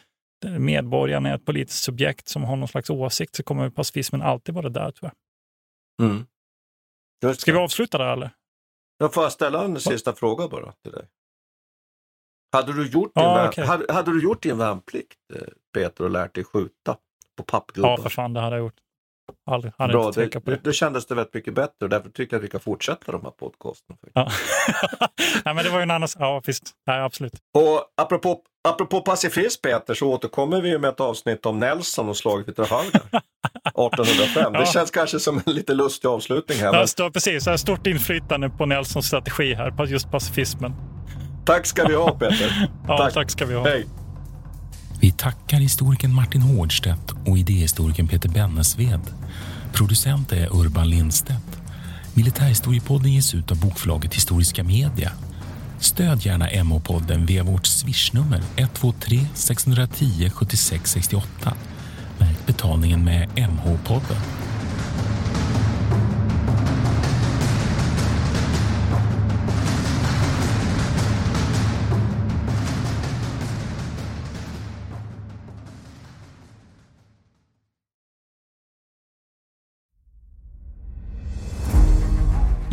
medborgarna 0.59 1.29
är 1.29 1.35
ett 1.35 1.45
politiskt 1.45 1.83
subjekt 1.83 2.27
som 2.27 2.43
har 2.43 2.55
någon 2.55 2.67
slags 2.67 2.89
åsikt 2.89 3.35
så 3.35 3.43
kommer 3.43 3.69
pacifismen 3.69 4.21
alltid 4.21 4.55
vara 4.55 4.69
där 4.69 4.91
tror 4.91 4.95
jag. 5.01 5.11
Mm. 6.01 6.25
Ska 7.35 7.51
vi 7.51 7.57
avsluta 7.57 7.97
där 7.97 8.13
eller? 8.13 8.31
Jag 8.97 9.13
får 9.13 9.29
ställa 9.29 9.63
en 9.63 9.79
sista 9.79 10.13
fråga 10.13 10.47
bara 10.47 10.71
till 10.71 10.91
dig? 10.91 11.07
Hade 12.51 12.73
du 12.73 12.87
gjort 12.89 13.15
din, 13.15 13.25
okej. 13.25 13.65
hade, 13.65 13.93
hade 13.93 14.11
du 14.11 14.23
gjort 14.23 14.43
din 14.43 14.57
värnplikt, 14.57 15.19
eh, 15.33 15.41
Peter, 15.73 16.03
och 16.03 16.09
lärt 16.09 16.35
dig 16.35 16.43
skjuta 16.43 16.97
på 17.37 17.43
pappgubbar? 17.43 17.89
Ja, 17.89 17.97
för 17.97 18.09
fan, 18.09 18.33
det 18.33 18.39
hade 18.39 18.55
jag 18.55 18.63
gjort. 18.63 18.79
Aldrig, 19.51 19.73
hade 19.77 19.93
Bra, 19.93 20.11
det, 20.11 20.27
på 20.29 20.39
det, 20.39 20.55
det. 20.55 20.61
det 20.63 20.73
kändes 20.73 21.05
det 21.05 21.15
väldigt 21.15 21.33
mycket 21.33 21.53
bättre 21.53 21.73
och 21.81 21.89
därför 21.89 22.09
tycker 22.09 22.33
jag 22.35 22.39
att 22.39 22.43
vi 22.45 22.49
kan 22.49 22.59
fortsätta 22.59 23.11
de 23.11 23.21
här 23.23 23.31
podcasten. 23.31 23.95
Ja. 24.13 24.31
Nej, 25.45 25.53
men 25.55 25.63
det 25.63 25.69
var 25.69 25.77
ju 25.79 25.83
en 25.83 25.91
annan... 25.91 26.09
Ja, 26.19 26.41
visst. 26.45 26.63
Nej, 26.87 27.01
absolut. 27.01 27.33
Och 27.57 27.81
apropå, 28.01 28.39
apropå 28.67 29.01
pacifism 29.01 29.61
Peter, 29.61 29.93
så 29.93 30.07
återkommer 30.11 30.61
vi 30.61 30.77
med 30.79 30.89
ett 30.89 30.99
avsnitt 30.99 31.45
om 31.45 31.59
Nelson 31.59 32.09
och 32.09 32.17
slaget 32.17 32.47
vid 32.47 32.55
Trafalgar 32.55 33.01
1805. 33.65 34.53
Det 34.53 34.59
Ja. 34.59 34.65
känns 34.65 34.91
kanske 34.91 35.19
som 35.19 35.41
en 35.45 35.53
lite 35.53 35.73
lustig 35.73 36.07
avslutning 36.07 36.57
här. 36.57 36.65
Det 36.65 36.71
Men 36.71 36.79
har 36.79 36.85
stå, 36.85 37.11
precis, 37.11 37.43
det 37.45 37.49
har 37.51 37.57
stort 37.57 37.87
inflytande 37.87 38.49
på 38.49 38.65
Nelsons 38.65 39.07
strategi 39.07 39.53
här, 39.53 39.71
på 39.71 39.85
just 39.85 40.11
pacifismen. 40.11 40.73
tack 41.45 41.65
ska 41.65 41.87
vi 41.87 41.95
ha 41.95 42.11
Peter. 42.11 42.69
Ja, 42.87 43.09
tack. 43.13 43.31
ska 43.31 43.45
vi 43.45 43.53
ha. 43.55 43.63
Hej. 43.67 43.85
Vi 45.05 45.11
tackar 45.11 45.57
historikern 45.57 46.13
Martin 46.13 46.41
Hårdstedt 46.41 47.11
och 47.25 47.37
idéhistorikern 47.37 48.07
Peter 48.07 48.29
Bennesved. 48.29 49.01
Producent 49.73 50.31
är 50.31 50.55
Urban 50.55 50.89
Lindstedt. 50.89 51.59
Militärhistoriepodden 52.13 53.13
ges 53.13 53.35
ut 53.35 53.51
av 53.51 53.59
bokförlaget 53.59 54.13
Historiska 54.13 54.63
Media. 54.63 55.11
Stöd 55.79 56.25
gärna 56.25 56.47
MH-podden 56.47 57.25
via 57.25 57.43
vårt 57.43 57.65
swishnummer 57.65 58.41
123 58.55 59.25
610 59.33 60.29
76 60.29 60.91
68. 60.91 61.53
Märk 62.17 62.45
betalningen 62.45 63.03
med 63.03 63.29
MH-podden. 63.35 64.44